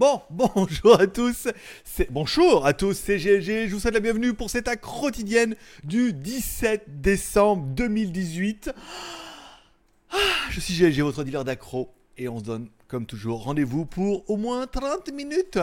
Bon, 0.00 0.22
bonjour 0.30 0.98
à 0.98 1.06
tous, 1.06 1.48
c'est 1.84 2.10
bonjour 2.10 2.64
à 2.64 2.72
tous, 2.72 2.94
c'est 2.94 3.18
GLG, 3.18 3.68
je 3.68 3.74
vous 3.74 3.80
souhaite 3.80 3.92
la 3.92 4.00
bienvenue 4.00 4.32
pour 4.32 4.48
cette 4.48 4.66
acte 4.66 4.82
quotidienne 4.82 5.56
du 5.84 6.14
17 6.14 7.02
décembre 7.02 7.66
2018. 7.74 8.72
Ah, 10.10 10.16
je 10.48 10.58
suis 10.58 10.72
GLG, 10.72 11.02
votre 11.02 11.22
dealer 11.22 11.44
d'accro, 11.44 11.92
et 12.16 12.30
on 12.30 12.38
se 12.38 12.44
donne, 12.44 12.70
comme 12.88 13.04
toujours, 13.04 13.44
rendez-vous 13.44 13.84
pour 13.84 14.24
au 14.30 14.38
moins 14.38 14.66
30 14.66 15.12
minutes. 15.12 15.58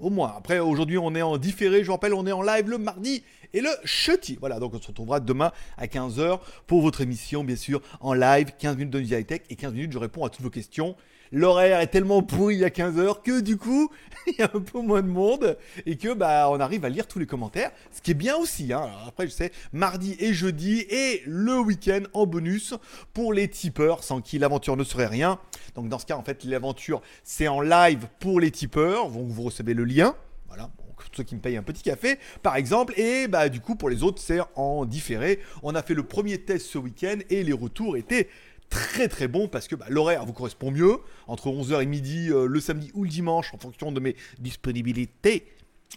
Au 0.00 0.10
moins. 0.10 0.34
Après, 0.36 0.58
aujourd'hui, 0.58 0.98
on 0.98 1.14
est 1.14 1.22
en 1.22 1.38
différé. 1.38 1.80
Je 1.80 1.86
vous 1.86 1.92
rappelle, 1.92 2.12
on 2.12 2.26
est 2.26 2.32
en 2.32 2.42
live 2.42 2.68
le 2.68 2.76
mardi 2.78 3.22
et 3.54 3.60
le 3.62 3.70
jeudi. 3.84 4.36
Voilà, 4.40 4.58
donc 4.58 4.74
on 4.74 4.82
se 4.82 4.88
retrouvera 4.88 5.20
demain 5.20 5.52
à 5.78 5.86
15h 5.86 6.40
pour 6.66 6.82
votre 6.82 7.00
émission, 7.00 7.44
bien 7.44 7.56
sûr, 7.56 7.80
en 8.00 8.12
live. 8.12 8.50
15 8.58 8.76
minutes 8.76 8.92
de 8.92 9.00
High 9.00 9.26
Tech 9.26 9.42
et 9.48 9.54
15 9.54 9.72
minutes, 9.72 9.92
je 9.92 9.98
réponds 9.98 10.24
à 10.24 10.28
toutes 10.28 10.42
vos 10.42 10.50
questions 10.50 10.96
l'horaire 11.36 11.80
est 11.80 11.88
tellement 11.88 12.22
pourri 12.22 12.64
à 12.64 12.70
15h 12.70 13.22
que 13.22 13.40
du 13.40 13.58
coup, 13.58 13.90
il 14.26 14.36
y 14.38 14.42
a 14.42 14.50
un 14.54 14.60
peu 14.60 14.80
moins 14.80 15.02
de 15.02 15.08
monde 15.08 15.58
et 15.84 15.96
que 15.96 16.14
bah 16.14 16.48
on 16.50 16.58
arrive 16.58 16.84
à 16.86 16.88
lire 16.88 17.06
tous 17.06 17.18
les 17.18 17.26
commentaires, 17.26 17.70
ce 17.92 18.00
qui 18.00 18.12
est 18.12 18.14
bien 18.14 18.36
aussi. 18.36 18.72
Hein. 18.72 18.90
après, 19.06 19.26
je 19.26 19.32
sais, 19.32 19.52
mardi 19.72 20.16
et 20.18 20.32
jeudi 20.32 20.80
et 20.88 21.22
le 21.26 21.60
week-end 21.60 22.00
en 22.14 22.26
bonus 22.26 22.74
pour 23.12 23.34
les 23.34 23.48
tipeurs, 23.48 24.02
sans 24.02 24.22
qui 24.22 24.38
l'aventure 24.38 24.76
ne 24.76 24.84
serait 24.84 25.06
rien. 25.06 25.38
Donc 25.74 25.90
dans 25.90 25.98
ce 25.98 26.06
cas, 26.06 26.16
en 26.16 26.22
fait, 26.22 26.42
l'aventure 26.44 27.02
c'est 27.22 27.48
en 27.48 27.60
live 27.60 28.08
pour 28.18 28.40
les 28.40 28.50
tipeurs, 28.50 29.08
vous 29.08 29.42
recevez 29.42 29.74
le 29.74 29.84
lien. 29.84 30.16
Voilà, 30.48 30.70
ceux 31.16 31.22
qui 31.22 31.34
me 31.34 31.40
payent 31.40 31.56
un 31.56 31.62
petit 31.62 31.82
café, 31.82 32.18
par 32.42 32.56
exemple. 32.56 32.98
Et 32.98 33.28
bah 33.28 33.48
du 33.48 33.60
coup, 33.60 33.74
pour 33.74 33.88
les 33.88 34.02
autres, 34.02 34.20
c'est 34.20 34.40
en 34.54 34.84
différé. 34.84 35.40
On 35.62 35.74
a 35.74 35.82
fait 35.82 35.94
le 35.94 36.02
premier 36.02 36.38
test 36.38 36.66
ce 36.66 36.78
week-end 36.78 37.16
et 37.30 37.42
les 37.42 37.52
retours 37.52 37.96
étaient 37.96 38.28
très 38.70 39.08
très 39.08 39.28
bon 39.28 39.48
parce 39.48 39.68
que 39.68 39.74
bah, 39.74 39.86
l'horaire 39.88 40.24
vous 40.24 40.32
correspond 40.32 40.70
mieux 40.70 40.98
entre 41.26 41.48
11h 41.48 41.82
et 41.82 41.86
midi 41.86 42.28
euh, 42.30 42.46
le 42.46 42.60
samedi 42.60 42.90
ou 42.94 43.04
le 43.04 43.10
dimanche 43.10 43.52
en 43.54 43.58
fonction 43.58 43.92
de 43.92 44.00
mes 44.00 44.16
disponibilités. 44.38 45.46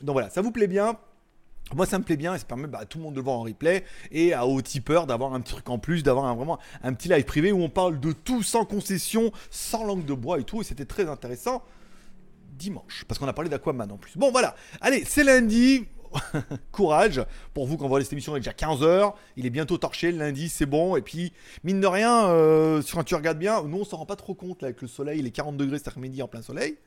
Donc 0.01 0.13
voilà, 0.13 0.29
ça 0.29 0.41
vous 0.41 0.51
plaît 0.51 0.67
bien 0.67 0.97
moi, 1.75 1.85
ça 1.85 1.99
me 1.99 2.03
plaît 2.03 2.17
bien 2.17 2.33
et 2.33 2.39
ça 2.39 2.45
permet 2.45 2.67
bah, 2.67 2.79
à 2.81 2.85
tout 2.85 2.97
le 2.97 3.03
monde 3.03 3.13
de 3.13 3.19
le 3.19 3.23
voir 3.23 3.37
en 3.37 3.43
replay 3.43 3.83
et 4.11 4.33
à 4.33 4.47
aux 4.47 4.59
tipeurs 4.61 5.05
d'avoir 5.05 5.33
un 5.35 5.41
petit 5.41 5.53
truc 5.53 5.69
en 5.69 5.77
plus, 5.77 6.01
d'avoir 6.01 6.35
vraiment 6.35 6.57
un 6.81 6.93
petit 6.93 7.09
live 7.09 7.25
privé 7.25 7.51
où 7.51 7.61
on 7.61 7.69
parle 7.69 7.99
de 7.99 8.11
tout 8.11 8.41
sans 8.41 8.65
concession, 8.65 9.31
sans 9.51 9.83
langue 9.83 10.05
de 10.05 10.13
bois 10.13 10.39
et 10.39 10.43
tout. 10.43 10.61
Et 10.61 10.63
c'était 10.63 10.85
très 10.85 11.07
intéressant 11.07 11.61
dimanche 12.57 13.05
parce 13.07 13.19
qu'on 13.19 13.27
a 13.27 13.33
parlé 13.33 13.49
d'Aquaman 13.49 13.91
en 13.91 13.97
plus. 13.97 14.17
Bon, 14.17 14.31
voilà. 14.31 14.55
Allez, 14.81 15.03
c'est 15.05 15.23
lundi. 15.23 15.85
courage 16.71 17.21
pour 17.53 17.65
vous 17.65 17.77
quand 17.77 17.87
vous 17.87 17.99
cette 18.01 18.13
émission, 18.13 18.33
il 18.35 18.37
est 18.37 18.39
déjà 18.41 18.51
15h, 18.51 19.13
il 19.35 19.45
est 19.45 19.49
bientôt 19.49 19.77
torché, 19.77 20.11
le 20.11 20.17
lundi 20.17 20.49
c'est 20.49 20.65
bon, 20.65 20.95
et 20.95 21.01
puis 21.01 21.33
mine 21.63 21.79
de 21.79 21.87
rien, 21.87 22.27
euh, 22.29 22.81
quand 22.91 23.03
tu 23.03 23.15
regardes 23.15 23.37
bien, 23.39 23.61
nous 23.63 23.79
on 23.79 23.85
s'en 23.85 23.97
rend 23.97 24.05
pas 24.05 24.15
trop 24.15 24.33
compte 24.33 24.61
là, 24.61 24.67
avec 24.67 24.81
le 24.81 24.87
soleil, 24.87 25.21
les 25.21 25.31
40 25.31 25.57
degrés 25.57 25.77
cet 25.77 25.89
après-midi 25.89 26.21
en 26.21 26.27
plein 26.27 26.41
soleil, 26.41 26.77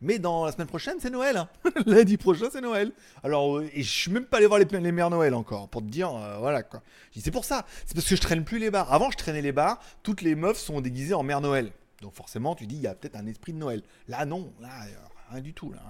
mais 0.00 0.18
dans 0.18 0.44
la 0.44 0.52
semaine 0.52 0.66
prochaine 0.66 0.96
c'est 1.00 1.10
Noël, 1.10 1.36
hein. 1.36 1.48
lundi 1.86 2.16
prochain 2.16 2.46
c'est 2.50 2.60
Noël. 2.60 2.92
Alors, 3.22 3.58
euh, 3.58 3.70
et 3.72 3.82
je 3.82 3.90
suis 3.90 4.10
même 4.10 4.24
pas 4.24 4.38
allé 4.38 4.46
voir 4.46 4.58
les, 4.58 4.66
les 4.66 4.92
mères 4.92 5.10
Noël 5.10 5.34
encore, 5.34 5.68
pour 5.68 5.82
te 5.82 5.88
dire, 5.88 6.14
euh, 6.14 6.38
voilà 6.38 6.62
quoi. 6.62 6.82
C'est 7.16 7.30
pour 7.30 7.44
ça, 7.44 7.64
c'est 7.86 7.94
parce 7.94 8.08
que 8.08 8.16
je 8.16 8.20
traîne 8.20 8.44
plus 8.44 8.58
les 8.58 8.70
bars. 8.70 8.92
Avant 8.92 9.10
je 9.10 9.16
traînais 9.16 9.42
les 9.42 9.52
bars, 9.52 9.80
toutes 10.02 10.22
les 10.22 10.34
meufs 10.34 10.58
sont 10.58 10.80
déguisées 10.80 11.14
en 11.14 11.22
mère 11.22 11.40
Noël. 11.40 11.72
Donc 12.00 12.14
forcément 12.14 12.54
tu 12.54 12.66
dis, 12.66 12.76
il 12.76 12.82
y 12.82 12.86
a 12.86 12.94
peut-être 12.94 13.16
un 13.16 13.26
esprit 13.26 13.52
de 13.52 13.58
Noël. 13.58 13.82
Là 14.08 14.24
non, 14.26 14.52
là 14.60 14.70
rien 15.30 15.40
du 15.40 15.54
tout. 15.54 15.72
Là 15.72 15.80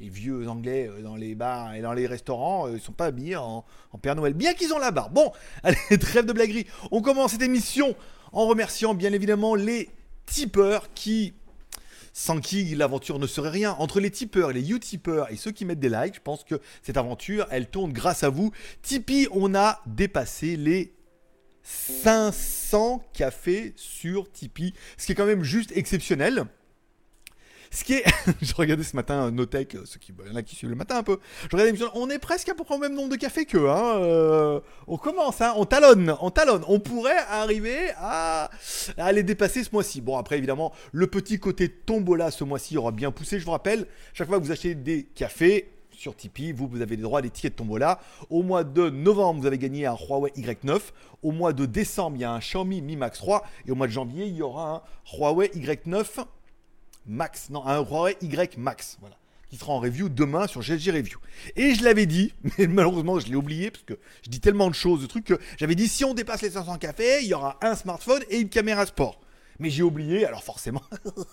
les 0.00 0.08
vieux 0.08 0.48
anglais 0.48 0.88
euh, 0.88 1.02
dans 1.02 1.16
les 1.16 1.34
bars 1.34 1.74
et 1.74 1.80
dans 1.80 1.92
les 1.92 2.06
restaurants, 2.06 2.68
euh, 2.68 2.74
ils 2.74 2.80
sont 2.80 2.92
pas 2.92 3.06
habillés 3.06 3.36
en, 3.36 3.64
Père 4.02 4.14
Noël, 4.14 4.34
bien 4.34 4.52
qu'ils 4.52 4.74
ont 4.74 4.78
la 4.78 4.90
barre. 4.90 5.10
Bon, 5.10 5.32
allez, 5.62 5.98
trêve 5.98 6.26
de 6.26 6.32
blaguerie. 6.32 6.66
On 6.90 7.00
commence 7.00 7.32
cette 7.32 7.42
émission 7.42 7.96
en 8.32 8.46
remerciant 8.46 8.94
bien 8.94 9.12
évidemment 9.12 9.54
les 9.54 9.88
tipeurs 10.26 10.92
qui, 10.92 11.32
sans 12.12 12.40
qui 12.40 12.74
l'aventure 12.74 13.18
ne 13.18 13.26
serait 13.26 13.50
rien. 13.50 13.72
Entre 13.78 14.00
les 14.00 14.10
tipeurs 14.10 14.52
les 14.52 14.70
utipeurs 14.70 15.32
et 15.32 15.36
ceux 15.36 15.50
qui 15.50 15.64
mettent 15.64 15.80
des 15.80 15.88
likes, 15.88 16.16
je 16.16 16.20
pense 16.20 16.44
que 16.44 16.60
cette 16.82 16.98
aventure, 16.98 17.46
elle 17.50 17.68
tourne 17.68 17.92
grâce 17.92 18.22
à 18.22 18.28
vous. 18.28 18.52
Tipeee, 18.82 19.28
on 19.30 19.54
a 19.54 19.80
dépassé 19.86 20.56
les 20.56 20.92
500 21.62 23.02
cafés 23.12 23.72
sur 23.76 24.30
Tipeee, 24.30 24.74
ce 24.98 25.06
qui 25.06 25.12
est 25.12 25.14
quand 25.14 25.26
même 25.26 25.42
juste 25.42 25.72
exceptionnel. 25.74 26.46
Ce 27.76 27.84
qui 27.84 27.92
est. 27.92 28.04
je 28.40 28.54
regardais 28.54 28.84
ce 28.84 28.96
matin 28.96 29.30
Notech, 29.30 29.74
euh, 29.74 29.82
ceux 29.84 29.98
qui. 29.98 30.14
Il 30.24 30.30
y 30.30 30.32
en 30.32 30.36
a 30.36 30.42
qui 30.42 30.56
suivent 30.56 30.70
le 30.70 30.76
matin 30.76 30.96
un 30.96 31.02
peu. 31.02 31.18
Je 31.42 31.54
regardais 31.54 31.78
on 31.92 32.08
est 32.08 32.18
presque 32.18 32.48
à 32.48 32.54
peu 32.54 32.64
près 32.64 32.74
au 32.74 32.78
même 32.78 32.94
nombre 32.94 33.10
de 33.10 33.16
cafés 33.16 33.44
qu'eux. 33.44 33.68
Hein. 33.68 33.98
Euh, 33.98 34.60
on 34.86 34.96
commence, 34.96 35.42
hein. 35.42 35.52
on 35.56 35.66
talonne, 35.66 36.16
on 36.22 36.30
talonne. 36.30 36.62
On 36.68 36.80
pourrait 36.80 37.18
arriver 37.28 37.90
à, 37.98 38.48
à 38.96 39.12
les 39.12 39.22
dépasser 39.22 39.62
ce 39.62 39.68
mois-ci. 39.74 40.00
Bon, 40.00 40.16
après, 40.16 40.38
évidemment, 40.38 40.72
le 40.92 41.06
petit 41.06 41.38
côté 41.38 41.68
tombola 41.68 42.30
ce 42.30 42.44
mois-ci 42.44 42.78
aura 42.78 42.92
bien 42.92 43.10
poussé. 43.10 43.38
Je 43.38 43.44
vous 43.44 43.50
rappelle, 43.50 43.86
chaque 44.14 44.28
fois 44.28 44.38
que 44.38 44.44
vous 44.44 44.52
achetez 44.52 44.74
des 44.74 45.04
cafés, 45.04 45.70
sur 45.90 46.16
Tipeee, 46.16 46.52
vous, 46.52 46.68
vous 46.68 46.80
avez 46.80 46.96
des 46.96 47.02
droits 47.02 47.18
à 47.18 47.22
des 47.22 47.30
tickets 47.30 47.52
de 47.52 47.56
tombola. 47.58 48.00
Au 48.30 48.42
mois 48.42 48.64
de 48.64 48.88
novembre, 48.88 49.40
vous 49.40 49.46
avez 49.46 49.58
gagné 49.58 49.84
un 49.84 49.96
Huawei 49.96 50.30
Y9. 50.36 50.80
Au 51.22 51.30
mois 51.30 51.52
de 51.52 51.66
décembre, 51.66 52.16
il 52.16 52.20
y 52.20 52.24
a 52.24 52.32
un 52.32 52.38
Xiaomi 52.38 52.80
Mi 52.80 52.96
Max 52.96 53.18
3. 53.18 53.44
Et 53.66 53.70
au 53.70 53.74
mois 53.74 53.86
de 53.86 53.92
janvier, 53.92 54.26
il 54.26 54.36
y 54.36 54.42
aura 54.42 54.76
un 54.76 54.82
Huawei 55.18 55.48
Y9 55.48 56.24
Max, 57.06 57.50
non, 57.50 57.64
un 57.66 57.80
Huawei 57.80 58.16
Y 58.20 58.58
Max, 58.58 58.96
voilà, 59.00 59.16
qui 59.48 59.56
sera 59.56 59.72
en 59.72 59.80
review 59.80 60.08
demain 60.08 60.46
sur 60.46 60.60
GLG 60.60 60.90
Review. 60.90 61.18
Et 61.54 61.74
je 61.74 61.84
l'avais 61.84 62.06
dit, 62.06 62.32
mais 62.58 62.66
malheureusement 62.66 63.18
je 63.20 63.28
l'ai 63.28 63.36
oublié 63.36 63.70
parce 63.70 63.84
que 63.84 63.94
je 64.24 64.30
dis 64.30 64.40
tellement 64.40 64.68
de 64.68 64.74
choses, 64.74 65.02
de 65.02 65.06
trucs 65.06 65.24
que 65.24 65.38
j'avais 65.56 65.74
dit 65.74 65.88
si 65.88 66.04
on 66.04 66.14
dépasse 66.14 66.42
les 66.42 66.50
500 66.50 66.78
cafés, 66.78 67.22
il 67.22 67.28
y 67.28 67.34
aura 67.34 67.58
un 67.62 67.74
smartphone 67.74 68.22
et 68.30 68.40
une 68.40 68.48
caméra 68.48 68.86
sport. 68.86 69.20
Mais 69.58 69.70
j'ai 69.70 69.82
oublié, 69.82 70.26
alors 70.26 70.44
forcément. 70.44 70.82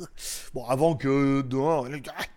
bon, 0.53 0.65
avant 0.65 0.95
que 0.95 1.41
dehors, 1.41 1.89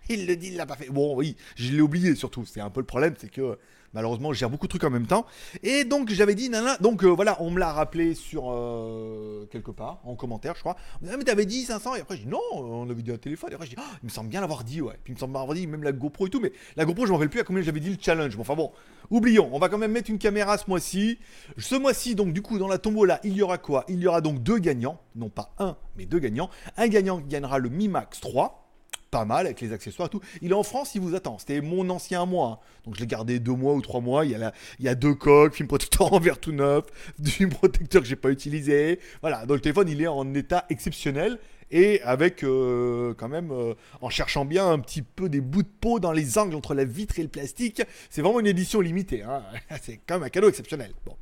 il 0.09 0.25
le 0.27 0.35
dit, 0.35 0.47
il 0.47 0.57
l'a 0.57 0.65
pas 0.65 0.75
fait. 0.75 0.89
Bon, 0.89 1.15
oui, 1.15 1.37
je 1.55 1.71
l'ai 1.71 1.81
oublié 1.81 2.13
surtout. 2.15 2.45
C'est 2.45 2.59
un 2.59 2.69
peu 2.69 2.81
le 2.81 2.85
problème, 2.85 3.13
c'est 3.17 3.31
que 3.31 3.57
Malheureusement, 3.93 4.33
je 4.33 4.39
gère 4.39 4.49
beaucoup 4.49 4.67
de 4.67 4.69
trucs 4.69 4.83
en 4.83 4.89
même 4.89 5.07
temps. 5.07 5.25
Et 5.63 5.83
donc, 5.83 6.09
j'avais 6.09 6.35
dit, 6.35 6.49
nana. 6.49 6.77
Donc, 6.77 7.03
euh, 7.03 7.07
voilà, 7.07 7.37
on 7.41 7.51
me 7.51 7.59
l'a 7.59 7.71
rappelé 7.71 8.15
sur 8.15 8.51
euh, 8.51 9.47
quelque 9.51 9.71
part, 9.71 10.01
en 10.03 10.15
commentaire, 10.15 10.55
je 10.55 10.59
crois. 10.59 10.75
On 11.01 11.07
ah, 11.09 11.17
mais 11.17 11.23
t'avais 11.23 11.45
dit 11.45 11.63
500. 11.63 11.95
Et 11.95 12.01
après, 12.01 12.17
je 12.17 12.23
dis, 12.23 12.27
non, 12.27 12.41
on 12.53 12.89
avait 12.89 13.01
dit 13.01 13.11
un 13.11 13.17
téléphone. 13.17 13.51
Et 13.51 13.53
après, 13.55 13.65
je 13.65 13.71
dis, 13.71 13.77
oh, 13.79 13.95
il 14.03 14.05
me 14.05 14.11
semble 14.11 14.29
bien 14.29 14.41
l'avoir 14.41 14.63
dit, 14.63 14.81
ouais. 14.81 14.99
Puis, 15.03 15.13
il 15.13 15.15
me 15.15 15.19
semble 15.19 15.35
avoir 15.37 15.55
dit, 15.55 15.65
même 15.67 15.83
la 15.83 15.93
GoPro 15.93 16.27
et 16.27 16.29
tout. 16.29 16.39
Mais 16.39 16.51
la 16.75 16.85
GoPro, 16.85 17.05
je 17.05 17.11
me 17.11 17.15
rappelle 17.15 17.29
plus 17.29 17.39
à 17.39 17.43
combien 17.43 17.61
j'avais 17.61 17.79
dit 17.79 17.89
le 17.89 17.97
challenge. 17.99 18.35
Bon, 18.35 18.41
enfin 18.41 18.55
bon, 18.55 18.71
oublions. 19.09 19.49
On 19.53 19.59
va 19.59 19.69
quand 19.69 19.77
même 19.77 19.91
mettre 19.91 20.09
une 20.09 20.19
caméra 20.19 20.57
ce 20.57 20.65
mois-ci. 20.67 21.19
Ce 21.57 21.75
mois-ci, 21.75 22.15
donc, 22.15 22.33
du 22.33 22.41
coup, 22.41 22.59
dans 22.59 22.67
la 22.67 22.77
tombola, 22.77 23.19
il 23.23 23.33
y 23.33 23.41
aura 23.41 23.57
quoi? 23.57 23.85
Il 23.87 23.99
y 23.99 24.07
aura 24.07 24.21
donc 24.21 24.43
deux 24.43 24.59
gagnants. 24.59 24.99
Non 25.15 25.29
pas 25.29 25.53
un, 25.57 25.77
mais 25.95 26.05
deux 26.05 26.19
gagnants. 26.19 26.49
Un 26.75 26.87
gagnant 26.87 27.19
qui 27.19 27.27
gagnera 27.27 27.57
le 27.57 27.69
Mi 27.69 27.87
Max 27.87 28.19
3 28.19 28.66
pas 29.11 29.25
mal 29.25 29.45
avec 29.45 29.61
les 29.61 29.73
accessoires 29.73 30.07
et 30.07 30.11
tout. 30.11 30.21
Il 30.41 30.51
est 30.51 30.55
en 30.55 30.63
France, 30.63 30.95
il 30.95 31.01
vous 31.01 31.15
attend. 31.15 31.37
C'était 31.37 31.61
mon 31.61 31.89
ancien 31.89 32.25
moi. 32.25 32.59
Hein. 32.61 32.65
Donc 32.85 32.95
je 32.95 32.99
l'ai 32.99 33.07
gardé 33.07 33.39
deux 33.39 33.53
mois 33.53 33.73
ou 33.73 33.81
trois 33.81 34.01
mois. 34.01 34.25
Il 34.25 34.31
y 34.31 34.35
a, 34.35 34.53
il 34.79 34.85
y 34.85 34.89
a 34.89 34.95
deux 34.95 35.15
coques, 35.15 35.55
film 35.55 35.67
protecteur 35.67 36.13
en 36.13 36.19
verre 36.19 36.39
tout 36.39 36.51
neuf, 36.51 36.85
film 37.23 37.49
protecteur 37.49 38.01
que 38.01 38.07
j'ai 38.07 38.15
pas 38.15 38.29
utilisé. 38.29 38.99
Voilà, 39.21 39.45
donc 39.45 39.57
le 39.57 39.61
téléphone 39.61 39.89
il 39.89 40.01
est 40.01 40.07
en 40.07 40.33
état 40.33 40.65
exceptionnel 40.69 41.39
et 41.71 42.01
avec 42.01 42.43
euh, 42.43 43.13
quand 43.17 43.27
même 43.27 43.51
euh, 43.51 43.73
en 44.01 44.09
cherchant 44.09 44.45
bien 44.45 44.69
un 44.69 44.79
petit 44.79 45.01
peu 45.01 45.29
des 45.29 45.41
bouts 45.41 45.63
de 45.63 45.67
peau 45.67 45.99
dans 45.99 46.11
les 46.11 46.37
angles 46.37 46.55
entre 46.55 46.73
la 46.73 46.85
vitre 46.85 47.19
et 47.19 47.23
le 47.23 47.27
plastique. 47.27 47.81
C'est 48.09 48.21
vraiment 48.21 48.39
une 48.39 48.47
édition 48.47 48.81
limitée. 48.81 49.23
Hein. 49.23 49.43
C'est 49.81 49.99
quand 50.07 50.15
même 50.15 50.23
un 50.23 50.29
cadeau 50.29 50.49
exceptionnel. 50.49 50.93
Bon. 51.05 51.15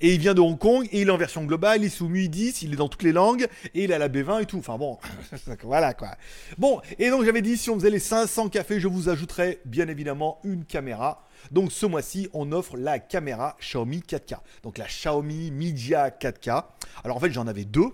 Et 0.00 0.14
il 0.14 0.20
vient 0.20 0.34
de 0.34 0.40
Hong 0.40 0.58
Kong 0.58 0.88
et 0.90 1.02
il 1.02 1.08
est 1.08 1.10
en 1.10 1.16
version 1.16 1.44
globale, 1.44 1.82
il 1.82 1.86
est 1.86 1.90
sous 1.90 2.08
MUI 2.08 2.28
10, 2.28 2.62
il 2.62 2.72
est 2.72 2.76
dans 2.76 2.88
toutes 2.88 3.02
les 3.02 3.12
langues 3.12 3.46
et 3.74 3.84
il 3.84 3.92
a 3.92 3.98
la 3.98 4.08
B20 4.08 4.42
et 4.42 4.46
tout. 4.46 4.58
Enfin 4.58 4.78
bon, 4.78 4.98
voilà 5.62 5.94
quoi. 5.94 6.10
Bon, 6.58 6.80
et 6.98 7.10
donc 7.10 7.24
j'avais 7.24 7.42
dit 7.42 7.56
si 7.56 7.70
on 7.70 7.74
faisait 7.74 7.90
les 7.90 7.98
500 7.98 8.48
cafés, 8.48 8.80
je 8.80 8.88
vous 8.88 9.08
ajouterais 9.08 9.60
bien 9.64 9.88
évidemment 9.88 10.40
une 10.44 10.64
caméra. 10.64 11.24
Donc 11.50 11.72
ce 11.72 11.86
mois-ci, 11.86 12.28
on 12.32 12.52
offre 12.52 12.76
la 12.76 12.98
caméra 12.98 13.56
Xiaomi 13.60 14.00
4K. 14.00 14.38
Donc 14.62 14.78
la 14.78 14.86
Xiaomi 14.86 15.50
Media 15.50 16.08
4K. 16.08 16.64
Alors 17.04 17.16
en 17.16 17.20
fait, 17.20 17.30
j'en 17.30 17.46
avais 17.46 17.64
deux, 17.64 17.90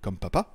comme 0.00 0.16
papa. 0.16 0.54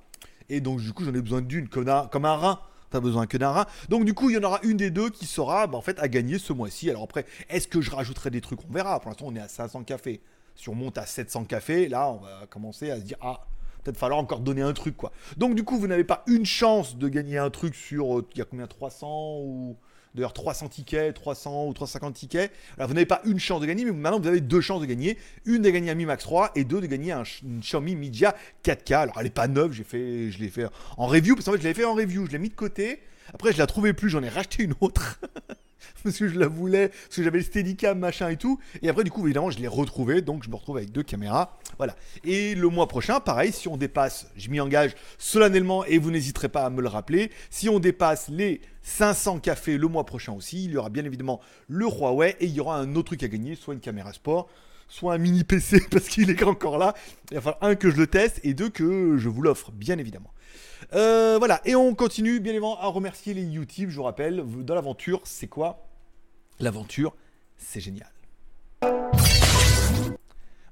Et 0.50 0.60
donc, 0.60 0.80
du 0.80 0.92
coup, 0.92 1.04
j'en 1.04 1.14
ai 1.14 1.22
besoin 1.22 1.40
d'une 1.40 1.68
comme 1.68 1.88
un, 1.88 2.06
comme 2.08 2.26
un 2.26 2.36
rein. 2.36 2.60
T'as 2.90 2.98
besoin 2.98 3.26
que 3.26 3.36
d'un 3.36 3.50
rein. 3.50 3.66
Donc, 3.88 4.04
du 4.04 4.14
coup, 4.14 4.30
il 4.30 4.34
y 4.34 4.38
en 4.38 4.42
aura 4.42 4.58
une 4.64 4.76
des 4.76 4.90
deux 4.90 5.10
qui 5.10 5.24
sera 5.24 5.68
bah, 5.68 5.78
en 5.78 5.80
fait 5.80 5.98
à 6.00 6.08
gagner 6.08 6.38
ce 6.38 6.52
mois-ci. 6.52 6.90
Alors, 6.90 7.04
après, 7.04 7.24
est-ce 7.48 7.68
que 7.68 7.80
je 7.80 7.90
rajouterai 7.92 8.30
des 8.30 8.40
trucs? 8.40 8.58
On 8.68 8.72
verra. 8.72 8.98
Pour 8.98 9.10
l'instant, 9.10 9.26
on 9.28 9.36
est 9.36 9.40
à 9.40 9.48
500 9.48 9.84
cafés. 9.84 10.20
Si 10.56 10.68
on 10.68 10.74
monte 10.74 10.98
à 10.98 11.06
700 11.06 11.44
cafés, 11.44 11.88
là, 11.88 12.10
on 12.10 12.16
va 12.16 12.46
commencer 12.50 12.90
à 12.90 12.96
se 12.96 13.02
dire 13.02 13.16
Ah, 13.22 13.46
peut-être 13.82 13.96
falloir 13.96 14.18
encore 14.18 14.40
donner 14.40 14.62
un 14.62 14.72
truc, 14.72 14.96
quoi. 14.96 15.12
Donc, 15.36 15.54
du 15.54 15.64
coup, 15.64 15.78
vous 15.78 15.86
n'avez 15.86 16.04
pas 16.04 16.24
une 16.26 16.46
chance 16.46 16.96
de 16.96 17.08
gagner 17.08 17.38
un 17.38 17.50
truc 17.50 17.74
sur. 17.74 18.18
Euh, 18.18 18.28
il 18.32 18.38
y 18.38 18.42
a 18.42 18.44
combien 18.44 18.66
300 18.66 19.38
ou 19.40 19.76
d'ailleurs 20.14 20.32
300 20.32 20.68
tickets, 20.68 21.14
300 21.14 21.68
ou 21.68 21.72
350 21.72 22.14
tickets. 22.14 22.52
Alors 22.76 22.88
vous 22.88 22.94
n'avez 22.94 23.06
pas 23.06 23.20
une 23.24 23.38
chance 23.38 23.60
de 23.60 23.66
gagner, 23.66 23.84
mais 23.84 23.92
maintenant 23.92 24.20
vous 24.20 24.28
avez 24.28 24.40
deux 24.40 24.60
chances 24.60 24.80
de 24.80 24.86
gagner. 24.86 25.16
Une 25.44 25.62
de 25.62 25.70
gagner 25.70 25.90
un 25.90 25.94
Mi 25.94 26.04
Max 26.04 26.24
3 26.24 26.52
et 26.54 26.64
deux 26.64 26.80
de 26.80 26.86
gagner 26.86 27.12
un, 27.12 27.22
Xiaomi 27.60 27.96
Media 27.96 28.34
4K. 28.64 28.94
Alors 28.94 29.14
elle 29.18 29.24
n'est 29.24 29.30
pas 29.30 29.48
neuve, 29.48 29.72
fait, 29.84 30.30
je 30.30 30.38
l'ai 30.40 30.48
fait 30.48 30.66
en 30.96 31.06
review, 31.06 31.34
parce 31.34 31.46
qu'en 31.46 31.52
fait 31.52 31.62
je 31.62 31.68
l'ai 31.68 31.74
fait 31.74 31.84
en 31.84 31.94
review, 31.94 32.26
je 32.26 32.32
l'ai 32.32 32.38
mis 32.38 32.48
de 32.48 32.54
côté. 32.54 33.00
Après, 33.32 33.52
je 33.52 33.58
la 33.58 33.66
trouvais 33.66 33.92
plus, 33.92 34.10
j'en 34.10 34.22
ai 34.22 34.28
racheté 34.28 34.62
une 34.62 34.74
autre. 34.80 35.20
parce 36.04 36.18
que 36.18 36.28
je 36.28 36.38
la 36.38 36.48
voulais, 36.48 36.88
parce 36.88 37.16
que 37.16 37.22
j'avais 37.22 37.38
le 37.38 37.44
Steadicam, 37.44 37.98
machin 37.98 38.28
et 38.28 38.36
tout. 38.36 38.58
Et 38.82 38.88
après, 38.88 39.04
du 39.04 39.10
coup, 39.10 39.24
évidemment, 39.24 39.50
je 39.50 39.58
l'ai 39.58 39.68
retrouvé, 39.68 40.22
donc 40.22 40.44
je 40.44 40.50
me 40.50 40.56
retrouve 40.56 40.76
avec 40.76 40.92
deux 40.92 41.02
caméras. 41.02 41.58
Voilà. 41.78 41.96
Et 42.24 42.54
le 42.54 42.68
mois 42.68 42.88
prochain, 42.88 43.20
pareil, 43.20 43.52
si 43.52 43.68
on 43.68 43.76
dépasse, 43.76 44.28
je 44.36 44.50
m'y 44.50 44.60
engage 44.60 44.94
solennellement 45.18 45.84
et 45.84 45.98
vous 45.98 46.10
n'hésiterez 46.10 46.48
pas 46.48 46.64
à 46.64 46.70
me 46.70 46.82
le 46.82 46.88
rappeler, 46.88 47.30
si 47.50 47.68
on 47.68 47.78
dépasse 47.78 48.28
les 48.28 48.60
500 48.82 49.40
cafés 49.40 49.78
le 49.78 49.88
mois 49.88 50.06
prochain 50.06 50.32
aussi, 50.32 50.64
il 50.64 50.72
y 50.72 50.76
aura 50.76 50.88
bien 50.88 51.04
évidemment 51.04 51.40
le 51.68 51.86
Huawei 51.86 52.36
et 52.40 52.46
il 52.46 52.52
y 52.52 52.60
aura 52.60 52.78
un 52.78 52.94
autre 52.94 53.08
truc 53.08 53.22
à 53.22 53.28
gagner, 53.28 53.54
soit 53.54 53.74
une 53.74 53.80
caméra 53.80 54.12
sport, 54.12 54.48
soit 54.88 55.14
un 55.14 55.18
mini 55.18 55.44
PC 55.44 55.82
parce 55.90 56.08
qu'il 56.08 56.30
est 56.30 56.42
encore 56.42 56.78
là. 56.78 56.94
Il 57.30 57.34
va 57.36 57.40
falloir 57.40 57.62
un 57.62 57.74
que 57.74 57.90
je 57.90 57.96
le 57.96 58.06
teste 58.06 58.40
et 58.42 58.54
deux 58.54 58.70
que 58.70 59.16
je 59.18 59.28
vous 59.28 59.42
l'offre, 59.42 59.70
bien 59.72 59.98
évidemment. 59.98 60.32
Euh, 60.94 61.36
voilà, 61.38 61.60
et 61.64 61.74
on 61.74 61.94
continue 61.94 62.40
bien 62.40 62.52
évidemment 62.52 62.80
à 62.80 62.86
remercier 62.86 63.34
les 63.34 63.42
YouTube, 63.42 63.90
je 63.90 63.96
vous 63.96 64.02
rappelle, 64.02 64.44
dans 64.64 64.74
l'aventure, 64.74 65.20
c'est 65.24 65.48
quoi? 65.48 65.86
L'aventure, 66.58 67.14
c'est 67.56 67.80
génial. 67.80 68.10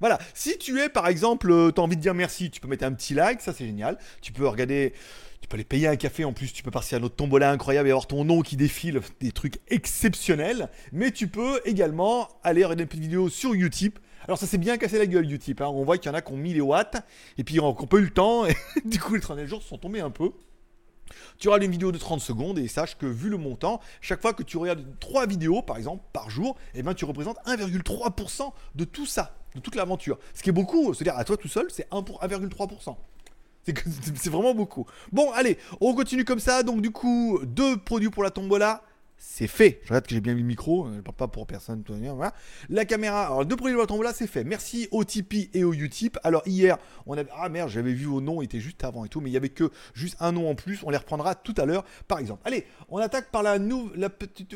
Voilà, 0.01 0.19
si 0.33 0.59
tu 0.59 0.81
es 0.81 0.89
par 0.89 1.09
exemple, 1.09 1.51
euh, 1.51 1.73
tu 1.73 1.81
as 1.81 1.85
envie 1.85 1.97
de 1.97 2.01
dire 2.01 2.15
merci, 2.15 2.51
tu 2.51 2.61
peux 2.61 2.69
mettre 2.69 2.85
un 2.85 2.93
petit 2.93 3.15
like, 3.15 3.41
ça 3.41 3.53
c'est 3.53 3.67
génial. 3.67 3.99
Tu 4.23 4.33
peux 4.33 4.47
regarder, 4.47 4.93
tu 5.41 5.49
peux 5.49 5.57
aller 5.57 5.65
payer 5.65 5.89
un 5.89 5.97
café 5.97 6.25
en 6.25 6.33
plus, 6.33 6.53
tu 6.53 6.63
peux 6.63 6.71
passer 6.71 6.95
à 6.95 7.01
notre 7.01 7.17
tombola 7.17 7.51
incroyable 7.51 7.89
et 7.89 7.91
avoir 7.91 8.07
ton 8.07 8.25
nom 8.25 8.43
qui 8.43 8.57
défile, 8.57 9.01
des 9.21 9.33
trucs 9.33 9.59
exceptionnels. 9.69 10.69
Mais 10.93 11.11
tu 11.11 11.27
peux 11.27 11.61
également 11.65 12.29
aller 12.45 12.63
regarder 12.65 12.85
une 12.85 12.89
petite 12.89 13.03
vidéo 13.03 13.29
sur 13.29 13.55
Utip. 13.55 13.99
Alors 14.29 14.37
ça 14.37 14.47
s'est 14.47 14.59
bien 14.59 14.77
cassé 14.77 14.99
la 14.99 15.07
gueule 15.07 15.33
Utip, 15.33 15.63
hein. 15.63 15.69
on 15.69 15.85
voit 15.85 15.97
qu'il 15.97 16.11
y 16.11 16.15
en 16.15 16.15
a 16.15 16.21
qui 16.21 16.33
ont 16.35 16.37
mis 16.37 16.53
les 16.53 16.61
watts, 16.61 16.99
et 17.39 17.45
puis 17.45 17.59
on 17.61 17.73
n'a 17.73 17.87
pas 17.87 17.97
eu 17.97 18.03
le 18.03 18.11
temps, 18.11 18.45
et 18.47 18.55
du 18.85 19.01
coup 19.01 19.15
les 19.15 19.23
30 19.23 19.43
jours 19.47 19.63
sont 19.63 19.79
tombés 19.79 20.01
un 20.01 20.11
peu. 20.11 20.33
Tu 21.39 21.49
auras 21.49 21.59
une 21.59 21.71
vidéo 21.71 21.93
de 21.93 21.97
30 21.97 22.21
secondes 22.21 22.59
et 22.59 22.69
sache 22.69 22.99
que 22.99 23.07
vu 23.07 23.31
le 23.31 23.39
montant, 23.39 23.81
chaque 24.03 24.21
fois 24.21 24.35
que 24.35 24.43
tu 24.43 24.59
regardes 24.59 24.85
3 25.01 25.27
vidéos 25.27 25.63
par 25.63 25.79
exemple 25.79 26.05
par 26.13 26.29
jour, 26.29 26.59
eh 26.75 26.83
ben, 26.83 26.93
tu 26.93 27.07
représentes 27.07 27.39
1,3% 27.47 28.53
de 28.75 28.85
tout 28.85 29.07
ça, 29.07 29.35
de 29.55 29.61
toute 29.61 29.75
l'aventure. 29.75 30.19
Ce 30.35 30.43
qui 30.43 30.51
est 30.51 30.53
beaucoup, 30.53 30.93
c'est-à-dire 30.93 31.19
à 31.19 31.25
toi 31.25 31.39
tout 31.39 31.49
seul, 31.49 31.67
c'est 31.71 31.89
1,3%. 31.91 32.97
C'est 34.15 34.31
vraiment 34.31 34.55
beaucoup. 34.55 34.87
Bon, 35.13 35.31
allez, 35.33 35.59
on 35.81 35.95
continue 35.95 36.25
comme 36.25 36.39
ça. 36.39 36.63
Donc, 36.63 36.81
du 36.81 36.91
coup, 36.91 37.39
deux 37.45 37.77
produits 37.77 38.09
pour 38.09 38.23
la 38.23 38.31
tombola 38.31 38.83
c'est 39.19 39.49
fait. 39.49 39.81
Je 39.83 39.89
regarde 39.89 40.07
que 40.07 40.15
j'ai 40.15 40.21
bien 40.21 40.35
mis 40.35 40.43
le 40.43 40.47
micro, 40.47 40.87
euh, 40.87 40.93
je 40.97 41.01
parle 41.01 41.17
pas 41.17 41.29
pour 41.29 41.47
personne. 41.47 41.83
Voilà. 41.87 42.33
La 42.69 42.85
caméra, 42.85 43.27
alors 43.27 43.45
deux 43.45 43.57
produits 43.57 43.77
de 43.77 43.85
tombola, 43.85 44.13
c'est 44.13 44.27
fait. 44.27 44.45
Merci 44.45 44.89
au 44.91 45.05
Tipeee 45.05 45.51
et 45.55 45.65
au 45.65 45.73
Utip. 45.75 46.19
Alors 46.23 46.43
hier, 46.47 46.79
on 47.07 47.17
avait 47.17 47.29
ah 47.37 47.49
merde, 47.49 47.69
j'avais 47.69 47.93
vu 47.93 48.07
vos 48.07 48.21
noms, 48.21 48.43
ils 48.43 48.47
étaient 48.47 48.61
juste 48.61 48.85
avant 48.85 49.05
et 49.05 49.09
tout, 49.09 49.21
mais 49.21 49.31
il 49.31 49.33
y 49.33 49.37
avait 49.37 49.49
que 49.49 49.71
juste 49.93 50.17
un 50.21 50.33
nom 50.33 50.49
en 50.49 50.55
plus. 50.55 50.81
On 50.85 50.91
les 50.91 50.97
reprendra 50.97 51.35
tout 51.35 51.55
à 51.57 51.67
l'heure, 51.67 51.85
par 52.07 52.19
exemple. 52.19 52.43
Allez, 52.45 52.65
on 52.89 52.99
attaque 52.99 53.31
par 53.31 53.43
la 53.43 53.59
nouvelle, 53.59 54.11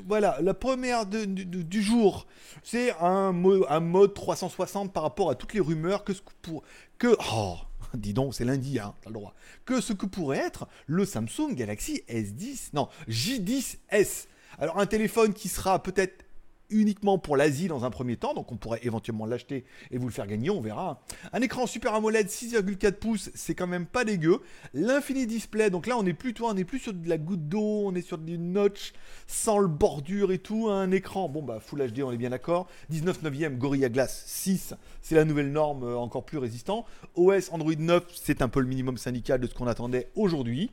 voilà, 0.07 0.39
la 0.41 0.55
première 0.55 1.07
du 1.07 1.83
jour. 1.83 2.27
C'est 2.63 2.93
un, 3.01 3.35
un 3.69 3.81
mode 3.81 4.15
360 4.15 4.93
par 4.93 5.03
rapport 5.03 5.31
à 5.31 5.35
toutes 5.35 5.55
les 5.55 5.61
rumeurs 5.61 6.05
que 6.05 6.13
pour 6.43 6.63
que 6.99 7.17
oh, 7.33 7.57
dis 7.95 8.15
donc, 8.15 8.35
c'est 8.35 8.45
lundi, 8.45 8.79
hein, 8.79 8.95
t'as 9.03 9.11
le 9.11 9.15
droit. 9.15 9.35
Que 9.65 9.81
ce 9.81 9.93
que 9.93 10.07
pourrait 10.07 10.39
être 10.39 10.69
le 10.87 11.05
Samsung 11.05 11.55
Galaxy 11.55 12.03
S10, 12.09 12.71
non, 12.75 12.89
J10S. 13.09 14.27
Alors 14.59 14.79
un 14.79 14.87
téléphone 14.87 15.33
qui 15.33 15.49
sera 15.49 15.83
peut-être 15.83 16.25
uniquement 16.73 17.19
pour 17.19 17.37
l'Asie 17.37 17.69
dans 17.69 17.85
un 17.85 17.91
premier 17.91 18.17
temps, 18.17 18.35
donc 18.35 18.51
on 18.51 18.57
pourrait 18.57 18.81
éventuellement 18.83 19.27
l'acheter 19.27 19.65
et 19.91 19.99
vous 19.99 20.07
le 20.07 20.13
faire 20.13 20.27
gagner, 20.27 20.51
on 20.51 20.61
verra. 20.61 21.03
Un 21.33 21.41
écran 21.41 21.67
Super 21.67 21.95
AMOLED 21.95 22.27
6,4 22.27 22.93
pouces, 22.93 23.31
c'est 23.35 23.55
quand 23.55 23.67
même 23.67 23.87
pas 23.87 24.05
dégueu. 24.05 24.41
L'infini 24.75 25.27
display, 25.27 25.71
donc 25.71 25.87
là 25.87 25.97
on 25.99 26.07
est 26.07 26.15
plutôt, 26.15 26.47
on 26.47 26.57
est 26.57 26.65
plus 26.65 26.79
sur 26.79 26.93
de 26.93 27.09
la 27.09 27.19
goutte 27.19 27.49
d'eau, 27.49 27.83
on 27.85 27.95
est 27.95 28.03
sur 28.03 28.19
du 28.19 28.39
notch 28.39 28.93
sans 29.27 29.59
le 29.59 29.69
bordure 29.69 30.33
et 30.33 30.39
tout. 30.39 30.69
Un 30.69 30.91
écran, 30.91 31.29
bon 31.29 31.43
bah 31.43 31.61
Full 31.61 31.91
HD, 31.91 32.03
on 32.03 32.13
est 32.13 32.17
bien 32.17 32.31
d'accord. 32.31 32.69
19 32.91 33.23
neuvième 33.23 33.59
Gorilla 33.59 33.89
Glass 33.89 34.25
6, 34.27 34.75
c'est 35.03 35.15
la 35.15 35.25
nouvelle 35.25 35.53
norme 35.53 35.85
euh, 35.85 35.97
encore 35.97 36.25
plus 36.25 36.39
résistant. 36.39 36.87
OS 37.15 37.51
Android 37.53 37.73
9, 37.77 38.05
c'est 38.15 38.43
un 38.43 38.49
peu 38.49 38.61
le 38.61 38.67
minimum 38.67 38.97
syndical 38.97 39.41
de 39.41 39.47
ce 39.47 39.55
qu'on 39.55 39.67
attendait 39.67 40.11
aujourd'hui. 40.15 40.71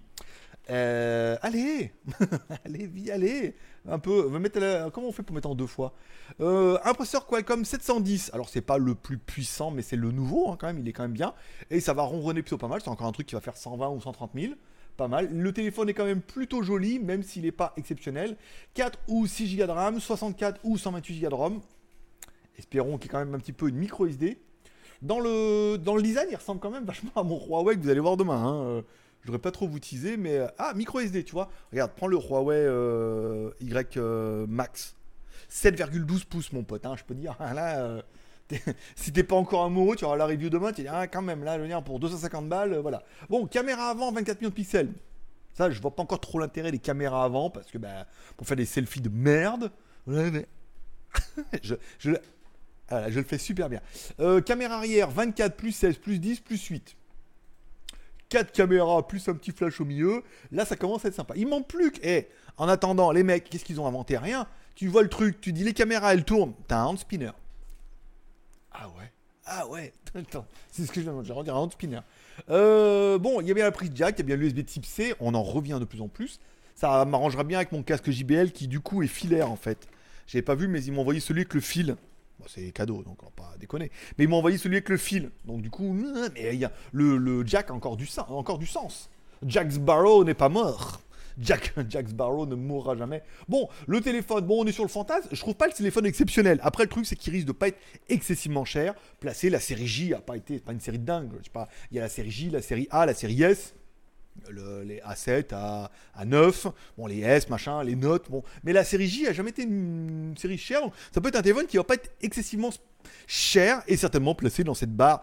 Euh, 0.70 1.36
allez, 1.42 1.92
allez, 2.66 2.86
vie, 2.86 3.12
allez, 3.12 3.56
un 3.88 4.00
peu. 4.00 4.30
Mettre 4.38 4.90
Comment 4.92 5.08
on 5.08 5.12
fait 5.12 5.24
pour 5.24 5.34
mettre 5.34 5.50
en 5.50 5.56
deux 5.56 5.68
fois 5.68 5.94
euh, 6.42 6.78
Un 6.84 6.94
processeur 6.94 7.26
Qualcomm 7.26 7.66
710. 7.66 8.32
Alors 8.34 8.50
c'est 8.50 8.62
pas 8.62 8.78
le 8.78 8.94
plus 8.96 9.18
puissant, 9.18 9.72
mais 9.72 9.82
c'est 9.82 9.96
le 9.96 10.12
nouveau 10.12 10.50
hein, 10.52 10.58
quand 10.60 10.68
même. 10.68 10.80
Il 10.80 10.88
est 10.88 10.94
quand 10.94 11.04
même 11.04 11.14
bien 11.14 11.34
et 11.72 11.80
ça 11.80 11.94
va 11.94 12.04
ronronner 12.04 12.42
plutôt 12.42 12.58
pas 12.58 12.68
mal. 12.68 12.82
C'est 12.82 12.90
encore 12.90 13.08
un 13.08 13.12
truc 13.12 13.28
qui 13.28 13.36
va 13.36 13.42
faire 13.42 13.58
120 13.58 13.90
ou 13.90 14.02
130 14.02 14.32
000. 14.36 14.54
Pas 14.96 15.08
mal. 15.08 15.30
Le 15.32 15.54
téléphone 15.54 15.90
est 15.90 15.94
quand 15.94 16.06
même 16.06 16.22
plutôt 16.22 16.62
joli, 16.62 17.00
même 17.00 17.24
s'il 17.24 17.44
n'est 17.44 17.52
pas 17.52 17.74
exceptionnel. 17.78 18.36
4 18.74 19.00
ou 19.08 19.26
6 19.26 19.56
Go 19.58 19.66
de 19.66 19.72
RAM, 19.72 20.00
64 20.00 20.60
ou 20.64 20.78
128 20.78 21.22
Go 21.22 21.30
de 21.30 21.34
ROM. 21.34 21.62
Espérons 22.58 22.98
qu'il 22.98 23.06
y 23.06 23.08
ait 23.08 23.12
quand 23.12 23.20
même 23.20 23.34
un 23.34 23.40
petit 23.40 23.54
peu 23.54 23.70
une 23.70 23.78
micro 23.78 24.06
SD. 24.06 24.38
Dans 25.02 25.22
le, 25.22 25.78
dans 25.78 25.96
le 25.96 26.02
design, 26.02 26.28
il 26.30 26.36
ressemble 26.36 26.60
quand 26.60 26.70
même 26.70 26.84
vachement 26.84 27.12
à 27.16 27.24
mon 27.24 27.40
Huawei 27.40 27.78
que 27.78 27.82
vous 27.82 27.90
allez 27.90 28.02
voir 28.02 28.18
demain. 28.18 28.44
Hein. 28.46 28.84
Voudrais 29.30 29.42
pas 29.44 29.52
trop 29.52 29.68
vous 29.68 29.78
teaser, 29.80 30.18
mais. 30.18 30.38
Euh, 30.38 30.48
ah, 30.58 30.74
micro 30.74 31.00
SD, 31.00 31.24
tu 31.24 31.34
vois. 31.34 31.52
Regarde, 31.72 31.92
prends 31.96 32.08
le 32.08 32.18
Huawei 32.18 32.56
euh, 32.56 33.52
Y 33.62 33.98
euh, 33.98 34.48
Max. 34.50 34.96
7,12 35.52 36.26
pouces, 36.26 36.52
mon 36.52 36.64
pote. 36.64 36.84
Hein, 36.88 36.96
je 36.98 37.04
peux 37.04 37.14
dire, 37.14 37.38
là. 37.40 38.02
si 38.96 39.14
t'es 39.14 39.22
pas 39.24 39.36
encore 39.36 39.66
amoureux, 39.66 39.96
tu 39.96 40.06
auras 40.06 40.18
la 40.18 40.26
review 40.26 40.50
demain, 40.50 40.72
tu 40.72 40.82
dis, 40.82 40.88
ah, 40.88 41.06
quand 41.06 41.22
même, 41.22 41.44
là, 41.44 41.60
veux 41.60 41.68
dire, 41.68 41.84
pour 41.84 42.00
250 42.00 42.50
balles, 42.50 42.80
voilà. 42.80 43.04
Bon, 43.30 43.46
caméra 43.46 43.92
avant, 43.92 44.12
24 44.12 44.42
millions 44.42 44.50
de 44.50 44.56
pixels. 44.56 44.92
Ça, 45.54 45.70
je 45.70 45.80
vois 45.80 45.96
pas 45.96 46.02
encore 46.02 46.20
trop 46.20 46.40
l'intérêt 46.40 46.72
des 46.72 46.80
caméras 46.80 47.24
avant, 47.24 47.52
parce 47.52 47.70
que, 47.70 47.78
bah, 47.78 48.08
pour 48.36 48.48
faire 48.48 48.58
des 48.58 48.66
selfies 48.66 49.02
de 49.02 49.10
merde. 49.10 49.72
je 50.08 50.26
le 52.92 53.24
fais 53.24 53.38
super 53.38 53.70
bien. 53.70 53.82
caméra 54.42 54.78
arrière, 54.78 55.12
24 55.12 55.56
plus 55.56 55.72
16 55.72 55.98
plus 55.98 56.18
10 56.18 56.40
plus 56.40 56.66
8. 56.66 56.98
4 58.30 58.52
caméras 58.52 59.08
plus 59.08 59.28
un 59.28 59.34
petit 59.34 59.52
flash 59.52 59.82
au 59.82 59.86
milieu. 59.86 60.24
Là, 60.52 60.66
ça 60.66 60.76
commence 60.76 61.06
à 61.06 61.10
être 61.10 61.16
sympa. 61.16 61.34
Il 61.36 61.48
manque 61.48 61.68
plus 61.68 61.92
que. 61.92 62.00
Eh, 62.04 62.28
en 62.58 62.68
attendant, 62.68 63.12
les 63.12 63.24
mecs, 63.24 63.50
qu'est-ce 63.50 63.66
qu'ils 63.66 63.82
ont 63.82 63.88
inventé? 63.88 64.18
Rien. 64.18 64.48
Tu 64.76 64.88
vois 64.88 65.04
le 65.04 65.10
truc, 65.10 65.42
tu 65.42 65.52
dis 65.52 65.64
les 65.64 65.74
caméras, 65.74 66.14
elles 66.14 66.24
tournent. 66.24 66.54
T'as 66.68 66.78
un 66.78 66.86
hand 66.86 67.00
spinner. 67.00 67.32
Ah 68.72 68.88
ouais. 68.98 69.12
Ah 69.46 69.68
ouais. 69.68 69.94
C'est 70.72 70.86
ce 70.86 70.92
que 70.92 71.02
je 71.02 71.10
viens 71.10 71.18
de 71.18 71.24
dire. 71.24 71.38
Un 71.38 71.60
hand 71.60 71.72
spinner. 71.72 72.00
Euh, 72.50 73.18
bon, 73.18 73.42
il 73.42 73.48
y 73.48 73.52
a 73.52 73.54
bien 73.54 73.66
la 73.66 73.72
prise 73.72 73.92
jack, 73.94 74.16
il 74.18 74.20
y 74.20 74.22
a 74.22 74.26
bien 74.26 74.36
l'USB 74.36 74.64
type 74.66 74.86
C. 74.86 75.16
On 75.20 75.34
en 75.34 75.44
revient 75.44 75.78
de 75.80 75.86
plus 75.86 76.02
en 76.02 76.08
plus. 76.08 76.40
Ça 76.76 77.04
m'arrangera 77.04 77.44
bien 77.44 77.58
avec 77.58 77.72
mon 77.72 77.84
casque 77.84 78.10
JBL 78.10 78.52
qui, 78.52 78.68
du 78.68 78.80
coup, 78.80 79.04
est 79.04 79.08
filaire 79.08 79.52
en 79.52 79.58
fait. 79.58 79.88
J'avais 80.28 80.44
pas 80.44 80.56
vu, 80.56 80.68
mais 80.68 80.84
ils 80.84 80.94
m'ont 80.94 81.02
envoyé 81.02 81.20
celui 81.20 81.42
avec 81.42 81.54
le 81.54 81.62
fil 81.62 81.98
c'est 82.48 82.72
cadeau, 82.72 83.04
donc 83.04 83.22
on 83.22 83.26
va 83.26 83.32
pas 83.32 83.58
déconner. 83.60 83.92
Mais 84.18 84.26
ils 84.26 84.28
m'ont 84.28 84.38
envoyé 84.38 84.58
celui 84.58 84.78
avec 84.78 84.90
le 84.90 84.98
fil. 84.98 85.32
Donc 85.46 85.62
du 85.62 85.70
coup, 85.70 85.94
mais 85.94 86.54
il 86.54 86.60
y 86.60 86.66
a 86.66 86.72
le, 86.92 87.46
Jack 87.46 87.70
a 87.70 87.74
encore 87.74 87.98
du, 87.98 88.06
sens, 88.06 88.26
encore 88.30 88.58
du 88.58 88.68
sens. 88.68 89.10
Jack 89.46 89.72
Sparrow 89.72 90.24
n'est 90.24 90.34
pas 90.34 90.50
mort. 90.50 91.02
Jack, 91.40 91.74
Jack 91.90 92.10
Sparrow 92.10 92.46
ne 92.46 92.56
mourra 92.56 92.96
jamais. 92.96 93.24
Bon, 93.48 93.70
le 93.88 94.02
téléphone, 94.02 94.46
bon, 94.46 94.64
on 94.64 94.68
est 94.68 94.72
sur 94.72 94.84
le 94.84 94.90
fantasme. 94.90 95.30
Je 95.32 95.40
trouve 95.40 95.56
pas 95.56 95.68
le 95.68 95.74
téléphone 95.74 96.06
exceptionnel. 96.06 96.60
Après, 96.64 96.84
le 96.84 96.90
truc, 96.90 97.06
c'est 97.06 97.16
qu'il 97.16 97.34
risque 97.34 97.48
de 97.48 97.54
pas 97.54 97.70
être 97.70 97.80
excessivement 98.10 98.66
cher. 98.66 98.94
Placé, 99.20 99.50
la 99.50 99.60
série 99.60 99.88
J 99.88 100.14
a 100.14 100.20
pas 100.20 100.36
été, 100.36 100.60
pas 100.60 100.74
une 100.74 100.82
série 100.82 101.00
de 101.00 101.06
dingue. 101.06 101.32
Je 101.40 101.46
sais 101.46 101.50
pas, 101.52 101.70
il 101.92 101.98
y 101.98 102.00
a 102.00 102.04
la 102.04 102.10
série 102.10 102.32
J, 102.32 102.50
la 102.50 102.62
série 102.62 102.88
A, 102.92 103.06
la 103.06 103.14
série 103.14 103.42
S 103.42 103.74
les 104.86 105.00
A7, 105.00 105.54
A, 105.54 105.92
9 106.26 106.68
bon, 106.98 107.08
les 107.08 107.20
S, 107.20 107.50
machin, 107.50 107.84
les 107.84 107.96
notes, 107.96 108.30
bon. 108.30 108.44
Mais 108.64 108.74
la 108.74 108.84
série 108.84 109.08
J 109.08 109.28
a 109.28 109.34
jamais 109.34 109.50
été 109.52 109.64
une, 109.64 110.36
série 110.38 110.58
chère, 110.58 110.82
donc 110.82 110.94
ça 111.14 111.22
peut 111.22 111.30
être 111.30 111.36
un 111.36 111.42
téléphone 111.42 111.68
qui 111.68 111.78
va 111.78 111.84
pas 111.84 111.96
être 111.96 112.12
excessivement 112.22 112.70
cher 113.28 113.82
et 113.88 113.98
certainement 113.98 114.36
placé 114.36 114.64
dans 114.64 114.74
cette 114.74 114.96
barre 114.96 115.22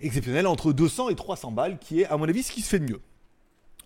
exceptionnelle 0.00 0.46
entre 0.46 0.72
200 0.72 1.10
et 1.10 1.14
300 1.14 1.52
balles, 1.52 1.78
qui 1.78 2.02
est, 2.02 2.06
à 2.06 2.16
mon 2.16 2.28
avis, 2.28 2.42
ce 2.42 2.52
qui 2.52 2.62
se 2.62 2.68
fait 2.68 2.78
de 2.78 2.84
mieux. 2.84 3.00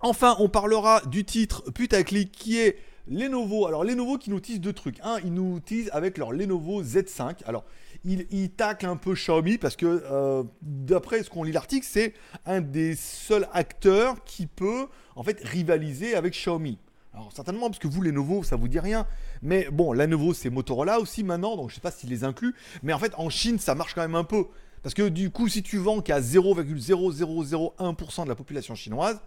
Enfin, 0.00 0.36
on 0.38 0.48
parlera 0.48 1.02
du 1.02 1.24
titre 1.24 1.70
putaclic 1.70 2.32
qui 2.32 2.58
est 2.58 2.78
Lenovo. 3.06 3.66
Alors, 3.66 3.84
Lenovo 3.84 4.16
qui 4.16 4.30
nous 4.30 4.40
tease 4.40 4.60
deux 4.60 4.72
trucs. 4.72 4.98
Un, 5.02 5.18
ils 5.24 5.32
nous 5.32 5.60
teasent 5.60 5.90
avec 5.92 6.16
leur 6.16 6.32
Lenovo 6.32 6.82
Z5. 6.82 7.44
Alors, 7.44 7.64
il, 8.04 8.50
tacle 8.50 8.86
un 8.86 8.96
peu 8.96 9.14
Xiaomi 9.14 9.58
parce 9.58 9.76
que 9.76 10.02
euh, 10.10 10.42
d'après 10.62 11.22
ce 11.22 11.30
qu'on 11.30 11.44
lit 11.44 11.52
l'article, 11.52 11.86
c'est 11.88 12.14
un 12.46 12.60
des 12.60 12.96
seuls 12.96 13.48
acteurs 13.52 14.24
qui 14.24 14.46
peut 14.46 14.86
en 15.16 15.22
fait 15.22 15.40
rivaliser 15.42 16.14
avec 16.14 16.32
Xiaomi. 16.32 16.78
Alors 17.12 17.32
certainement 17.32 17.68
parce 17.68 17.78
que 17.78 17.88
vous 17.88 18.02
les 18.02 18.12
nouveaux 18.12 18.42
ça 18.42 18.56
vous 18.56 18.68
dit 18.68 18.78
rien, 18.78 19.06
mais 19.42 19.68
bon 19.70 19.94
nouveau 20.06 20.32
c'est 20.32 20.48
Motorola 20.48 21.00
aussi 21.00 21.24
maintenant, 21.24 21.56
donc 21.56 21.70
je 21.70 21.74
sais 21.74 21.80
pas 21.80 21.90
s'il 21.90 22.08
les 22.08 22.24
inclut, 22.24 22.54
mais 22.82 22.92
en 22.92 22.98
fait 22.98 23.12
en 23.16 23.30
Chine 23.30 23.58
ça 23.58 23.74
marche 23.74 23.94
quand 23.94 24.02
même 24.02 24.14
un 24.14 24.24
peu. 24.24 24.44
Parce 24.82 24.94
que 24.94 25.08
du 25.08 25.30
coup 25.30 25.48
si 25.48 25.62
tu 25.62 25.78
vends 25.78 26.00
qu'à 26.00 26.20
0,0001% 26.20 28.24
de 28.24 28.28
la 28.28 28.34
population 28.34 28.74
chinoise 28.74 29.20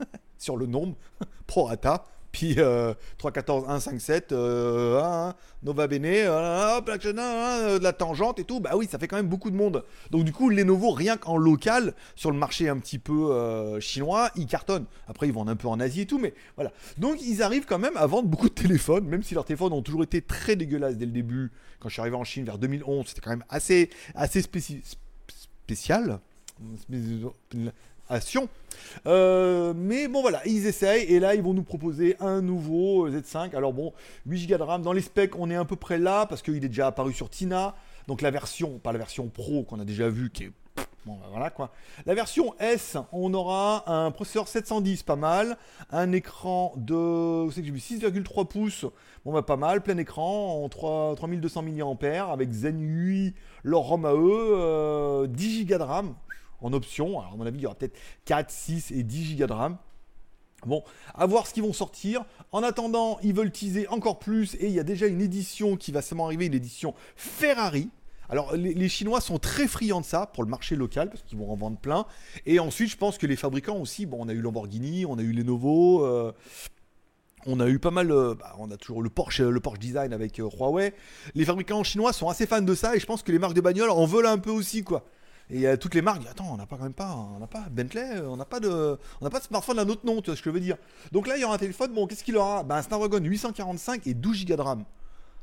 sur 0.38 0.56
le 0.56 0.66
nombre 0.66 0.96
pro 1.46 1.64
rata, 1.64 2.04
Puis 2.32 2.56
euh, 2.58 2.94
314 3.16 3.64
157 3.66 4.32
euh, 4.32 5.00
hein, 5.02 5.34
Nova 5.62 5.86
Bene, 5.86 6.02
de 6.02 7.82
la 7.82 7.92
tangente 7.92 8.38
et 8.38 8.44
tout. 8.44 8.60
Bah 8.60 8.72
oui, 8.76 8.86
ça 8.90 8.98
fait 8.98 9.08
quand 9.08 9.16
même 9.16 9.28
beaucoup 9.28 9.50
de 9.50 9.56
monde. 9.56 9.84
Donc 10.10 10.24
du 10.24 10.32
coup, 10.32 10.50
Lenovo 10.50 10.90
rien 10.90 11.16
qu'en 11.16 11.36
local 11.36 11.94
sur 12.16 12.30
le 12.30 12.36
marché 12.38 12.68
un 12.68 12.78
petit 12.78 12.98
peu 12.98 13.32
euh, 13.32 13.80
chinois, 13.80 14.30
ils 14.36 14.46
cartonnent. 14.46 14.86
Après, 15.06 15.26
ils 15.26 15.32
vendent 15.32 15.48
un 15.48 15.56
peu 15.56 15.68
en 15.68 15.80
Asie 15.80 16.02
et 16.02 16.06
tout, 16.06 16.18
mais 16.18 16.34
voilà. 16.56 16.72
Donc 16.98 17.20
ils 17.22 17.42
arrivent 17.42 17.66
quand 17.66 17.78
même 17.78 17.96
à 17.96 18.06
vendre 18.06 18.28
beaucoup 18.28 18.48
de 18.48 18.54
téléphones, 18.54 19.06
même 19.06 19.22
si 19.22 19.34
leurs 19.34 19.44
téléphones 19.44 19.72
ont 19.72 19.82
toujours 19.82 20.02
été 20.02 20.20
très 20.22 20.54
dégueulasses 20.56 20.96
dès 20.96 21.06
le 21.06 21.12
début. 21.12 21.50
Quand 21.80 21.88
je 21.88 21.94
suis 21.94 22.00
arrivé 22.00 22.16
en 22.16 22.24
Chine 22.24 22.44
vers 22.44 22.58
2011, 22.58 23.06
c'était 23.06 23.20
quand 23.20 23.30
même 23.30 23.44
assez 23.48 23.88
assez 24.14 24.42
spéci- 24.42 24.82
Euh, 29.06 29.74
mais 29.76 30.08
bon 30.08 30.22
voilà, 30.22 30.40
ils 30.46 30.66
essayent 30.66 31.04
et 31.04 31.20
là 31.20 31.34
ils 31.34 31.42
vont 31.42 31.54
nous 31.54 31.62
proposer 31.62 32.16
un 32.20 32.40
nouveau 32.40 33.08
Z5. 33.10 33.54
Alors 33.56 33.72
bon, 33.72 33.92
8 34.26 34.46
Go 34.48 34.56
de 34.56 34.62
RAM 34.62 34.82
dans 34.82 34.92
les 34.92 35.00
specs, 35.02 35.36
on 35.36 35.50
est 35.50 35.56
à 35.56 35.64
peu 35.64 35.76
près 35.76 35.98
là 35.98 36.26
parce 36.26 36.42
qu'il 36.42 36.64
est 36.64 36.68
déjà 36.68 36.88
apparu 36.88 37.12
sur 37.12 37.30
Tina. 37.30 37.74
Donc 38.06 38.22
la 38.22 38.30
version, 38.30 38.78
pas 38.78 38.92
la 38.92 38.98
version 38.98 39.28
Pro 39.28 39.62
qu'on 39.64 39.80
a 39.80 39.84
déjà 39.84 40.08
vu 40.08 40.30
qui 40.30 40.44
est 40.44 40.52
Bon, 41.06 41.14
bah, 41.14 41.26
voilà 41.30 41.48
quoi. 41.48 41.70
La 42.04 42.14
version 42.14 42.54
S, 42.58 42.98
on 43.12 43.32
aura 43.32 43.90
un 43.90 44.10
processeur 44.10 44.46
710, 44.46 45.04
pas 45.04 45.16
mal. 45.16 45.56
Un 45.90 46.12
écran 46.12 46.74
de 46.76 47.44
vous 47.44 47.50
savez 47.50 47.62
que 47.62 47.78
j'ai 47.78 47.98
vu 47.98 48.06
6,3 48.06 48.46
pouces. 48.46 48.84
Bon, 49.24 49.32
bah 49.32 49.42
pas 49.42 49.56
mal. 49.56 49.80
Plein 49.80 49.96
écran 49.96 50.62
en 50.62 50.68
3, 50.68 51.14
3200 51.16 51.62
mAh 51.62 52.30
avec 52.30 52.52
Zen 52.52 52.80
8, 52.80 53.34
leur 53.64 53.80
ROM 53.80 54.04
à 54.04 54.12
eux. 54.12 54.56
euh, 54.56 55.26
10 55.26 55.64
Go 55.64 55.78
de 55.78 55.82
RAM 55.82 56.14
en 56.60 56.72
option. 56.72 57.20
Alors, 57.20 57.32
à 57.32 57.36
mon 57.36 57.46
avis, 57.46 57.58
il 57.58 57.62
y 57.62 57.66
aura 57.66 57.74
peut-être 57.74 57.96
4, 58.24 58.50
6 58.50 58.90
et 58.92 59.02
10 59.02 59.36
Go 59.36 59.46
de 59.46 59.52
RAM. 59.52 59.78
Bon, 60.66 60.82
à 61.14 61.26
voir 61.26 61.46
ce 61.46 61.54
qu'ils 61.54 61.62
vont 61.62 61.72
sortir. 61.72 62.24
En 62.50 62.62
attendant, 62.62 63.18
ils 63.22 63.32
veulent 63.32 63.52
teaser 63.52 63.86
encore 63.88 64.18
plus 64.18 64.54
et 64.56 64.66
il 64.66 64.72
y 64.72 64.80
a 64.80 64.84
déjà 64.84 65.06
une 65.06 65.20
édition 65.20 65.76
qui 65.76 65.92
va 65.92 66.02
seulement 66.02 66.26
arriver, 66.26 66.46
une 66.46 66.54
édition 66.54 66.94
Ferrari. 67.14 67.90
Alors, 68.28 68.54
les, 68.56 68.74
les 68.74 68.88
Chinois 68.88 69.20
sont 69.20 69.38
très 69.38 69.68
friands 69.68 70.00
de 70.00 70.06
ça 70.06 70.26
pour 70.26 70.42
le 70.42 70.50
marché 70.50 70.76
local 70.76 71.10
parce 71.10 71.22
qu'ils 71.22 71.38
vont 71.38 71.50
en 71.50 71.54
vendre 71.54 71.78
plein. 71.78 72.06
Et 72.44 72.58
ensuite, 72.58 72.90
je 72.90 72.96
pense 72.96 73.18
que 73.18 73.26
les 73.26 73.36
fabricants 73.36 73.78
aussi, 73.78 74.04
bon, 74.04 74.18
on 74.20 74.28
a 74.28 74.32
eu 74.32 74.40
Lamborghini, 74.40 75.06
on 75.06 75.16
a 75.16 75.22
eu 75.22 75.32
Lenovo, 75.32 76.04
euh, 76.04 76.32
on 77.46 77.60
a 77.60 77.68
eu 77.68 77.78
pas 77.78 77.90
mal, 77.90 78.10
euh, 78.10 78.34
bah, 78.34 78.54
on 78.58 78.70
a 78.70 78.76
toujours 78.76 79.02
le 79.02 79.08
Porsche, 79.08 79.40
le 79.40 79.60
Porsche 79.60 79.78
Design 79.78 80.12
avec 80.12 80.38
euh, 80.40 80.48
Huawei. 80.48 80.92
Les 81.34 81.44
fabricants 81.44 81.82
chinois 81.84 82.12
sont 82.12 82.28
assez 82.28 82.46
fans 82.46 82.60
de 82.60 82.74
ça 82.74 82.96
et 82.96 83.00
je 83.00 83.06
pense 83.06 83.22
que 83.22 83.32
les 83.32 83.38
marques 83.38 83.54
de 83.54 83.60
bagnoles 83.60 83.90
en 83.90 84.04
veulent 84.04 84.26
un 84.26 84.38
peu 84.38 84.50
aussi, 84.50 84.82
quoi. 84.82 85.04
Et 85.50 85.66
a 85.66 85.76
toutes 85.78 85.94
les 85.94 86.02
marques, 86.02 86.26
attends, 86.26 86.52
on 86.52 86.56
n'a 86.56 86.66
pas 86.66 86.76
quand 86.76 86.82
même 86.82 86.92
pas, 86.92 87.14
on 87.14 87.38
n'a 87.38 87.46
pas 87.46 87.64
Bentley, 87.70 88.20
on 88.20 88.36
n'a 88.36 88.44
pas 88.44 88.60
de, 88.60 88.98
on 89.20 89.24
n'a 89.24 89.30
pas 89.30 89.38
de 89.38 89.44
smartphone 89.44 89.76
d'un 89.76 89.88
autre 89.88 90.04
nom, 90.04 90.20
tu 90.20 90.26
vois 90.26 90.36
ce 90.36 90.42
que 90.42 90.50
je 90.50 90.54
veux 90.54 90.60
dire. 90.60 90.76
Donc 91.10 91.26
là, 91.26 91.36
il 91.36 91.40
y 91.40 91.44
aura 91.44 91.54
un 91.54 91.58
téléphone, 91.58 91.94
bon, 91.94 92.06
qu'est-ce 92.06 92.22
qu'il 92.22 92.36
aura? 92.36 92.62
Ben, 92.64 92.76
un 92.76 92.82
Snapdragon 92.82 93.24
845 93.24 94.06
et 94.06 94.14
12 94.14 94.44
Go 94.44 94.56
de 94.56 94.60
RAM. 94.60 94.84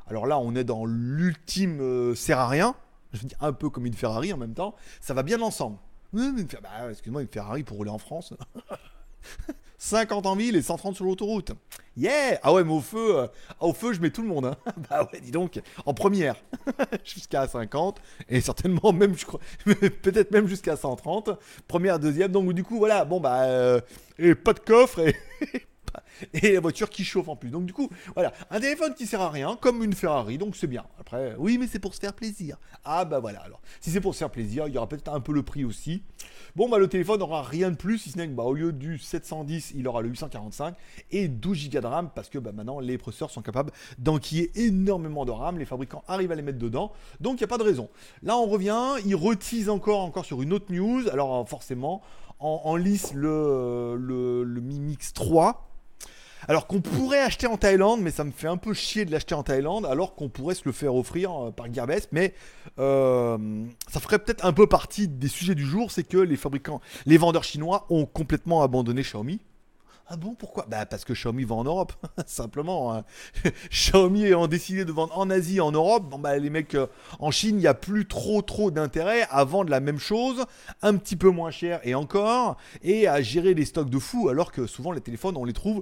Alors 0.08 0.28
là, 0.28 0.38
on 0.38 0.56
est 0.56 0.64
dans 0.64 0.86
l'ultime 0.86 1.80
euh, 1.82 2.14
à 2.30 2.48
rien. 2.48 2.76
Je 3.14 3.22
veux 3.22 3.28
dire, 3.28 3.38
un 3.42 3.54
peu 3.54 3.70
comme 3.70 3.86
une 3.86 3.94
Ferrari 3.94 4.32
en 4.32 4.38
même 4.38 4.54
temps. 4.54 4.76
Ça 5.02 5.14
va 5.14 5.24
bien 5.24 5.42
ensemble. 5.42 5.78
Bah, 6.14 6.92
excuse-moi, 6.92 7.24
une 7.24 7.28
Ferrari 7.28 7.64
pour 7.64 7.78
rouler 7.78 7.90
en 7.90 7.98
France. 7.98 8.34
50 9.86 10.26
en 10.26 10.36
ville 10.36 10.56
et 10.56 10.64
130 10.64 10.96
sur 10.96 11.06
l'autoroute. 11.06 11.52
Yeah 11.96 12.40
Ah 12.42 12.52
ouais, 12.52 12.64
mais 12.64 12.74
au 12.74 12.82
feu, 12.82 13.20
euh, 13.20 13.28
au 13.60 13.72
feu, 13.72 13.94
je 13.94 14.02
mets 14.02 14.10
tout 14.10 14.24
le 14.24 14.28
monde. 14.28 14.46
hein. 14.46 14.58
bah 14.90 15.08
ouais, 15.14 15.20
dis 15.20 15.30
donc, 15.30 15.62
en 15.86 15.94
première. 15.94 16.36
jusqu'à 17.06 17.48
50 17.48 18.02
et 18.28 18.42
certainement 18.42 18.92
même, 18.92 19.16
je 19.16 19.26
crois, 19.28 19.40
peut-être 19.66 20.32
même 20.32 20.48
jusqu'à 20.48 20.76
130. 20.76 21.30
Première, 21.68 22.00
deuxième. 22.00 22.32
Donc 22.32 22.52
du 22.54 22.64
coup, 22.64 22.80
voilà, 22.80 23.06
bon 23.06 23.20
bah, 23.20 23.44
euh, 23.44 23.80
et 24.18 24.34
pas 24.34 24.54
de 24.54 24.60
coffre 24.60 25.02
et 25.02 25.16
et 26.34 26.54
la 26.54 26.60
voiture 26.60 26.90
qui 26.90 27.04
chauffe 27.04 27.28
en 27.28 27.36
plus. 27.36 27.50
Donc 27.50 27.66
du 27.66 27.74
coup, 27.74 27.90
voilà, 28.14 28.34
un 28.50 28.60
téléphone 28.60 28.94
qui 28.94 29.06
sert 29.06 29.22
à 29.22 29.30
rien, 29.30 29.58
comme 29.60 29.84
une 29.84 29.94
Ferrari, 29.94 30.38
donc 30.38 30.56
c'est 30.56 30.68
bien. 30.68 30.86
Après, 31.00 31.36
oui, 31.38 31.58
mais 31.58 31.68
c'est 31.68 31.80
pour 31.80 31.94
se 31.94 32.00
faire 32.00 32.14
plaisir. 32.14 32.58
Ah 32.84 33.06
bah 33.06 33.20
voilà, 33.20 33.40
alors, 33.42 33.62
si 33.82 33.90
c'est 33.90 34.02
pour 34.02 34.14
se 34.14 34.20
faire 34.20 34.30
plaisir, 34.30 34.68
il 34.68 34.74
y 34.74 34.78
aura 34.78 34.88
peut-être 34.88 35.14
un 35.14 35.20
peu 35.20 35.34
le 35.34 35.44
prix 35.44 35.66
aussi. 35.66 36.04
Bon 36.56 36.70
bah 36.70 36.78
le 36.78 36.88
téléphone 36.88 37.20
n'aura 37.20 37.44
rien 37.44 37.70
de 37.70 37.76
plus, 37.76 37.98
si 37.98 38.12
ce 38.12 38.18
n'est 38.18 38.28
que 38.28 38.34
bah, 38.34 38.44
au 38.44 38.54
lieu 38.54 38.72
du 38.72 38.98
710, 38.98 39.74
il 39.76 39.88
aura 39.88 40.02
le 40.02 40.10
845 40.10 40.76
et 41.12 41.28
12 41.28 41.70
Go 41.70 41.80
de 41.82 41.88
RAM, 41.88 42.10
parce 42.16 42.30
que 42.30 42.38
bah, 42.38 42.52
maintenant 42.54 42.80
les 42.80 42.98
processeurs 42.98 43.30
sont 43.30 43.42
capables 43.42 43.72
d'enquiller 43.98 44.52
énormément 44.56 45.26
de 45.26 45.32
RAM, 45.32 45.58
les 45.58 45.66
fabricants 45.66 46.04
arrivent 46.08 46.32
à 46.32 46.36
les 46.36 46.42
mettre 46.42 46.60
dedans, 46.60 46.94
donc 47.20 47.34
il 47.34 47.44
n'y 47.44 47.46
a 47.46 47.48
pas 47.48 47.58
de 47.58 47.64
raison. 47.64 47.90
Là 48.24 48.38
on 48.38 48.46
revient, 48.46 48.94
ils 49.06 49.16
retisent 49.16 49.70
encore, 49.70 50.00
encore 50.00 50.24
sur 50.24 50.42
une 50.42 50.54
autre 50.54 50.72
news, 50.72 51.10
alors 51.12 51.48
forcément, 51.48 52.02
en, 52.40 52.62
en 52.64 52.76
lice 52.76 53.14
le, 53.14 53.96
le, 53.98 54.44
le 54.44 54.62
Mi 54.62 54.80
Mix 54.80 55.14
3, 55.14 55.68
alors 56.48 56.68
qu'on 56.68 56.82
pourrait 56.82 57.22
acheter 57.22 57.48
en 57.48 57.58
Thaïlande, 57.58 58.02
mais 58.02 58.12
ça 58.12 58.24
me 58.24 58.32
fait 58.32 58.48
un 58.48 58.58
peu 58.58 58.74
chier 58.74 59.06
de 59.06 59.12
l'acheter 59.12 59.36
en 59.36 59.44
Thaïlande, 59.44 59.86
alors 59.86 60.16
qu'on 60.16 60.30
pourrait 60.30 60.56
se 60.56 60.64
le 60.66 60.72
faire 60.72 60.96
offrir 60.96 61.32
euh, 61.32 61.52
par 61.52 61.72
Gearbest. 61.72 62.10
Mais 62.12 62.34
euh, 62.80 63.38
ça 63.90 64.00
ferait 64.00 64.20
peut-être 64.20 64.46
un 64.46 64.54
peu 64.54 64.68
partie 64.68 65.08
des 65.08 65.28
sujets 65.28 65.56
du 65.56 65.66
jour, 65.66 65.92
c'est 65.92 66.04
que 66.04 66.18
les 66.18 66.36
fabricants, 66.38 66.82
les 67.06 67.18
vendeurs 67.18 67.44
chinois 67.44 67.86
ont 67.90 68.06
complètement 68.06 68.62
abandonné 68.64 69.02
Xiaomi. 69.02 69.40
Ah 70.08 70.18
bon, 70.18 70.36
pourquoi? 70.36 70.68
Bah 70.70 70.86
parce 70.86 71.04
que 71.04 71.14
Xiaomi 71.14 71.46
vend 71.46 71.62
en 71.62 71.64
Europe, 71.64 71.94
simplement. 72.28 72.94
hein. 72.94 73.06
Xiaomi 73.72 74.26
ayant 74.26 74.46
décidé 74.46 74.86
de 74.86 74.92
vendre 74.92 75.18
en 75.18 75.32
Asie, 75.32 75.60
en 75.60 75.72
Europe, 75.72 76.04
bon 76.08 76.20
bah 76.20 76.38
les 76.38 76.52
mecs 76.52 76.76
euh, 76.76 76.86
en 77.18 77.32
Chine, 77.32 77.56
il 77.56 77.62
n'y 77.62 77.68
a 77.68 77.74
plus 77.74 78.06
trop 78.06 78.44
trop 78.44 78.70
d'intérêt 78.70 79.26
à 79.32 79.44
vendre 79.46 79.72
la 79.72 79.80
même 79.80 79.98
chose, 79.98 80.46
un 80.84 80.96
petit 80.98 81.16
peu 81.16 81.30
moins 81.30 81.50
cher 81.50 81.80
et 81.84 81.96
encore, 81.96 82.58
et 82.84 83.08
à 83.08 83.24
gérer 83.24 83.56
les 83.56 83.66
stocks 83.66 83.90
de 83.90 83.98
fou, 83.98 84.30
alors 84.30 84.52
que 84.52 84.68
souvent 84.68 84.92
les 84.92 85.02
téléphones, 85.02 85.38
on 85.38 85.44
les 85.46 85.54
trouve 85.54 85.82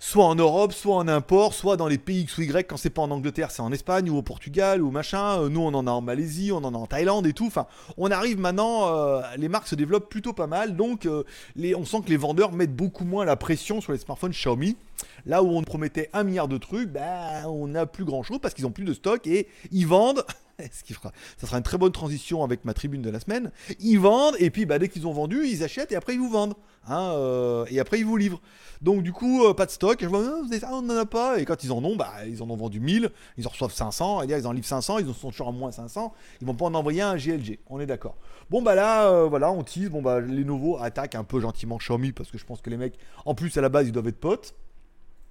soit 0.00 0.24
en 0.24 0.34
Europe, 0.34 0.72
soit 0.72 0.96
en 0.96 1.06
import, 1.06 1.52
soit 1.52 1.76
dans 1.76 1.86
les 1.86 1.98
pays 1.98 2.22
X 2.22 2.38
ou 2.38 2.42
Y, 2.42 2.66
quand 2.66 2.78
c'est 2.78 2.90
pas 2.90 3.02
en 3.02 3.10
Angleterre, 3.10 3.50
c'est 3.50 3.60
en 3.60 3.70
Espagne 3.70 4.08
ou 4.10 4.16
au 4.16 4.22
Portugal 4.22 4.82
ou 4.82 4.90
machin. 4.90 5.42
Euh, 5.42 5.48
Nous, 5.50 5.60
on 5.60 5.74
en 5.74 5.86
a 5.86 5.90
en 5.90 6.00
Malaisie, 6.00 6.50
on 6.52 6.64
en 6.64 6.74
a 6.74 6.78
en 6.78 6.86
Thaïlande 6.86 7.26
et 7.26 7.34
tout. 7.34 7.46
Enfin, 7.46 7.66
on 7.98 8.10
arrive 8.10 8.40
maintenant, 8.40 8.88
euh, 8.88 9.20
les 9.36 9.48
marques 9.48 9.68
se 9.68 9.74
développent 9.74 10.08
plutôt 10.08 10.32
pas 10.32 10.46
mal, 10.46 10.74
donc 10.74 11.04
euh, 11.04 11.22
on 11.76 11.84
sent 11.84 11.98
que 12.04 12.08
les 12.10 12.16
vendeurs 12.16 12.52
mettent 12.52 12.74
beaucoup 12.74 13.04
moins 13.04 13.26
la 13.26 13.36
pression 13.36 13.82
sur 13.82 13.92
les 13.92 13.98
smartphones 13.98 14.32
Xiaomi. 14.32 14.76
Là 15.26 15.42
où 15.42 15.50
on 15.56 15.62
promettait 15.62 16.08
un 16.14 16.24
milliard 16.24 16.48
de 16.48 16.56
trucs, 16.56 16.88
bah, 16.88 17.46
on 17.46 17.68
n'a 17.68 17.84
plus 17.84 18.04
grand 18.04 18.22
chose 18.22 18.38
parce 18.40 18.54
qu'ils 18.54 18.66
ont 18.66 18.70
plus 18.70 18.84
de 18.84 18.94
stock 18.94 19.26
et 19.26 19.48
ils 19.70 19.86
vendent. 19.86 20.24
Ce 20.72 20.84
qui 20.84 20.94
fera, 20.94 21.12
ça 21.36 21.46
sera 21.46 21.58
une 21.58 21.62
très 21.62 21.78
bonne 21.78 21.92
transition 21.92 22.42
avec 22.44 22.64
ma 22.64 22.74
tribune 22.74 23.02
de 23.02 23.10
la 23.10 23.20
semaine. 23.20 23.50
Ils 23.78 23.98
vendent 23.98 24.36
et 24.38 24.50
puis 24.50 24.66
bah, 24.66 24.78
dès 24.78 24.88
qu'ils 24.88 25.06
ont 25.06 25.12
vendu, 25.12 25.46
ils 25.46 25.62
achètent 25.62 25.92
et 25.92 25.96
après 25.96 26.14
ils 26.14 26.20
vous 26.20 26.30
vendent. 26.30 26.54
Hein, 26.88 27.12
euh, 27.14 27.66
et 27.68 27.78
après 27.78 27.98
ils 27.98 28.06
vous 28.06 28.16
livrent. 28.16 28.40
Donc 28.80 29.02
du 29.02 29.12
coup, 29.12 29.44
euh, 29.44 29.52
pas 29.54 29.66
de 29.66 29.70
stock. 29.70 29.98
Je 30.00 30.06
vois, 30.06 30.22
Ah, 30.26 30.40
vous 30.42 30.58
ça, 30.58 30.68
on 30.72 30.82
n'en 30.82 30.96
a 30.96 31.06
pas. 31.06 31.38
Et 31.38 31.44
quand 31.44 31.62
ils 31.64 31.72
en 31.72 31.84
ont, 31.84 31.96
bah, 31.96 32.12
ils 32.26 32.42
en 32.42 32.48
ont 32.48 32.56
vendu 32.56 32.80
1000, 32.80 33.10
ils 33.36 33.46
en 33.46 33.50
reçoivent 33.50 33.72
500, 33.72 34.22
et 34.22 34.26
là, 34.26 34.38
ils 34.38 34.46
en 34.46 34.52
livrent 34.52 34.66
500, 34.66 34.98
ils 34.98 35.08
en 35.08 35.12
sont 35.12 35.30
toujours 35.30 35.48
à 35.48 35.52
moins 35.52 35.70
500. 35.70 36.12
Ils 36.40 36.46
vont 36.46 36.54
pas 36.54 36.64
en 36.64 36.74
envoyer 36.74 37.02
un 37.02 37.16
GLG. 37.16 37.58
On 37.68 37.80
est 37.80 37.86
d'accord. 37.86 38.16
Bon 38.48 38.62
bah 38.62 38.74
là, 38.74 39.10
euh, 39.10 39.26
voilà, 39.26 39.50
on 39.52 39.62
tease. 39.62 39.90
Bon 39.90 40.02
bah 40.02 40.20
Lenovo 40.20 40.78
attaque 40.78 41.14
un 41.14 41.24
peu 41.24 41.40
gentiment 41.40 41.76
Xiaomi 41.76 42.12
parce 42.12 42.30
que 42.30 42.38
je 42.38 42.44
pense 42.44 42.60
que 42.60 42.70
les 42.70 42.76
mecs, 42.76 42.98
en 43.26 43.34
plus 43.34 43.56
à 43.56 43.60
la 43.60 43.68
base, 43.68 43.86
ils 43.86 43.92
doivent 43.92 44.08
être 44.08 44.20
potes. 44.20 44.54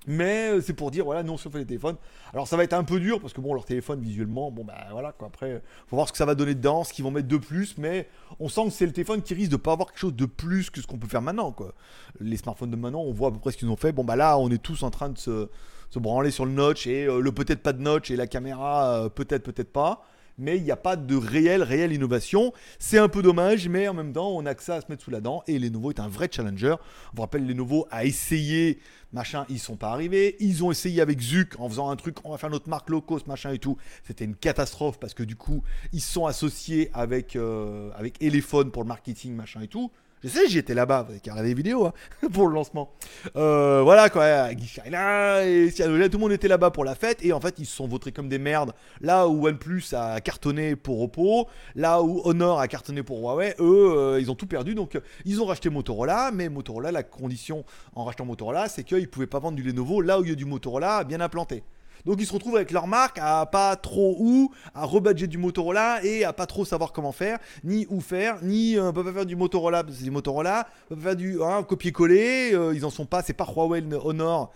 Mais 0.07 0.49
euh, 0.49 0.61
c'est 0.61 0.73
pour 0.73 0.91
dire, 0.91 1.03
voilà, 1.05 1.23
nous 1.23 1.33
on 1.33 1.37
fait 1.37 1.49
les 1.57 1.65
téléphones. 1.65 1.97
Alors 2.33 2.47
ça 2.47 2.55
va 2.55 2.63
être 2.63 2.73
un 2.73 2.83
peu 2.83 2.99
dur 2.99 3.19
parce 3.19 3.33
que 3.33 3.41
bon, 3.41 3.53
leur 3.53 3.65
téléphone 3.65 3.99
visuellement, 4.01 4.49
bon 4.49 4.63
bah 4.63 4.87
voilà 4.91 5.11
quoi. 5.11 5.27
Après, 5.27 5.61
faut 5.87 5.95
voir 5.95 6.07
ce 6.07 6.13
que 6.13 6.17
ça 6.17 6.25
va 6.25 6.35
donner 6.35 6.55
dedans, 6.55 6.83
ce 6.83 6.93
qu'ils 6.93 7.03
vont 7.03 7.11
mettre 7.11 7.27
de 7.27 7.37
plus. 7.37 7.77
Mais 7.77 8.07
on 8.39 8.47
sent 8.47 8.65
que 8.65 8.69
c'est 8.71 8.85
le 8.85 8.93
téléphone 8.93 9.21
qui 9.21 9.33
risque 9.33 9.51
de 9.51 9.57
pas 9.57 9.73
avoir 9.73 9.89
quelque 9.89 9.99
chose 9.99 10.15
de 10.15 10.25
plus 10.25 10.69
que 10.69 10.81
ce 10.81 10.87
qu'on 10.87 10.97
peut 10.97 11.07
faire 11.07 11.21
maintenant 11.21 11.51
quoi. 11.51 11.73
Les 12.19 12.37
smartphones 12.37 12.71
de 12.71 12.77
maintenant, 12.77 13.01
on 13.01 13.11
voit 13.11 13.29
à 13.29 13.31
peu 13.31 13.39
près 13.39 13.51
ce 13.51 13.57
qu'ils 13.57 13.69
ont 13.69 13.75
fait. 13.75 13.91
Bon 13.91 14.03
bah 14.03 14.15
là, 14.15 14.37
on 14.37 14.49
est 14.49 14.61
tous 14.61 14.83
en 14.83 14.89
train 14.89 15.09
de 15.09 15.17
se, 15.17 15.49
se 15.89 15.99
branler 15.99 16.31
sur 16.31 16.45
le 16.45 16.51
notch 16.51 16.87
et 16.87 17.05
euh, 17.05 17.19
le 17.19 17.31
peut-être 17.31 17.61
pas 17.61 17.73
de 17.73 17.81
notch 17.81 18.09
et 18.09 18.15
la 18.15 18.27
caméra 18.27 18.93
euh, 18.93 19.09
peut-être 19.09 19.43
peut-être 19.43 19.71
pas. 19.71 20.03
Mais 20.39 20.57
il 20.57 20.63
n'y 20.63 20.71
a 20.71 20.77
pas 20.77 20.95
de 20.95 21.15
réelle, 21.15 21.63
réelle 21.63 21.93
innovation. 21.93 22.53
C'est 22.79 22.97
un 22.97 23.09
peu 23.09 23.21
dommage, 23.21 23.67
mais 23.67 23.87
en 23.87 23.93
même 23.93 24.13
temps, 24.13 24.29
on 24.29 24.45
a 24.45 24.55
que 24.55 24.63
ça 24.63 24.75
à 24.75 24.81
se 24.81 24.87
mettre 24.89 25.03
sous 25.03 25.11
la 25.11 25.21
dent. 25.21 25.43
Et 25.47 25.59
Lenovo 25.59 25.91
est 25.91 25.99
un 25.99 26.07
vrai 26.07 26.29
challenger. 26.31 26.75
On 27.13 27.15
vous 27.15 27.21
rappelle, 27.21 27.45
Lenovo 27.45 27.87
a 27.91 28.05
essayé, 28.05 28.79
machin, 29.11 29.45
ils 29.49 29.59
sont 29.59 29.75
pas 29.75 29.91
arrivés. 29.91 30.35
Ils 30.39 30.63
ont 30.63 30.71
essayé 30.71 31.01
avec 31.01 31.19
Zuc 31.19 31.59
en 31.59 31.69
faisant 31.69 31.89
un 31.89 31.95
truc, 31.95 32.17
on 32.23 32.31
va 32.31 32.37
faire 32.37 32.49
notre 32.49 32.69
marque 32.69 32.89
low 32.89 33.01
cost, 33.01 33.27
machin 33.27 33.51
et 33.51 33.59
tout. 33.59 33.77
C'était 34.03 34.25
une 34.25 34.35
catastrophe 34.35 34.99
parce 34.99 35.13
que 35.13 35.23
du 35.23 35.35
coup, 35.35 35.63
ils 35.93 36.01
sont 36.01 36.25
associés 36.25 36.89
avec, 36.93 37.35
euh, 37.35 37.91
avec 37.95 38.21
Elephone 38.21 38.71
pour 38.71 38.83
le 38.83 38.87
marketing, 38.87 39.35
machin 39.35 39.61
et 39.61 39.67
tout. 39.67 39.91
Je 40.21 40.27
sais, 40.27 40.49
j'étais 40.49 40.73
là-bas, 40.73 41.03
vous 41.03 41.11
avez 41.11 41.21
qu'à 41.21 41.31
regarder 41.31 41.49
les 41.49 41.55
vidéos 41.55 41.85
hein, 41.85 41.93
pour 42.33 42.49
le 42.49 42.53
lancement. 42.53 42.91
Euh, 43.37 43.81
voilà 43.83 44.09
quoi, 44.09 44.53
Guy 44.53 44.65
et 44.65 45.71
Cianola, 45.71 46.09
tout 46.09 46.17
le 46.17 46.21
monde 46.21 46.33
était 46.33 46.49
là-bas 46.49 46.71
pour 46.71 46.83
la 46.83 46.93
fête 46.93 47.23
et 47.23 47.31
en 47.31 47.39
fait 47.39 47.55
ils 47.57 47.65
se 47.65 47.73
sont 47.73 47.87
votés 47.87 48.11
comme 48.11 48.27
des 48.27 48.37
merdes. 48.37 48.73
Là 48.99 49.29
où 49.29 49.47
OnePlus 49.47 49.93
a 49.93 50.19
cartonné 50.19 50.75
pour 50.75 51.01
Oppo, 51.01 51.47
là 51.75 52.01
où 52.01 52.21
Honor 52.25 52.59
a 52.59 52.67
cartonné 52.67 53.01
pour 53.01 53.19
Huawei, 53.21 53.55
eux 53.59 53.93
euh, 53.97 54.19
ils 54.19 54.29
ont 54.29 54.35
tout 54.35 54.47
perdu 54.47 54.75
donc 54.75 54.95
euh, 54.95 55.01
ils 55.23 55.41
ont 55.41 55.45
racheté 55.45 55.69
Motorola, 55.69 56.31
mais 56.33 56.49
Motorola, 56.49 56.91
la 56.91 57.03
condition 57.03 57.63
en 57.95 58.03
rachetant 58.03 58.25
Motorola 58.25 58.67
c'est 58.67 58.83
qu'ils 58.83 59.09
pouvaient 59.09 59.25
pas 59.25 59.39
vendre 59.39 59.55
du 59.55 59.63
Lenovo 59.63 60.01
là 60.01 60.19
où 60.19 60.25
il 60.25 60.31
y 60.31 60.33
a 60.33 60.35
du 60.35 60.45
Motorola 60.45 61.05
bien 61.05 61.21
implanté. 61.21 61.63
Donc 62.05 62.17
ils 62.19 62.25
se 62.25 62.33
retrouvent 62.33 62.55
avec 62.55 62.71
leur 62.71 62.87
marque 62.87 63.19
à 63.21 63.45
pas 63.45 63.75
trop 63.75 64.15
où, 64.19 64.51
à 64.73 64.85
rebadger 64.85 65.27
du 65.27 65.37
Motorola 65.37 66.03
et 66.03 66.23
à 66.23 66.33
pas 66.33 66.45
trop 66.45 66.65
savoir 66.65 66.91
comment 66.91 67.11
faire, 67.11 67.39
ni 67.63 67.85
où 67.89 68.01
faire, 68.01 68.37
ni 68.43 68.77
euh, 68.77 68.91
peuvent 68.91 69.05
pas 69.05 69.13
faire 69.13 69.25
du 69.25 69.35
Motorola, 69.35 69.83
parce 69.83 69.95
que 69.95 69.99
c'est 69.99 70.05
du 70.05 70.11
Motorola, 70.11 70.67
peuvent 70.87 70.97
pas 70.97 71.03
faire 71.03 71.15
du 71.15 71.41
hein, 71.41 71.63
copier-coller, 71.63 72.51
euh, 72.53 72.73
ils 72.75 72.85
en 72.85 72.89
sont 72.89 73.05
pas, 73.05 73.21
c'est 73.21 73.33
pas 73.33 73.45
Huawei 73.45 73.83
Honor 74.03 74.51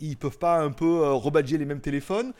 Ils 0.00 0.16
peuvent 0.16 0.38
pas 0.38 0.60
un 0.60 0.70
peu 0.70 1.02
euh, 1.02 1.12
rebadger 1.12 1.58
les 1.58 1.64
mêmes 1.64 1.80
téléphones. 1.80 2.32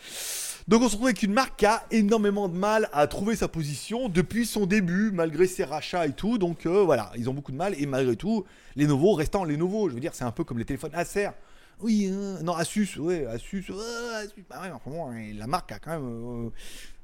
Donc 0.68 0.82
on 0.82 0.84
se 0.84 0.92
retrouve 0.92 1.08
avec 1.08 1.22
une 1.24 1.32
marque 1.32 1.58
qui 1.58 1.66
a 1.66 1.82
énormément 1.90 2.48
de 2.48 2.56
mal 2.56 2.88
à 2.92 3.06
trouver 3.08 3.34
sa 3.34 3.48
position 3.48 4.08
depuis 4.08 4.46
son 4.46 4.66
début, 4.66 5.10
malgré 5.12 5.46
ses 5.48 5.64
rachats 5.64 6.06
et 6.06 6.12
tout. 6.12 6.38
Donc 6.38 6.66
euh, 6.66 6.84
voilà, 6.84 7.10
ils 7.16 7.28
ont 7.28 7.34
beaucoup 7.34 7.50
de 7.50 7.56
mal 7.56 7.74
et 7.78 7.86
malgré 7.86 8.14
tout, 8.14 8.44
les 8.76 8.86
nouveaux 8.86 9.14
restant 9.14 9.42
les 9.44 9.56
nouveaux. 9.56 9.88
Je 9.88 9.94
veux 9.94 10.00
dire, 10.00 10.14
c'est 10.14 10.24
un 10.24 10.30
peu 10.30 10.44
comme 10.44 10.58
les 10.58 10.64
téléphones 10.64 10.94
Acer. 10.94 11.30
Oui, 11.82 12.08
hein, 12.12 12.38
non, 12.42 12.54
Asus, 12.54 12.96
ouais, 12.98 13.26
Asus, 13.26 13.64
ouais, 13.68 14.44
bah 14.48 14.62
enfin 14.72 14.90
bon, 14.90 15.10
hein, 15.10 15.32
la 15.34 15.48
marque 15.48 15.72
a 15.72 15.80
quand 15.80 15.90
même, 15.90 16.46
euh, 16.46 16.50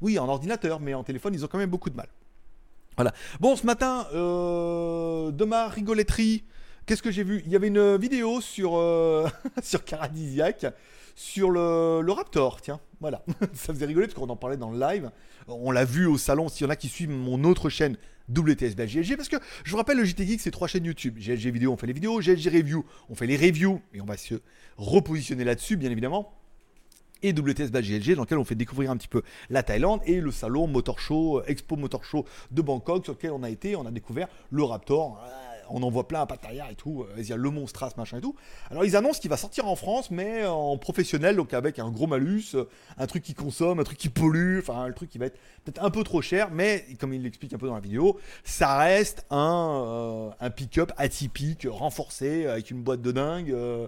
oui, 0.00 0.18
en 0.20 0.28
ordinateur, 0.28 0.78
mais 0.78 0.94
en 0.94 1.02
téléphone, 1.02 1.34
ils 1.34 1.44
ont 1.44 1.48
quand 1.48 1.58
même 1.58 1.70
beaucoup 1.70 1.90
de 1.90 1.96
mal. 1.96 2.06
Voilà. 2.96 3.12
Bon, 3.40 3.56
ce 3.56 3.66
matin, 3.66 4.06
euh, 4.14 5.32
de 5.32 5.44
ma 5.44 5.68
rigoletterie, 5.68 6.44
qu'est-ce 6.86 7.02
que 7.02 7.10
j'ai 7.10 7.24
vu? 7.24 7.42
Il 7.44 7.50
y 7.50 7.56
avait 7.56 7.68
une 7.68 7.96
vidéo 7.96 8.40
sur, 8.40 8.76
euh, 8.76 9.28
sur 9.62 9.84
Caradisiac, 9.84 10.66
sur 11.18 11.50
le, 11.50 12.12
Raptor, 12.12 12.60
tiens, 12.60 12.78
voilà. 13.00 13.24
Ça 13.52 13.74
faisait 13.74 13.86
rigoler 13.86 14.06
parce 14.06 14.16
qu'on 14.16 14.28
en 14.28 14.36
parlait 14.36 14.56
dans 14.56 14.70
le 14.70 14.78
live. 14.78 15.10
On 15.48 15.72
l'a 15.72 15.84
vu 15.84 16.06
au 16.06 16.16
salon, 16.16 16.48
s'il 16.48 16.64
y 16.64 16.68
en 16.68 16.70
a 16.70 16.76
qui 16.76 16.88
suivent 16.88 17.10
mon 17.10 17.42
autre 17.42 17.70
chaîne, 17.70 17.96
WTSB 18.28 18.86
GLG, 18.86 19.16
parce 19.16 19.28
que 19.28 19.36
je 19.64 19.70
vous 19.72 19.78
rappelle, 19.78 19.96
le 19.96 20.04
JT 20.04 20.38
c'est 20.38 20.52
trois 20.52 20.68
chaînes 20.68 20.84
YouTube. 20.84 21.18
GLG 21.18 21.50
Vidéo, 21.50 21.72
on 21.72 21.76
fait 21.76 21.88
les 21.88 21.92
vidéos, 21.92 22.20
GLG 22.20 22.48
Review, 22.54 22.84
on 23.08 23.16
fait 23.16 23.26
les 23.26 23.36
reviews, 23.36 23.82
et 23.92 24.00
on 24.00 24.04
va 24.04 24.16
se 24.16 24.36
repositionner 24.76 25.42
là-dessus, 25.42 25.76
bien 25.76 25.90
évidemment. 25.90 26.32
Et 27.22 27.32
WTS 27.32 27.72
GLG, 27.72 28.14
dans 28.14 28.22
lequel 28.22 28.38
on 28.38 28.44
fait 28.44 28.54
découvrir 28.54 28.92
un 28.92 28.96
petit 28.96 29.08
peu 29.08 29.22
la 29.50 29.64
Thaïlande 29.64 30.00
et 30.06 30.20
le 30.20 30.30
salon 30.30 30.68
Motor 30.68 31.00
Show, 31.00 31.42
Expo 31.46 31.74
Motor 31.74 32.04
Show 32.04 32.26
de 32.52 32.62
Bangkok, 32.62 33.02
sur 33.02 33.14
lequel 33.14 33.32
on 33.32 33.42
a 33.42 33.50
été, 33.50 33.74
on 33.74 33.84
a 33.86 33.90
découvert 33.90 34.28
le 34.50 34.62
Raptor. 34.62 35.20
On 35.70 35.82
en 35.82 35.90
voit 35.90 36.08
plein 36.08 36.22
à 36.22 36.26
Pattaya 36.26 36.70
et 36.70 36.74
tout, 36.74 37.06
il 37.16 37.24
y 37.24 37.32
a 37.32 37.36
le 37.36 37.50
Monstras, 37.50 37.92
machin 37.96 38.18
et 38.18 38.20
tout. 38.20 38.34
Alors 38.70 38.84
ils 38.84 38.96
annoncent 38.96 39.20
qu'il 39.20 39.30
va 39.30 39.36
sortir 39.36 39.66
en 39.66 39.76
France, 39.76 40.10
mais 40.10 40.44
en 40.46 40.76
professionnel, 40.78 41.36
donc 41.36 41.54
avec 41.54 41.78
un 41.78 41.90
gros 41.90 42.06
malus, 42.06 42.56
un 42.96 43.06
truc 43.06 43.22
qui 43.22 43.34
consomme, 43.34 43.80
un 43.80 43.84
truc 43.84 43.98
qui 43.98 44.08
pollue, 44.08 44.58
enfin 44.58 44.82
un 44.82 44.92
truc 44.92 45.10
qui 45.10 45.18
va 45.18 45.26
être 45.26 45.38
peut-être 45.64 45.84
un 45.84 45.90
peu 45.90 46.02
trop 46.04 46.22
cher, 46.22 46.50
mais 46.50 46.84
comme 46.98 47.12
il 47.12 47.22
l'explique 47.22 47.52
un 47.52 47.58
peu 47.58 47.66
dans 47.66 47.74
la 47.74 47.80
vidéo, 47.80 48.18
ça 48.44 48.78
reste 48.78 49.26
un, 49.30 50.32
euh, 50.42 50.50
pick-up 50.50 50.92
atypique, 50.96 51.66
renforcé, 51.68 52.46
avec 52.46 52.70
une 52.70 52.82
boîte 52.82 53.02
de 53.02 53.12
dingue, 53.12 53.50
euh, 53.50 53.86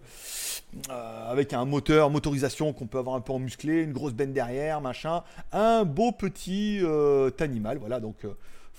euh, 0.90 1.30
avec 1.30 1.52
un 1.52 1.64
moteur, 1.64 2.10
motorisation 2.10 2.72
qu'on 2.72 2.86
peut 2.86 2.98
avoir 2.98 3.16
un 3.16 3.20
peu 3.20 3.32
en 3.32 3.38
musclé, 3.38 3.82
une 3.82 3.92
grosse 3.92 4.12
benne 4.12 4.32
derrière, 4.32 4.80
machin, 4.80 5.22
un 5.52 5.84
beau 5.84 6.12
petit 6.12 6.80
animal, 7.38 7.78
voilà 7.78 8.00
donc 8.00 8.26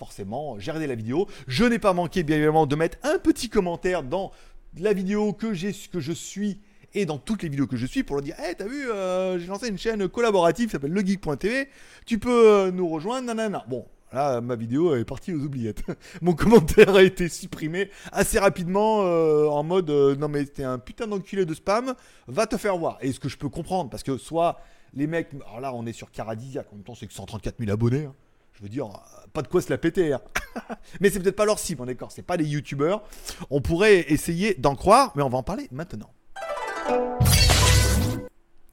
forcément, 0.01 0.58
j'ai 0.58 0.72
regardé 0.72 0.88
la 0.88 0.96
vidéo. 0.96 1.27
Je 1.48 1.63
n'ai 1.63 1.77
pas 1.77 1.93
manqué, 1.93 2.24
bien 2.24 2.38
évidemment, 2.38 2.65
de 2.65 2.75
mettre 2.75 2.98
un 3.03 3.20
petit 3.20 3.50
commentaire 3.50 4.01
dans 4.01 4.31
la 4.79 4.93
vidéo 4.93 5.31
que, 5.31 5.53
que 5.91 6.00
je 6.00 6.12
suis 6.12 6.60
et 6.96 7.05
dans 7.05 7.20
toutes 7.20 7.43
les 7.43 7.50
vidéos 7.50 7.67
que 7.67 7.77
je 7.77 7.86
suis 7.86 8.01
pour 8.01 8.15
leur 8.15 8.24
dire 8.24 8.34
Hey, 8.39 8.55
t'as 8.58 8.65
vu, 8.65 8.89
euh, 8.89 9.38
j'ai 9.38 9.46
lancé 9.46 9.67
une 9.67 9.77
chaîne 9.77 10.10
collaborative 10.10 10.65
qui 10.65 10.72
s'appelle 10.72 10.91
legeek.tv, 10.91 11.70
tu 12.08 12.17
peux 12.17 12.50
euh, 12.50 12.72
nous 12.72 12.89
rejoindre, 12.89 13.27
nanana. 13.27 13.63
Bon, 13.70 13.86
là, 14.12 14.41
ma 14.41 14.55
vidéo 14.55 14.96
est 14.96 15.05
partie 15.05 15.36
aux 15.36 15.39
oubliettes. 15.39 15.84
Mon 16.24 16.34
commentaire 16.34 16.96
a 16.96 17.03
été 17.03 17.29
supprimé 17.29 17.91
assez 18.12 18.39
rapidement 18.39 19.03
euh, 19.03 19.46
en 19.50 19.62
mode 19.62 19.91
Non, 19.91 20.29
mais 20.29 20.46
t'es 20.46 20.63
un 20.63 20.79
putain 20.79 21.05
d'enculé 21.05 21.46
de 21.46 21.53
spam, 21.53 21.93
va 22.25 22.48
te 22.48 22.58
faire 22.58 22.75
voir. 22.75 22.98
Et 23.01 23.12
ce 23.12 23.20
que 23.20 23.29
je 23.29 23.38
peux 23.38 23.50
comprendre, 23.50 23.91
parce 23.91 24.01
que 24.01 24.17
soit 24.17 24.60
les 24.96 25.05
mecs, 25.05 25.29
alors 25.46 25.60
là, 25.62 25.74
on 25.75 25.86
est 25.86 25.93
sur 25.93 26.10
Caradisia, 26.10 26.65
en 26.72 26.75
même 26.77 26.84
temps, 26.84 26.96
c'est 26.96 27.05
que 27.05 27.13
134 27.13 27.60
000 27.60 27.72
abonnés. 27.72 28.05
Hein. 28.05 28.15
Je 28.62 28.65
veux 28.68 28.70
dire, 28.70 28.89
pas 29.34 29.41
de 29.41 29.48
quoi 29.48 29.60
se 29.60 29.72
la 29.72 29.80
péter. 29.80 30.13
Hein. 30.13 30.22
mais 31.01 31.10
c'est 31.10 31.20
peut-être 31.20 31.36
pas 31.36 31.46
leur 31.46 31.58
cible, 31.58 31.84
d'accord 31.84 32.12
C'est 32.12 32.22
pas 32.22 32.38
des 32.38 32.46
youtubeurs. 32.46 33.01
On 33.50 33.60
pourrait 33.60 34.06
essayer 34.12 34.53
d'en 34.53 34.75
croire, 34.75 35.13
mais 35.15 35.24
on 35.24 35.30
va 35.30 35.39
en 35.39 35.44
parler 35.44 35.68
maintenant. 35.72 36.12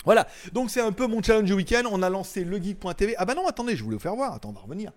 Voilà, 0.05 0.29
donc 0.53 0.69
c'est 0.69 0.83
un 0.83 0.93
peu 0.93 1.07
mon 1.07 1.23
challenge 1.23 1.47
du 1.47 1.55
week-end. 1.55 1.85
On 1.91 2.03
a 2.03 2.11
lancé 2.11 2.45
legeek.tv. 2.45 3.15
Ah 3.17 3.25
bah 3.25 3.35
non, 3.35 3.47
attendez, 3.47 3.77
je 3.77 3.83
voulais 3.83 3.97
vous 3.97 4.03
faire 4.03 4.15
voir. 4.15 4.35
Attends, 4.35 4.51
on 4.51 4.53
va 4.53 4.61
revenir. 4.61 4.93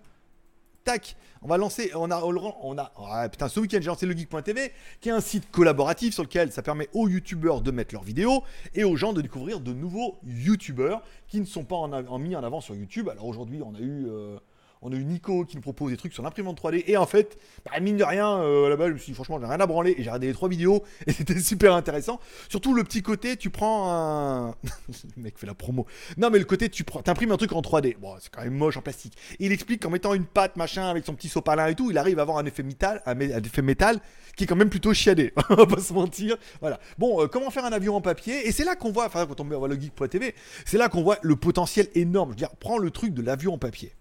Tac, 0.84 1.16
on 1.40 1.48
va 1.48 1.56
lancer, 1.56 1.90
on 1.94 2.10
a, 2.10 2.20
on 2.20 2.76
a, 2.76 3.28
putain, 3.30 3.48
ce 3.48 3.60
week-end 3.60 3.78
j'ai 3.80 3.86
lancé 3.86 4.04
legeek.tv, 4.04 4.72
qui 5.00 5.08
est 5.08 5.12
un 5.12 5.20
site 5.22 5.50
collaboratif 5.50 6.12
sur 6.12 6.24
lequel 6.24 6.52
ça 6.52 6.60
permet 6.60 6.90
aux 6.92 7.08
youtubeurs 7.08 7.62
de 7.62 7.70
mettre 7.70 7.94
leurs 7.94 8.02
vidéos 8.02 8.42
et 8.74 8.84
aux 8.84 8.96
gens 8.96 9.14
de 9.14 9.22
découvrir 9.22 9.60
de 9.60 9.72
nouveaux 9.72 10.18
youtubeurs 10.26 11.02
qui 11.28 11.40
ne 11.40 11.46
sont 11.46 11.64
pas 11.64 11.76
en, 11.76 12.18
mis 12.18 12.36
en 12.36 12.44
avant 12.44 12.60
sur 12.60 12.74
YouTube. 12.74 13.08
Alors 13.08 13.26
aujourd'hui, 13.26 13.62
on 13.64 13.74
a 13.74 13.78
eu 13.78 14.06
euh, 14.06 14.38
on 14.82 14.92
a 14.92 14.96
eu 14.96 15.04
Nico 15.04 15.44
qui 15.44 15.56
nous 15.56 15.62
propose 15.62 15.92
des 15.92 15.96
trucs 15.96 16.12
sur 16.12 16.22
l'imprimante 16.24 16.60
3D. 16.60 16.82
Et 16.88 16.96
en 16.96 17.06
fait, 17.06 17.38
bah, 17.64 17.78
mine 17.80 17.96
de 17.96 18.04
rien, 18.04 18.38
euh, 18.38 18.68
là-bas, 18.68 18.88
je 18.88 18.94
me 18.94 18.98
suis 18.98 19.12
dit, 19.12 19.14
franchement, 19.14 19.38
j'ai 19.40 19.46
rien 19.46 19.60
à 19.60 19.66
branler. 19.66 19.92
Et 19.92 20.02
j'ai 20.02 20.10
regardé 20.10 20.26
les 20.26 20.32
trois 20.32 20.48
vidéos. 20.48 20.82
Et 21.06 21.12
c'était 21.12 21.38
super 21.38 21.74
intéressant. 21.74 22.18
Surtout 22.48 22.74
le 22.74 22.82
petit 22.82 23.02
côté, 23.02 23.36
tu 23.36 23.50
prends 23.50 23.90
un. 23.92 24.48
le 25.16 25.22
mec 25.22 25.38
fait 25.38 25.46
la 25.46 25.54
promo. 25.54 25.86
Non, 26.16 26.30
mais 26.30 26.38
le 26.38 26.44
côté, 26.44 26.68
tu 26.68 26.82
prends, 26.82 27.00
imprimes 27.06 27.30
un 27.30 27.36
truc 27.36 27.52
en 27.52 27.60
3D. 27.60 27.96
Bon, 27.98 28.16
c'est 28.18 28.30
quand 28.30 28.42
même 28.42 28.54
moche 28.54 28.76
en 28.76 28.82
plastique. 28.82 29.16
il 29.38 29.52
explique 29.52 29.82
qu'en 29.82 29.90
mettant 29.90 30.14
une 30.14 30.24
pâte, 30.24 30.56
machin, 30.56 30.88
avec 30.88 31.06
son 31.06 31.14
petit 31.14 31.28
sopalin 31.28 31.68
et 31.68 31.76
tout, 31.76 31.90
il 31.90 31.98
arrive 31.98 32.18
à 32.18 32.22
avoir 32.22 32.38
un 32.38 32.44
effet 32.44 32.64
métal, 32.64 33.02
un, 33.06 33.18
effet 33.20 33.62
métal 33.62 34.00
qui 34.36 34.44
est 34.44 34.46
quand 34.48 34.56
même 34.56 34.70
plutôt 34.70 34.92
chiadé. 34.92 35.32
on 35.50 35.54
va 35.54 35.66
pas 35.66 35.80
se 35.80 35.92
mentir. 35.92 36.36
Voilà. 36.60 36.80
Bon, 36.98 37.22
euh, 37.22 37.28
comment 37.28 37.50
faire 37.50 37.64
un 37.64 37.72
avion 37.72 37.94
en 37.94 38.00
papier? 38.00 38.48
Et 38.48 38.52
c'est 38.52 38.64
là 38.64 38.74
qu'on 38.74 38.90
voit, 38.90 39.06
enfin, 39.06 39.26
quand 39.26 39.40
on 39.40 39.44
voit 39.44 39.68
le 39.68 39.78
geek.tv, 39.78 40.34
c'est 40.64 40.78
là 40.78 40.88
qu'on 40.88 41.02
voit 41.02 41.18
le 41.22 41.36
potentiel 41.36 41.86
énorme. 41.94 42.30
Je 42.30 42.32
veux 42.32 42.38
dire, 42.38 42.56
prends 42.58 42.78
le 42.78 42.90
truc 42.90 43.14
de 43.14 43.22
l'avion 43.22 43.54
en 43.54 43.58
papier. 43.58 43.92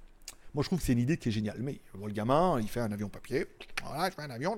Moi, 0.53 0.63
je 0.63 0.67
trouve 0.67 0.79
que 0.79 0.85
c'est 0.85 0.93
une 0.93 0.99
idée 0.99 1.17
qui 1.17 1.29
est 1.29 1.31
géniale. 1.31 1.57
Mais 1.59 1.79
le 1.95 2.11
gamin, 2.11 2.59
il 2.59 2.67
fait 2.67 2.81
un 2.81 2.91
avion 2.91 3.09
papier. 3.09 3.45
Voilà, 3.85 4.09
je 4.09 4.15
fais 4.15 4.23
un 4.23 4.29
avion, 4.29 4.57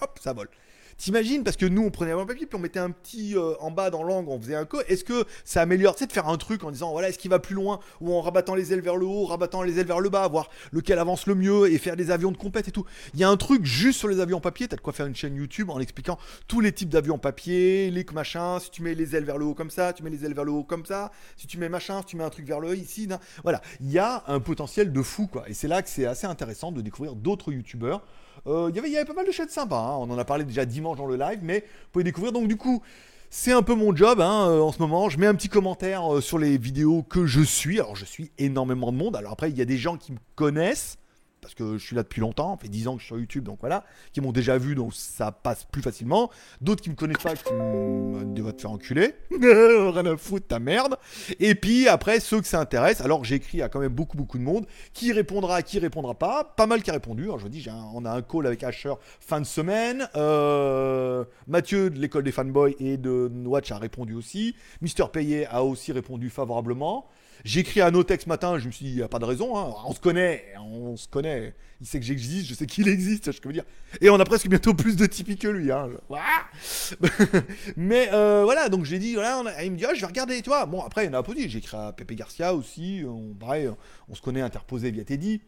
hop, 0.00 0.18
ça 0.22 0.32
vole. 0.32 0.48
T'imagines 0.96 1.44
parce 1.44 1.56
que 1.56 1.66
nous 1.66 1.82
on 1.82 1.90
prenait 1.90 2.12
un 2.12 2.24
papier 2.24 2.46
puis 2.46 2.56
on 2.56 2.60
mettait 2.60 2.78
un 2.78 2.90
petit 2.90 3.36
euh, 3.36 3.54
en 3.60 3.70
bas 3.70 3.90
dans 3.90 4.02
l'angle, 4.02 4.28
on 4.30 4.40
faisait 4.40 4.54
un 4.54 4.64
co. 4.64 4.80
Est-ce 4.88 5.04
que 5.04 5.24
ça 5.44 5.62
améliore, 5.62 5.98
sais, 5.98 6.06
de 6.06 6.12
faire 6.12 6.28
un 6.28 6.36
truc 6.36 6.64
en 6.64 6.70
disant 6.70 6.92
voilà, 6.92 7.08
est-ce 7.08 7.18
qu'il 7.18 7.30
va 7.30 7.38
plus 7.38 7.54
loin 7.54 7.80
ou 8.00 8.14
en 8.14 8.20
rabattant 8.20 8.54
les 8.54 8.72
ailes 8.72 8.80
vers 8.80 8.96
le 8.96 9.06
haut, 9.06 9.24
rabattant 9.24 9.62
les 9.62 9.78
ailes 9.78 9.86
vers 9.86 10.00
le 10.00 10.08
bas, 10.08 10.26
voir 10.28 10.50
lequel 10.72 10.98
avance 10.98 11.26
le 11.26 11.34
mieux 11.34 11.70
et 11.70 11.78
faire 11.78 11.96
des 11.96 12.10
avions 12.10 12.32
de 12.32 12.36
compète 12.36 12.68
et 12.68 12.72
tout. 12.72 12.84
Il 13.14 13.20
y 13.20 13.24
a 13.24 13.28
un 13.28 13.36
truc 13.36 13.64
juste 13.64 13.98
sur 13.98 14.08
les 14.08 14.20
avions 14.20 14.40
papier, 14.40 14.68
t'as 14.68 14.76
de 14.76 14.80
quoi 14.80 14.92
faire 14.92 15.06
une 15.06 15.16
chaîne 15.16 15.34
YouTube 15.34 15.70
en 15.70 15.80
expliquant 15.80 16.18
tous 16.48 16.60
les 16.60 16.72
types 16.72 16.88
d'avions 16.88 17.18
papier, 17.18 17.90
les 17.90 18.06
machins, 18.12 18.58
si 18.60 18.70
tu 18.70 18.82
mets 18.82 18.94
les 18.94 19.16
ailes 19.16 19.24
vers 19.24 19.38
le 19.38 19.44
haut 19.44 19.54
comme 19.54 19.70
ça, 19.70 19.92
tu 19.92 20.02
mets 20.02 20.10
les 20.10 20.24
ailes 20.24 20.34
vers 20.34 20.44
le 20.44 20.52
haut 20.52 20.64
comme 20.64 20.86
ça, 20.86 21.10
si 21.36 21.46
tu 21.46 21.58
mets 21.58 21.68
machin, 21.68 22.00
si 22.00 22.06
tu 22.06 22.16
mets 22.16 22.24
un 22.24 22.30
truc 22.30 22.46
vers 22.46 22.60
le 22.60 22.68
haut 22.68 22.74
ici, 22.74 23.08
voilà, 23.42 23.60
il 23.80 23.90
y 23.90 23.98
a 23.98 24.24
un 24.26 24.40
potentiel 24.40 24.92
de 24.92 25.02
fou 25.02 25.26
quoi. 25.26 25.48
Et 25.48 25.54
c'est 25.54 25.68
là 25.68 25.82
que 25.82 25.88
c'est 25.88 26.06
assez 26.06 26.26
intéressant 26.26 26.72
de 26.72 26.80
découvrir 26.80 27.14
d'autres 27.14 27.52
youtubeurs 27.52 28.02
euh, 28.46 28.70
y 28.74 28.78
il 28.78 28.92
y 28.92 28.96
avait 28.96 29.04
pas 29.04 29.14
mal 29.14 29.26
de 29.26 29.32
chaînes 29.32 29.48
sympas. 29.48 29.80
Hein. 29.80 29.96
On 29.98 30.10
en 30.10 30.18
a 30.18 30.24
parlé 30.24 30.44
déjà 30.44 30.64
dimanche 30.64 30.98
dans 30.98 31.06
le 31.06 31.16
live, 31.16 31.40
mais 31.42 31.60
vous 31.60 31.90
pouvez 31.92 32.04
découvrir. 32.04 32.32
Donc, 32.32 32.48
du 32.48 32.56
coup, 32.56 32.82
c'est 33.30 33.52
un 33.52 33.62
peu 33.62 33.74
mon 33.74 33.94
job 33.94 34.20
hein, 34.20 34.48
euh, 34.48 34.60
en 34.60 34.72
ce 34.72 34.78
moment. 34.78 35.08
Je 35.08 35.18
mets 35.18 35.26
un 35.26 35.34
petit 35.34 35.48
commentaire 35.48 36.16
euh, 36.16 36.20
sur 36.20 36.38
les 36.38 36.56
vidéos 36.58 37.02
que 37.02 37.26
je 37.26 37.40
suis. 37.40 37.80
Alors, 37.80 37.96
je 37.96 38.04
suis 38.04 38.30
énormément 38.38 38.92
de 38.92 38.96
monde. 38.96 39.16
Alors, 39.16 39.32
après, 39.32 39.50
il 39.50 39.56
y 39.56 39.62
a 39.62 39.64
des 39.64 39.78
gens 39.78 39.96
qui 39.96 40.12
me 40.12 40.18
connaissent 40.34 40.98
parce 41.44 41.54
que 41.54 41.76
je 41.76 41.84
suis 41.84 41.94
là 41.94 42.02
depuis 42.02 42.22
longtemps, 42.22 42.56
ça 42.56 42.62
fait 42.62 42.68
10 42.68 42.88
ans 42.88 42.94
que 42.94 43.00
je 43.00 43.04
suis 43.04 43.08
sur 43.08 43.18
YouTube, 43.18 43.44
donc 43.44 43.58
voilà, 43.60 43.84
qui 44.14 44.22
m'ont 44.22 44.32
déjà 44.32 44.56
vu, 44.56 44.74
donc 44.74 44.94
ça 44.94 45.30
passe 45.30 45.64
plus 45.64 45.82
facilement. 45.82 46.30
D'autres 46.62 46.82
qui 46.82 46.88
me 46.88 46.94
connaissent 46.94 47.18
pas, 47.18 47.34
qui 47.34 48.40
vont 48.40 48.52
te 48.52 48.60
faire 48.60 48.70
enculer, 48.70 49.14
rien 49.30 50.06
à 50.06 50.16
foutre 50.16 50.46
ta 50.46 50.58
merde. 50.58 50.96
Et 51.40 51.54
puis 51.54 51.86
après, 51.86 52.18
ceux 52.18 52.40
que 52.40 52.46
ça 52.46 52.60
intéresse, 52.60 53.02
alors 53.02 53.24
j'ai 53.24 53.34
écrit 53.34 53.60
à 53.60 53.68
quand 53.68 53.80
même 53.80 53.92
beaucoup 53.92 54.16
beaucoup 54.16 54.38
de 54.38 54.42
monde, 54.42 54.66
qui 54.94 55.12
répondra, 55.12 55.60
qui 55.60 55.78
répondra 55.78 56.14
pas, 56.14 56.44
pas 56.44 56.66
mal 56.66 56.82
qui 56.82 56.88
a 56.88 56.94
répondu. 56.94 57.24
Alors 57.24 57.38
je 57.38 57.48
dis, 57.48 57.66
on 57.92 58.06
a 58.06 58.10
un 58.10 58.22
call 58.22 58.46
avec 58.46 58.62
Asher 58.62 58.94
fin 59.20 59.40
de 59.40 59.46
semaine. 59.46 60.08
Euh, 60.16 61.24
Mathieu 61.46 61.90
de 61.90 61.98
l'école 61.98 62.24
des 62.24 62.32
fanboys 62.32 62.74
et 62.78 62.96
de 62.96 63.30
Watch 63.44 63.70
a 63.70 63.76
répondu 63.76 64.14
aussi. 64.14 64.56
Mister 64.80 65.04
Payet 65.12 65.46
a 65.46 65.62
aussi 65.62 65.92
répondu 65.92 66.30
favorablement. 66.30 67.06
J'ai 67.44 67.60
écrit 67.60 67.82
à 67.82 67.90
Notex 67.90 68.24
ce 68.24 68.28
matin, 68.28 68.58
je 68.58 68.66
me 68.66 68.72
suis 68.72 68.86
dit, 68.86 68.92
il 68.92 68.96
n'y 68.96 69.02
a 69.02 69.08
pas 69.08 69.18
de 69.18 69.26
raison, 69.26 69.58
hein. 69.58 69.74
on 69.84 69.92
se 69.92 70.00
connaît, 70.00 70.54
on 70.58 70.96
se 70.96 71.06
connaît. 71.06 71.54
Il 71.78 71.86
sait 71.86 72.00
que 72.00 72.06
j'existe, 72.06 72.48
je 72.48 72.54
sais 72.54 72.64
qu'il 72.64 72.88
existe, 72.88 73.32
je 73.32 73.40
veux 73.44 73.52
dire. 73.52 73.64
Et 74.00 74.08
on 74.08 74.18
a 74.18 74.24
presque 74.24 74.48
bientôt 74.48 74.72
plus 74.72 74.96
de 74.96 75.04
Tipeee 75.04 75.36
que 75.36 75.48
lui. 75.48 75.70
Hein. 75.70 75.90
Mais 77.76 78.08
euh, 78.14 78.44
voilà, 78.44 78.70
donc 78.70 78.86
j'ai 78.86 78.98
dit, 78.98 79.12
voilà, 79.12 79.42
il 79.62 79.72
me 79.72 79.76
dit, 79.76 79.84
oh, 79.86 79.92
je 79.94 80.00
vais 80.00 80.06
regarder, 80.06 80.40
tu 80.40 80.48
vois. 80.48 80.64
Bon, 80.64 80.80
après, 80.80 81.04
il 81.04 81.08
y 81.08 81.10
en 81.10 81.12
a 81.12 81.18
un 81.18 81.34
écrit 81.34 81.76
à 81.76 81.92
Pepe 81.92 82.14
Garcia 82.14 82.54
aussi, 82.54 83.02
on, 83.06 83.34
pareil, 83.34 83.68
on 84.08 84.14
se 84.14 84.22
connaît 84.22 84.40
interposé 84.40 84.90
via 84.90 85.04
Teddy. 85.04 85.42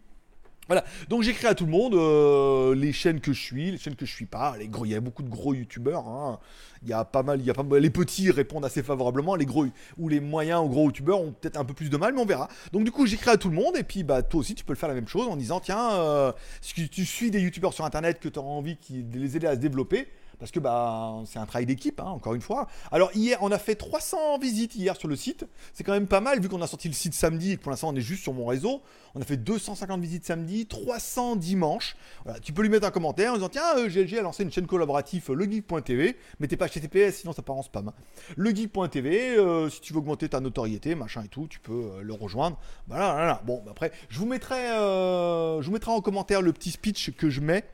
Voilà, 0.68 0.84
donc 1.08 1.22
j'écris 1.22 1.46
à 1.46 1.54
tout 1.54 1.64
le 1.64 1.70
monde 1.70 1.94
euh, 1.94 2.74
les 2.74 2.92
chaînes 2.92 3.20
que 3.20 3.32
je 3.32 3.40
suis, 3.40 3.70
les 3.70 3.78
chaînes 3.78 3.94
que 3.94 4.04
je 4.04 4.12
suis 4.12 4.26
pas. 4.26 4.56
Les 4.58 4.66
gros, 4.66 4.84
il 4.84 4.90
y 4.90 4.94
a 4.96 5.00
beaucoup 5.00 5.22
de 5.22 5.28
gros 5.28 5.54
youtubeurs. 5.54 6.08
Hein. 6.08 6.40
Il 6.82 6.88
y 6.88 6.92
a 6.92 7.04
pas 7.04 7.22
mal, 7.22 7.40
il 7.40 7.46
y 7.46 7.50
a 7.50 7.54
pas 7.54 7.64
les 7.78 7.90
petits 7.90 8.32
répondent 8.32 8.64
assez 8.64 8.82
favorablement, 8.82 9.36
les 9.36 9.46
gros 9.46 9.66
ou 9.96 10.08
les 10.08 10.18
moyens 10.18 10.62
ou 10.64 10.68
gros 10.68 10.86
youtubeurs 10.86 11.20
ont 11.20 11.32
peut-être 11.32 11.56
un 11.56 11.64
peu 11.64 11.72
plus 11.72 11.88
de 11.88 11.96
mal, 11.96 12.14
mais 12.14 12.20
on 12.20 12.26
verra. 12.26 12.48
Donc 12.72 12.84
du 12.84 12.90
coup, 12.90 13.06
j'écris 13.06 13.30
à 13.30 13.36
tout 13.36 13.48
le 13.48 13.54
monde 13.54 13.76
et 13.76 13.84
puis 13.84 14.02
bah 14.02 14.22
toi 14.22 14.40
aussi 14.40 14.56
tu 14.56 14.64
peux 14.64 14.72
le 14.72 14.78
faire 14.78 14.88
la 14.88 14.96
même 14.96 15.08
chose 15.08 15.28
en 15.28 15.36
disant 15.36 15.60
tiens, 15.60 15.92
euh, 15.92 16.32
si 16.60 16.88
tu 16.88 17.04
suis 17.04 17.30
des 17.30 17.40
youtubeurs 17.40 17.72
sur 17.72 17.84
internet 17.84 18.18
que 18.18 18.28
tu 18.28 18.38
auras 18.38 18.48
envie 18.48 18.76
de 18.90 19.18
les 19.20 19.36
aider 19.36 19.46
à 19.46 19.54
se 19.54 19.60
développer, 19.60 20.08
parce 20.38 20.50
que 20.50 20.60
bah, 20.60 21.22
c'est 21.26 21.38
un 21.38 21.46
travail 21.46 21.66
d'équipe, 21.66 22.00
hein, 22.00 22.08
encore 22.08 22.34
une 22.34 22.40
fois. 22.40 22.66
Alors 22.92 23.10
hier, 23.14 23.38
on 23.40 23.50
a 23.50 23.58
fait 23.58 23.74
300 23.74 24.38
visites 24.38 24.74
hier 24.74 24.96
sur 24.96 25.08
le 25.08 25.16
site. 25.16 25.44
C'est 25.72 25.84
quand 25.84 25.92
même 25.92 26.06
pas 26.06 26.20
mal, 26.20 26.40
vu 26.40 26.48
qu'on 26.48 26.62
a 26.62 26.66
sorti 26.66 26.88
le 26.88 26.94
site 26.94 27.14
samedi 27.14 27.52
et 27.52 27.56
que 27.56 27.62
pour 27.62 27.70
l'instant 27.70 27.88
on 27.88 27.96
est 27.96 28.00
juste 28.00 28.22
sur 28.22 28.32
mon 28.32 28.46
réseau. 28.46 28.82
On 29.14 29.20
a 29.20 29.24
fait 29.24 29.38
250 29.38 30.00
visites 30.00 30.26
samedi, 30.26 30.66
300 30.66 31.36
dimanche. 31.36 31.96
tu 32.42 32.52
peux 32.52 32.62
lui 32.62 32.68
mettre 32.68 32.86
un 32.86 32.90
commentaire 32.90 33.32
en 33.32 33.36
disant 33.36 33.48
Tiens, 33.48 33.78
euh, 33.78 33.88
GLG 33.88 34.18
a 34.18 34.22
lancé 34.22 34.42
une 34.42 34.52
chaîne 34.52 34.66
collaborative, 34.66 35.24
euh, 35.30 35.34
legeek.tv. 35.34 36.16
Mettez 36.38 36.56
pas 36.56 36.68
HTTPS, 36.68 37.20
sinon 37.20 37.32
ça 37.32 37.42
part 37.42 37.56
en 37.56 37.62
spam. 37.62 37.92
Legeek.tv, 38.36 39.38
euh, 39.38 39.70
si 39.70 39.80
tu 39.80 39.92
veux 39.92 40.00
augmenter 40.00 40.28
ta 40.28 40.40
notoriété, 40.40 40.94
machin 40.94 41.22
et 41.24 41.28
tout, 41.28 41.46
tu 41.48 41.60
peux 41.60 42.02
le 42.02 42.12
rejoindre. 42.12 42.58
Voilà. 42.88 43.40
Bon, 43.46 43.62
après, 43.70 43.92
je 44.08 44.18
vous 44.18 44.26
mettrai, 44.26 44.66
je 44.66 45.64
vous 45.64 45.72
mettrai 45.72 45.92
en 45.92 46.00
commentaire 46.00 46.42
le 46.42 46.52
petit 46.52 46.70
speech 46.70 47.12
que 47.16 47.30
je 47.30 47.40
mets 47.40 47.64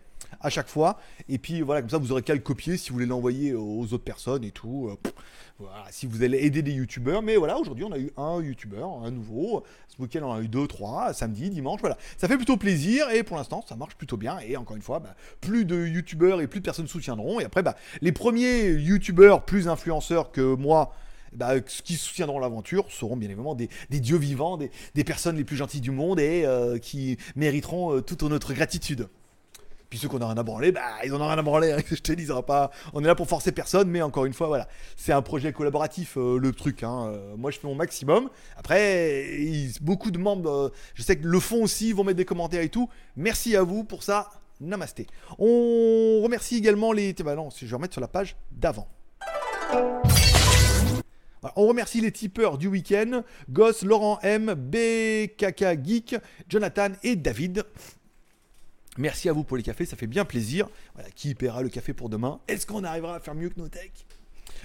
à 0.42 0.50
chaque 0.50 0.68
fois. 0.68 0.98
Et 1.28 1.38
puis 1.38 1.62
voilà, 1.62 1.80
comme 1.80 1.90
ça, 1.90 1.98
vous 1.98 2.12
aurez 2.12 2.22
qu'à 2.22 2.34
le 2.34 2.40
copier 2.40 2.76
si 2.76 2.90
vous 2.90 2.94
voulez 2.94 3.06
l'envoyer 3.06 3.54
aux 3.54 3.84
autres 3.84 4.04
personnes 4.04 4.44
et 4.44 4.50
tout. 4.50 4.88
Euh, 4.90 5.10
si 5.90 6.06
vous 6.06 6.22
allez 6.22 6.38
aider 6.38 6.62
des 6.62 6.72
youtubeurs. 6.72 7.22
Mais 7.22 7.36
voilà, 7.36 7.58
aujourd'hui, 7.58 7.84
on 7.84 7.92
a 7.92 7.98
eu 7.98 8.10
un 8.16 8.40
youtubeur, 8.40 8.88
un 9.04 9.10
nouveau. 9.10 9.64
Ce 9.88 10.00
week-end, 10.00 10.20
on 10.22 10.32
a 10.32 10.40
eu 10.40 10.48
deux, 10.48 10.66
trois, 10.66 11.12
samedi, 11.12 11.50
dimanche. 11.50 11.80
Voilà, 11.80 11.96
ça 12.16 12.28
fait 12.28 12.36
plutôt 12.36 12.56
plaisir 12.56 13.10
et 13.10 13.22
pour 13.22 13.36
l'instant, 13.36 13.64
ça 13.68 13.76
marche 13.76 13.94
plutôt 13.94 14.16
bien. 14.16 14.38
Et 14.40 14.56
encore 14.56 14.76
une 14.76 14.82
fois, 14.82 15.00
bah, 15.00 15.14
plus 15.40 15.64
de 15.64 15.86
youtubeurs 15.86 16.40
et 16.40 16.46
plus 16.46 16.60
de 16.60 16.64
personnes 16.64 16.88
soutiendront. 16.88 17.40
Et 17.40 17.44
après, 17.44 17.62
bah, 17.62 17.76
les 18.00 18.12
premiers 18.12 18.68
youtubeurs 18.70 19.44
plus 19.44 19.68
influenceurs 19.68 20.32
que 20.32 20.54
moi. 20.54 20.94
Bah, 21.34 21.60
qui 21.60 21.94
soutiendront 21.94 22.38
l'aventure 22.38 22.84
seront 22.90 23.16
bien 23.16 23.30
évidemment 23.30 23.54
des, 23.54 23.70
dieux 23.88 24.18
vivants, 24.18 24.58
des, 24.58 25.04
personnes 25.04 25.38
les 25.38 25.44
plus 25.44 25.56
gentilles 25.56 25.80
du 25.80 25.90
monde 25.90 26.20
et 26.20 26.44
euh, 26.44 26.76
qui 26.76 27.16
mériteront 27.36 27.96
euh, 27.96 28.00
toute 28.02 28.22
notre 28.24 28.52
gratitude. 28.52 29.08
Puis 29.92 29.98
ceux 29.98 30.08
qu'on 30.08 30.22
a 30.22 30.26
rien 30.26 30.38
à 30.38 30.42
branler, 30.42 30.72
bah, 30.72 30.80
ils 31.04 31.12
en 31.12 31.20
ont 31.20 31.28
rien 31.28 31.36
à 31.36 31.42
branler. 31.42 31.70
Hein, 31.70 31.82
je 31.90 31.96
te 31.96 32.12
dis, 32.12 32.26
pas. 32.46 32.70
On 32.94 33.04
est 33.04 33.06
là 33.06 33.14
pour 33.14 33.28
forcer 33.28 33.52
personne, 33.52 33.90
mais 33.90 34.00
encore 34.00 34.24
une 34.24 34.32
fois, 34.32 34.46
voilà. 34.46 34.66
C'est 34.96 35.12
un 35.12 35.20
projet 35.20 35.52
collaboratif, 35.52 36.16
euh, 36.16 36.38
le 36.38 36.52
truc. 36.52 36.82
Hein. 36.82 37.10
Euh, 37.12 37.36
moi, 37.36 37.50
je 37.50 37.58
fais 37.58 37.66
mon 37.66 37.74
maximum. 37.74 38.30
Après, 38.56 39.28
beaucoup 39.82 40.10
de 40.10 40.16
membres, 40.16 40.50
euh, 40.50 40.72
je 40.94 41.02
sais 41.02 41.16
que 41.16 41.26
le 41.26 41.38
font 41.40 41.62
aussi, 41.62 41.92
vont 41.92 42.04
mettre 42.04 42.16
des 42.16 42.24
commentaires 42.24 42.62
et 42.62 42.70
tout. 42.70 42.88
Merci 43.16 43.54
à 43.54 43.64
vous 43.64 43.84
pour 43.84 44.02
ça. 44.02 44.30
Namasté. 44.62 45.08
On 45.38 46.22
remercie 46.22 46.56
également 46.56 46.92
les. 46.92 47.12
Bah 47.12 47.34
non, 47.34 47.50
je 47.54 47.66
vais 47.66 47.74
remettre 47.74 47.92
sur 47.92 48.00
la 48.00 48.08
page 48.08 48.34
d'avant. 48.50 48.88
On 51.54 51.66
remercie 51.66 52.00
les 52.00 52.12
tipeurs 52.12 52.56
du 52.56 52.68
week-end 52.68 53.24
Goss, 53.50 53.82
Laurent 53.82 54.20
M, 54.22 54.54
BKK 54.54 55.84
Geek, 55.84 56.16
Jonathan 56.48 56.92
et 57.02 57.14
David. 57.14 57.66
Merci 58.98 59.30
à 59.30 59.32
vous 59.32 59.42
pour 59.42 59.56
les 59.56 59.62
cafés, 59.62 59.86
ça 59.86 59.96
fait 59.96 60.06
bien 60.06 60.26
plaisir. 60.26 60.68
Voilà, 60.94 61.10
qui 61.10 61.34
paiera 61.34 61.62
le 61.62 61.70
café 61.70 61.94
pour 61.94 62.10
demain? 62.10 62.40
Est-ce 62.46 62.66
qu'on 62.66 62.84
arrivera 62.84 63.16
à 63.16 63.20
faire 63.20 63.34
mieux 63.34 63.48
que 63.48 63.58
Notech 63.58 64.06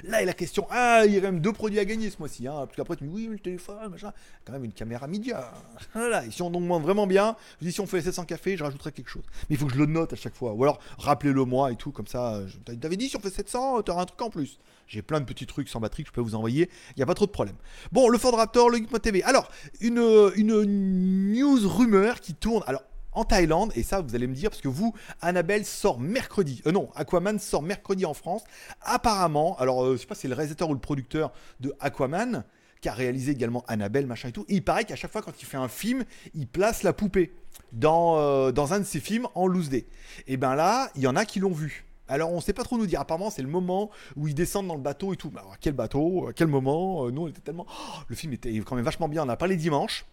Là 0.03 0.21
est 0.21 0.25
la 0.25 0.33
question. 0.33 0.67
Ah, 0.69 1.03
il 1.05 1.13
y 1.13 1.17
a 1.17 1.21
même 1.21 1.39
deux 1.39 1.53
produits 1.53 1.79
à 1.79 1.85
gagner 1.85 2.09
ce 2.09 2.19
mois-ci. 2.19 2.45
Hein, 2.45 2.65
parce 2.65 2.75
qu'après, 2.75 2.97
tu 2.97 3.05
me 3.05 3.09
dis, 3.09 3.15
oui, 3.15 3.27
le 3.31 3.39
téléphone, 3.39 3.89
machin. 3.89 4.11
Quand 4.45 4.53
même 4.53 4.65
une 4.65 4.73
caméra 4.73 5.07
média. 5.07 5.51
Voilà. 5.93 6.25
Et 6.25 6.31
si 6.31 6.41
on 6.41 6.51
demande 6.51 6.83
vraiment 6.83 7.07
bien, 7.07 7.35
je 7.61 7.65
dis, 7.65 7.71
si 7.71 7.79
on 7.79 7.87
fait 7.87 8.01
700 8.01 8.25
cafés, 8.25 8.57
je 8.57 8.63
rajouterai 8.63 8.91
quelque 8.91 9.09
chose. 9.09 9.23
Mais 9.49 9.55
il 9.55 9.57
faut 9.57 9.65
que 9.65 9.73
je 9.73 9.79
le 9.79 9.85
note 9.85 10.13
à 10.13 10.15
chaque 10.15 10.35
fois. 10.35 10.53
Ou 10.53 10.63
alors, 10.63 10.79
rappelez-le 10.97 11.45
moi 11.45 11.71
et 11.71 11.75
tout. 11.75 11.91
Comme 11.91 12.07
ça, 12.07 12.41
t'avais 12.79 12.97
dit, 12.97 13.09
si 13.09 13.15
on 13.15 13.21
fait 13.21 13.29
700, 13.29 13.83
tu 13.83 13.91
auras 13.91 14.03
un 14.03 14.05
truc 14.05 14.21
en 14.21 14.29
plus. 14.29 14.59
J'ai 14.87 15.01
plein 15.01 15.19
de 15.19 15.25
petits 15.25 15.47
trucs 15.47 15.69
sans 15.69 15.79
batterie 15.79 16.03
que 16.03 16.09
je 16.09 16.13
peux 16.13 16.21
vous 16.21 16.35
envoyer. 16.35 16.69
Il 16.89 16.97
n'y 16.97 17.03
a 17.03 17.05
pas 17.05 17.15
trop 17.15 17.25
de 17.25 17.31
problème. 17.31 17.55
Bon, 17.91 18.07
le 18.09 18.17
Ford 18.17 18.35
Raptor, 18.35 18.69
le 18.69 18.85
TV. 18.99 19.23
Alors, 19.23 19.49
une, 19.81 20.31
une 20.35 21.31
news 21.33 21.67
rumeur 21.67 22.19
qui 22.21 22.35
tourne. 22.35 22.63
Alors, 22.67 22.83
en 23.13 23.23
Thaïlande, 23.23 23.71
et 23.75 23.83
ça 23.83 24.01
vous 24.01 24.15
allez 24.15 24.27
me 24.27 24.35
dire, 24.35 24.49
parce 24.49 24.61
que 24.61 24.67
vous, 24.67 24.93
Annabelle 25.21 25.65
sort 25.65 25.99
mercredi, 25.99 26.61
euh, 26.67 26.71
non, 26.71 26.89
Aquaman 26.95 27.39
sort 27.39 27.63
mercredi 27.63 28.05
en 28.05 28.13
France. 28.13 28.43
Apparemment, 28.81 29.57
alors 29.57 29.83
euh, 29.83 29.93
je 29.93 30.01
sais 30.01 30.05
pas 30.05 30.15
si 30.15 30.21
c'est 30.21 30.27
le 30.27 30.35
réalisateur 30.35 30.69
ou 30.69 30.73
le 30.73 30.79
producteur 30.79 31.33
de 31.59 31.73
Aquaman, 31.79 32.43
qui 32.81 32.89
a 32.89 32.93
réalisé 32.93 33.31
également 33.31 33.63
Annabelle, 33.67 34.05
machin 34.05 34.29
et 34.29 34.31
tout, 34.31 34.45
et 34.47 34.55
il 34.55 34.63
paraît 34.63 34.85
qu'à 34.85 34.95
chaque 34.95 35.11
fois 35.11 35.21
quand 35.21 35.41
il 35.41 35.45
fait 35.45 35.57
un 35.57 35.67
film, 35.67 36.03
il 36.35 36.47
place 36.47 36.83
la 36.83 36.93
poupée 36.93 37.33
dans, 37.71 38.17
euh, 38.17 38.51
dans 38.51 38.73
un 38.73 38.79
de 38.79 38.85
ses 38.85 38.99
films 38.99 39.27
en 39.33 39.47
loose 39.47 39.69
day. 39.69 39.87
Et 40.27 40.37
ben 40.37 40.53
là, 40.53 40.91
il 40.95 41.01
y 41.01 41.07
en 41.07 41.15
a 41.15 41.25
qui 41.25 41.39
l'ont 41.39 41.51
vu. 41.51 41.85
Alors 42.07 42.31
on 42.31 42.39
sait 42.39 42.53
pas 42.53 42.63
trop 42.63 42.77
nous 42.77 42.85
dire. 42.85 43.01
Apparemment 43.01 43.31
c'est 43.31 43.41
le 43.41 43.49
moment 43.49 43.89
où 44.15 44.27
ils 44.27 44.35
descendent 44.35 44.67
dans 44.67 44.75
le 44.75 44.81
bateau 44.81 45.11
et 45.13 45.17
tout. 45.17 45.31
Alors, 45.35 45.57
quel 45.59 45.73
bateau 45.73 46.29
Quel 46.35 46.47
moment 46.47 47.09
Nous 47.09 47.23
on 47.23 47.27
était 47.27 47.41
tellement. 47.41 47.65
Oh, 47.67 47.99
le 48.07 48.15
film 48.15 48.31
était 48.31 48.55
quand 48.59 48.75
même 48.75 48.85
vachement 48.85 49.09
bien. 49.09 49.25
On 49.25 49.29
a 49.29 49.35
parlé 49.35 49.57
dimanche. 49.57 50.05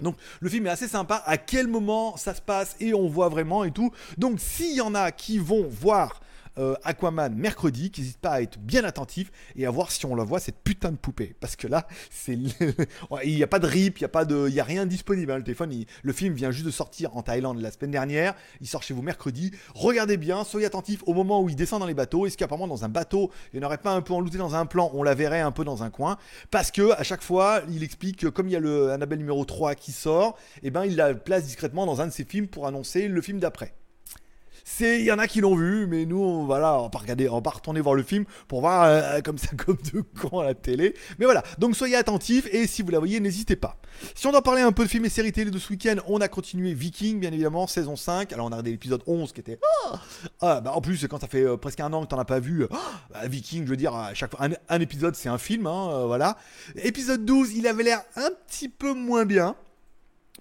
Donc 0.00 0.16
le 0.40 0.48
film 0.48 0.66
est 0.66 0.70
assez 0.70 0.88
sympa, 0.88 1.22
à 1.26 1.36
quel 1.36 1.68
moment 1.68 2.16
ça 2.16 2.34
se 2.34 2.40
passe 2.40 2.76
et 2.80 2.94
on 2.94 3.08
voit 3.08 3.28
vraiment 3.28 3.64
et 3.64 3.70
tout. 3.70 3.92
Donc 4.18 4.40
s'il 4.40 4.74
y 4.74 4.80
en 4.80 4.94
a 4.94 5.12
qui 5.12 5.38
vont 5.38 5.66
voir 5.68 6.20
euh, 6.58 6.74
Aquaman 6.84 7.34
mercredi, 7.34 7.90
qui 7.90 8.00
n'hésite 8.00 8.18
pas 8.18 8.32
à 8.32 8.40
être 8.42 8.58
bien 8.58 8.84
attentif 8.84 9.30
et 9.56 9.66
à 9.66 9.70
voir 9.70 9.90
si 9.90 10.06
on 10.06 10.14
la 10.14 10.24
voit 10.24 10.40
cette 10.40 10.58
putain 10.62 10.92
de 10.92 10.96
poupée. 10.96 11.34
Parce 11.40 11.56
que 11.56 11.66
là, 11.66 11.86
il 12.28 12.54
n'y 13.24 13.42
a 13.42 13.46
pas 13.46 13.58
de 13.58 13.66
rip, 13.66 13.98
il 13.98 14.02
n'y 14.02 14.06
a 14.06 14.08
pas 14.08 14.24
de, 14.24 14.46
il 14.48 14.54
y 14.54 14.60
a 14.60 14.64
rien 14.64 14.86
disponible. 14.86 15.32
Hein. 15.32 15.38
Le 15.38 15.44
téléphone, 15.44 15.84
le 16.02 16.12
film 16.12 16.34
vient 16.34 16.50
juste 16.50 16.66
de 16.66 16.70
sortir 16.70 17.16
en 17.16 17.22
Thaïlande 17.22 17.60
la 17.60 17.70
semaine 17.70 17.90
dernière. 17.90 18.34
Il 18.60 18.66
sort 18.66 18.82
chez 18.82 18.94
vous 18.94 19.02
mercredi. 19.02 19.52
Regardez 19.74 20.16
bien, 20.16 20.44
soyez 20.44 20.66
attentifs 20.66 21.02
au 21.06 21.14
moment 21.14 21.42
où 21.42 21.48
il 21.48 21.56
descend 21.56 21.80
dans 21.80 21.86
les 21.86 21.94
bateaux. 21.94 22.26
Est-ce 22.26 22.36
qu'apparemment 22.36 22.68
dans 22.68 22.84
un 22.84 22.88
bateau, 22.88 23.30
il 23.52 23.60
n'y 23.60 23.66
aurait 23.66 23.78
pas 23.78 23.92
un 23.92 24.02
peu 24.02 24.12
enlouté 24.12 24.38
dans 24.38 24.54
un 24.54 24.66
plan? 24.66 24.90
On 24.94 25.02
la 25.02 25.14
verrait 25.14 25.40
un 25.40 25.52
peu 25.52 25.64
dans 25.64 25.82
un 25.82 25.90
coin. 25.90 26.18
Parce 26.50 26.70
que 26.70 26.92
à 26.92 27.02
chaque 27.02 27.22
fois, 27.22 27.62
il 27.70 27.82
explique 27.82 28.18
que 28.20 28.28
comme 28.28 28.48
il 28.48 28.52
y 28.52 28.56
a 28.56 28.60
le 28.60 28.90
Annabelle 28.90 29.18
numéro 29.18 29.44
3 29.44 29.74
qui 29.74 29.92
sort, 29.92 30.36
et 30.56 30.68
eh 30.68 30.70
ben 30.70 30.84
il 30.84 30.96
la 30.96 31.14
place 31.14 31.44
discrètement 31.44 31.86
dans 31.86 32.00
un 32.00 32.06
de 32.06 32.12
ses 32.12 32.24
films 32.24 32.48
pour 32.48 32.66
annoncer 32.66 33.08
le 33.08 33.20
film 33.20 33.38
d'après. 33.38 33.74
C'est, 34.64 35.00
il 35.00 35.04
y 35.04 35.12
en 35.12 35.18
a 35.18 35.28
qui 35.28 35.42
l'ont 35.42 35.54
vu, 35.54 35.86
mais 35.86 36.06
nous, 36.06 36.18
on, 36.18 36.46
voilà, 36.46 36.78
on 36.78 36.84
va 36.84 36.88
pas 36.88 36.98
regarder, 36.98 37.28
on 37.28 37.40
va 37.40 37.50
retourner 37.50 37.82
voir 37.82 37.94
le 37.94 38.02
film 38.02 38.24
pour 38.48 38.60
voir 38.60 38.84
euh, 38.84 39.20
comme 39.20 39.36
ça, 39.36 39.48
comme 39.56 39.76
de 39.92 40.00
con 40.18 40.40
à 40.40 40.44
la 40.44 40.54
télé. 40.54 40.94
Mais 41.18 41.26
voilà, 41.26 41.42
donc 41.58 41.76
soyez 41.76 41.96
attentifs 41.96 42.48
et 42.52 42.66
si 42.66 42.80
vous 42.82 42.90
la 42.90 42.98
voyez, 42.98 43.20
n'hésitez 43.20 43.56
pas. 43.56 43.76
Si 44.14 44.26
on 44.26 44.32
doit 44.32 44.42
parler 44.42 44.62
un 44.62 44.72
peu 44.72 44.84
de 44.84 44.88
films 44.88 45.04
et 45.04 45.10
séries 45.10 45.32
télé 45.32 45.50
de 45.50 45.58
ce 45.58 45.70
week-end, 45.70 45.96
on 46.06 46.20
a 46.20 46.28
continué 46.28 46.72
Viking, 46.72 47.20
bien 47.20 47.32
évidemment, 47.32 47.66
saison 47.66 47.94
5. 47.94 48.32
Alors 48.32 48.46
on 48.46 48.48
a 48.48 48.52
regardé 48.52 48.70
l'épisode 48.70 49.02
11 49.06 49.32
qui 49.32 49.40
était. 49.40 49.60
Ah, 49.84 50.00
ah 50.40 50.60
bah, 50.62 50.72
en 50.74 50.80
plus, 50.80 51.06
quand 51.08 51.20
ça 51.20 51.28
fait 51.28 51.42
euh, 51.42 51.56
presque 51.58 51.80
un 51.80 51.92
an 51.92 52.02
que 52.02 52.08
t'en 52.08 52.18
as 52.18 52.24
pas 52.24 52.40
vu, 52.40 52.66
ah, 52.70 52.76
bah, 53.12 53.26
Viking, 53.26 53.64
je 53.64 53.70
veux 53.70 53.76
dire, 53.76 53.94
à 53.94 54.14
chaque 54.14 54.34
fois, 54.34 54.48
un, 54.68 54.80
épisode 54.80 55.14
c'est 55.14 55.28
un 55.28 55.38
film, 55.38 55.66
hein, 55.66 55.90
euh, 55.90 56.06
voilà. 56.06 56.38
Épisode 56.76 57.24
12, 57.24 57.54
il 57.54 57.66
avait 57.66 57.82
l'air 57.82 58.02
un 58.16 58.30
petit 58.46 58.68
peu 58.68 58.94
moins 58.94 59.26
bien. 59.26 59.56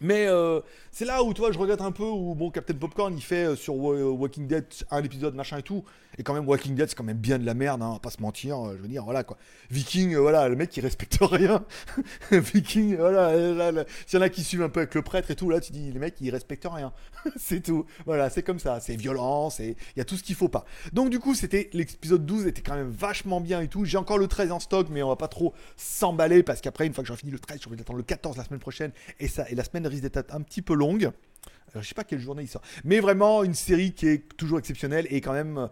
Mais 0.01 0.27
euh, 0.27 0.59
c'est 0.91 1.05
là 1.05 1.23
où, 1.23 1.33
toi, 1.33 1.51
je 1.51 1.59
regrette 1.59 1.81
un 1.81 1.91
peu, 1.91 2.03
où, 2.03 2.33
bon, 2.35 2.49
Captain 2.49 2.73
Popcorn, 2.73 3.15
il 3.15 3.21
fait 3.21 3.45
euh, 3.45 3.55
sur 3.55 3.73
euh, 3.75 4.09
Walking 4.09 4.47
Dead 4.47 4.65
un 4.89 5.03
épisode, 5.03 5.35
machin 5.35 5.57
et 5.59 5.63
tout. 5.63 5.83
Et 6.17 6.23
quand 6.23 6.33
même, 6.33 6.47
Walking 6.47 6.75
Dead, 6.75 6.89
c'est 6.89 6.95
quand 6.95 7.03
même 7.03 7.17
bien 7.17 7.39
de 7.39 7.45
la 7.45 7.53
merde, 7.53 7.81
hein, 7.81 7.99
pas 8.01 8.09
se 8.09 8.21
mentir. 8.21 8.57
je 8.75 8.81
veux 8.81 8.87
dire, 8.87 9.03
voilà, 9.03 9.23
quoi. 9.23 9.37
Viking, 9.69 10.15
voilà, 10.15 10.49
le 10.49 10.55
mec, 10.55 10.75
il 10.75 10.81
respecte 10.81 11.17
rien. 11.21 11.63
Viking, 12.31 12.97
voilà, 12.97 13.85
s'il 14.05 14.19
y 14.19 14.21
en 14.21 14.25
a 14.25 14.29
qui 14.29 14.43
suivent 14.43 14.63
un 14.63 14.69
peu 14.69 14.81
avec 14.81 14.95
le 14.95 15.01
prêtre 15.03 15.31
et 15.31 15.35
tout, 15.35 15.49
là, 15.49 15.59
tu 15.59 15.71
dis, 15.71 15.91
les 15.91 15.99
mecs, 15.99 16.15
ils 16.21 16.31
respectent 16.31 16.67
rien. 16.71 16.91
c'est 17.37 17.61
tout. 17.61 17.85
Voilà, 18.05 18.29
c'est 18.29 18.43
comme 18.43 18.59
ça. 18.59 18.79
C'est 18.79 18.95
violent, 18.95 19.49
il 19.59 19.75
y 19.95 20.01
a 20.01 20.05
tout 20.05 20.17
ce 20.17 20.23
qu'il 20.23 20.35
faut 20.35 20.49
pas. 20.49 20.65
Donc, 20.91 21.09
du 21.09 21.19
coup, 21.19 21.33
c'était, 21.35 21.69
l'épisode 21.73 22.25
12 22.25 22.47
était 22.47 22.61
quand 22.61 22.75
même 22.75 22.91
vachement 22.91 23.41
bien 23.41 23.61
et 23.61 23.67
tout. 23.67 23.85
J'ai 23.85 23.97
encore 23.97 24.17
le 24.17 24.27
13 24.27 24.51
en 24.51 24.59
stock, 24.59 24.87
mais 24.89 25.01
on 25.01 25.09
va 25.09 25.15
pas 25.15 25.27
trop 25.27 25.53
s'emballer 25.77 26.43
parce 26.43 26.61
qu'après, 26.61 26.85
une 26.85 26.93
fois 26.93 27.03
que 27.03 27.07
j'aurai 27.07 27.19
fini 27.19 27.31
le 27.31 27.39
13, 27.39 27.59
je 27.63 27.69
vais 27.69 27.79
attendre 27.79 27.97
le 27.97 28.03
14 28.03 28.37
la 28.37 28.43
semaine 28.43 28.59
prochaine. 28.59 28.91
Et 29.19 29.27
ça, 29.27 29.49
et 29.49 29.55
la 29.55 29.63
semaine 29.63 29.82
risque 29.87 30.03
d'être 30.03 30.33
un 30.33 30.41
petit 30.41 30.61
peu 30.61 30.73
longue. 30.73 31.11
Euh, 31.75 31.81
je 31.81 31.87
sais 31.87 31.95
pas 31.95 32.03
quelle 32.03 32.19
journée 32.19 32.43
il 32.43 32.47
sort. 32.47 32.61
Mais 32.83 32.99
vraiment 32.99 33.43
une 33.43 33.53
série 33.53 33.93
qui 33.93 34.07
est 34.07 34.37
toujours 34.37 34.59
exceptionnelle 34.59 35.07
et 35.09 35.21
quand 35.21 35.33
même, 35.33 35.57
euh, 35.57 35.67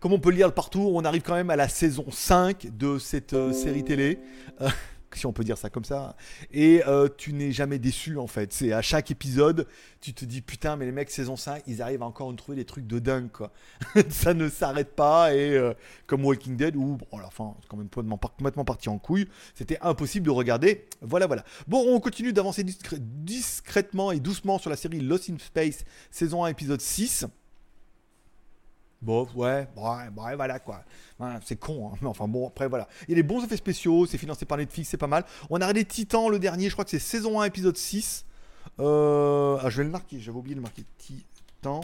comme 0.00 0.12
on 0.12 0.18
peut 0.18 0.30
le 0.30 0.36
lire 0.36 0.52
partout, 0.52 0.90
on 0.92 1.04
arrive 1.04 1.22
quand 1.22 1.34
même 1.34 1.50
à 1.50 1.56
la 1.56 1.68
saison 1.68 2.06
5 2.10 2.76
de 2.76 2.98
cette 2.98 3.32
euh, 3.32 3.52
série 3.52 3.84
télé 3.84 4.18
si 5.16 5.26
on 5.26 5.32
peut 5.32 5.44
dire 5.44 5.58
ça 5.58 5.70
comme 5.70 5.84
ça. 5.84 6.16
Et 6.52 6.82
euh, 6.86 7.08
tu 7.16 7.32
n'es 7.32 7.52
jamais 7.52 7.78
déçu 7.78 8.18
en 8.18 8.26
fait. 8.26 8.52
C'est 8.52 8.72
à 8.72 8.82
chaque 8.82 9.10
épisode, 9.10 9.66
tu 10.00 10.14
te 10.14 10.24
dis 10.24 10.40
putain, 10.40 10.76
mais 10.76 10.86
les 10.86 10.92
mecs 10.92 11.10
saison 11.10 11.36
5, 11.36 11.62
ils 11.66 11.82
arrivent 11.82 12.02
encore 12.02 12.28
à 12.28 12.30
nous 12.30 12.36
trouver 12.36 12.56
des 12.56 12.64
trucs 12.64 12.86
de 12.86 12.98
dingue 12.98 13.30
quoi. 13.30 13.52
ça 14.08 14.34
ne 14.34 14.48
s'arrête 14.48 14.94
pas 14.94 15.34
et 15.34 15.56
euh, 15.56 15.74
comme 16.06 16.24
Walking 16.24 16.56
Dead 16.56 16.76
où 16.76 16.96
bon, 16.96 17.18
à 17.18 17.22
la 17.22 17.30
fin, 17.30 17.54
quand 17.68 17.76
même 17.76 17.88
complètement 17.88 18.64
parti 18.64 18.88
en 18.88 18.98
couille. 18.98 19.28
C'était 19.54 19.78
impossible 19.80 20.26
de 20.26 20.30
regarder. 20.30 20.86
Voilà, 21.00 21.26
voilà. 21.26 21.44
Bon, 21.66 21.84
on 21.88 22.00
continue 22.00 22.32
d'avancer 22.32 22.64
discrètement 22.64 24.12
et 24.12 24.20
doucement 24.20 24.58
sur 24.58 24.70
la 24.70 24.76
série 24.76 25.00
Lost 25.00 25.30
in 25.30 25.38
Space 25.38 25.84
saison 26.10 26.44
1 26.44 26.48
épisode 26.48 26.80
6. 26.80 27.26
Bon, 29.06 29.28
ouais, 29.36 29.68
ouais, 29.76 30.34
voilà 30.34 30.58
quoi. 30.58 30.82
c'est 31.44 31.54
con, 31.60 31.92
hein. 31.92 31.98
mais 32.02 32.08
enfin 32.08 32.26
bon, 32.26 32.48
après 32.48 32.66
voilà. 32.66 32.88
Il 33.06 33.10
y 33.10 33.14
a 33.14 33.14
des 33.14 33.22
bons 33.22 33.40
effets 33.44 33.56
spéciaux, 33.56 34.04
c'est 34.04 34.18
financé 34.18 34.44
par 34.46 34.58
Netflix, 34.58 34.88
c'est 34.88 34.96
pas 34.96 35.06
mal. 35.06 35.24
On 35.48 35.60
a 35.60 35.64
regardé 35.64 35.84
Titan 35.84 36.28
le 36.28 36.40
dernier, 36.40 36.66
je 36.68 36.72
crois 36.72 36.84
que 36.84 36.90
c'est 36.90 36.98
saison 36.98 37.40
1, 37.40 37.44
épisode 37.44 37.76
6. 37.76 38.24
Euh, 38.80 39.58
ah, 39.62 39.70
je 39.70 39.76
vais 39.76 39.84
le 39.84 39.90
marquer, 39.90 40.18
j'avais 40.18 40.36
oublié 40.36 40.56
de 40.56 40.58
le 40.58 40.62
marquer. 40.62 40.82
Titan 40.98 41.82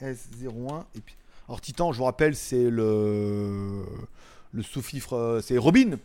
S01. 0.00 0.84
Et 0.94 1.00
puis... 1.00 1.16
Alors 1.48 1.60
Titan, 1.60 1.90
je 1.90 1.98
vous 1.98 2.04
rappelle, 2.04 2.36
c'est 2.36 2.70
le, 2.70 3.84
le 4.52 4.62
sous-fifre, 4.62 5.14
euh, 5.14 5.40
c'est 5.40 5.58
Robin 5.58 5.96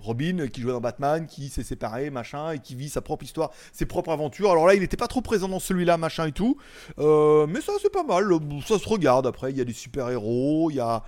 Robin 0.00 0.48
qui 0.48 0.60
jouait 0.60 0.72
dans 0.72 0.80
Batman, 0.80 1.26
qui 1.26 1.48
s'est 1.48 1.62
séparé, 1.62 2.10
machin, 2.10 2.52
et 2.52 2.58
qui 2.58 2.74
vit 2.74 2.88
sa 2.88 3.00
propre 3.00 3.24
histoire, 3.24 3.50
ses 3.72 3.86
propres 3.86 4.12
aventures. 4.12 4.50
Alors 4.50 4.66
là, 4.66 4.74
il 4.74 4.80
n'était 4.80 4.96
pas 4.96 5.08
trop 5.08 5.20
présent 5.20 5.48
dans 5.48 5.60
celui-là, 5.60 5.96
machin 5.96 6.26
et 6.26 6.32
tout. 6.32 6.56
Euh, 6.98 7.46
mais 7.46 7.60
ça, 7.60 7.72
c'est 7.82 7.92
pas 7.92 8.04
mal. 8.04 8.28
Ça 8.66 8.78
se 8.78 8.88
regarde 8.88 9.26
après. 9.26 9.50
Il 9.50 9.58
y 9.58 9.60
a 9.60 9.64
des 9.64 9.72
super-héros, 9.72 10.70
il 10.70 10.76
y 10.76 10.80
a 10.80 11.02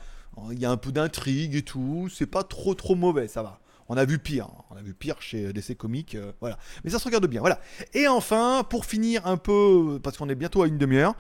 y 0.53 0.65
a 0.65 0.71
un 0.71 0.77
peu 0.77 0.93
d'intrigue 0.93 1.55
et 1.55 1.63
tout. 1.63 2.09
C'est 2.13 2.27
pas 2.27 2.43
trop 2.43 2.75
trop 2.75 2.95
mauvais, 2.95 3.29
ça 3.29 3.43
va. 3.43 3.61
On 3.89 3.97
a 3.97 4.05
vu 4.05 4.19
pire, 4.21 4.47
hein. 4.47 4.63
on 4.71 4.77
a 4.77 4.83
vu 4.83 4.95
pire 4.95 5.21
chez 5.21 5.53
DC 5.53 5.77
Comics, 5.77 6.15
euh, 6.15 6.31
voilà. 6.41 6.59
Mais 6.85 6.91
ça 6.91 7.01
se 7.01 7.05
regarde 7.05 7.27
bien, 7.27 7.41
voilà. 7.41 7.61
Et 7.93 8.07
enfin, 8.07 8.63
pour 8.69 8.85
finir 8.85 9.27
un 9.27 9.37
peu, 9.37 9.99
parce 10.01 10.17
qu'on 10.17 10.29
est 10.29 10.37
bientôt 10.37 10.63
à 10.63 10.69
une 10.69 10.79
demi-heure, 10.79 11.15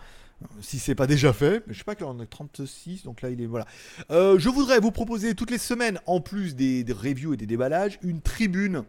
si 0.60 0.78
c'est 0.78 0.94
pas 0.94 1.06
déjà 1.06 1.32
fait, 1.32 1.62
je 1.68 1.78
sais 1.78 1.84
pas 1.84 1.92
là 1.92 2.06
on 2.06 2.20
est 2.20 2.26
36, 2.26 3.04
donc 3.04 3.22
là 3.22 3.30
il 3.30 3.40
est 3.40 3.46
voilà. 3.46 3.66
Euh, 4.10 4.38
je 4.38 4.48
voudrais 4.48 4.80
vous 4.80 4.90
proposer 4.90 5.34
toutes 5.34 5.50
les 5.50 5.58
semaines, 5.58 6.00
en 6.06 6.20
plus 6.20 6.54
des, 6.54 6.84
reviews 6.90 7.34
et 7.34 7.36
des 7.36 7.46
déballages, 7.46 7.98
une 8.02 8.20
tribune 8.20 8.84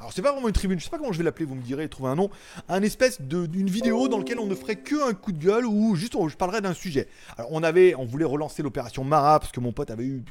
alors 0.00 0.12
c'est 0.12 0.22
pas 0.22 0.32
vraiment 0.32 0.48
une 0.48 0.54
tribune, 0.54 0.78
je 0.78 0.84
sais 0.84 0.90
pas 0.90 0.98
comment 0.98 1.12
je 1.12 1.18
vais 1.18 1.24
l'appeler, 1.24 1.46
vous 1.46 1.54
me 1.54 1.62
direz, 1.62 1.88
trouver 1.88 2.10
un 2.10 2.16
nom, 2.16 2.28
un 2.68 2.82
espèce 2.82 3.20
d'une 3.20 3.70
vidéo 3.70 4.08
dans 4.08 4.18
laquelle 4.18 4.40
on 4.40 4.46
ne 4.46 4.54
ferait 4.54 4.76
que 4.76 5.08
un 5.08 5.14
coup 5.14 5.30
de 5.30 5.42
gueule 5.42 5.64
ou 5.64 5.94
juste 5.94 6.14
je 6.28 6.36
parlerai 6.36 6.60
d'un 6.60 6.74
sujet. 6.74 7.08
Alors 7.38 7.50
on 7.52 7.62
avait, 7.62 7.94
on 7.94 8.04
voulait 8.04 8.24
relancer 8.24 8.62
l'opération 8.62 9.04
Mara 9.04 9.38
parce 9.38 9.52
que 9.52 9.60
mon 9.60 9.72
pote 9.72 9.90
avait 9.90 10.04
eu 10.04 10.24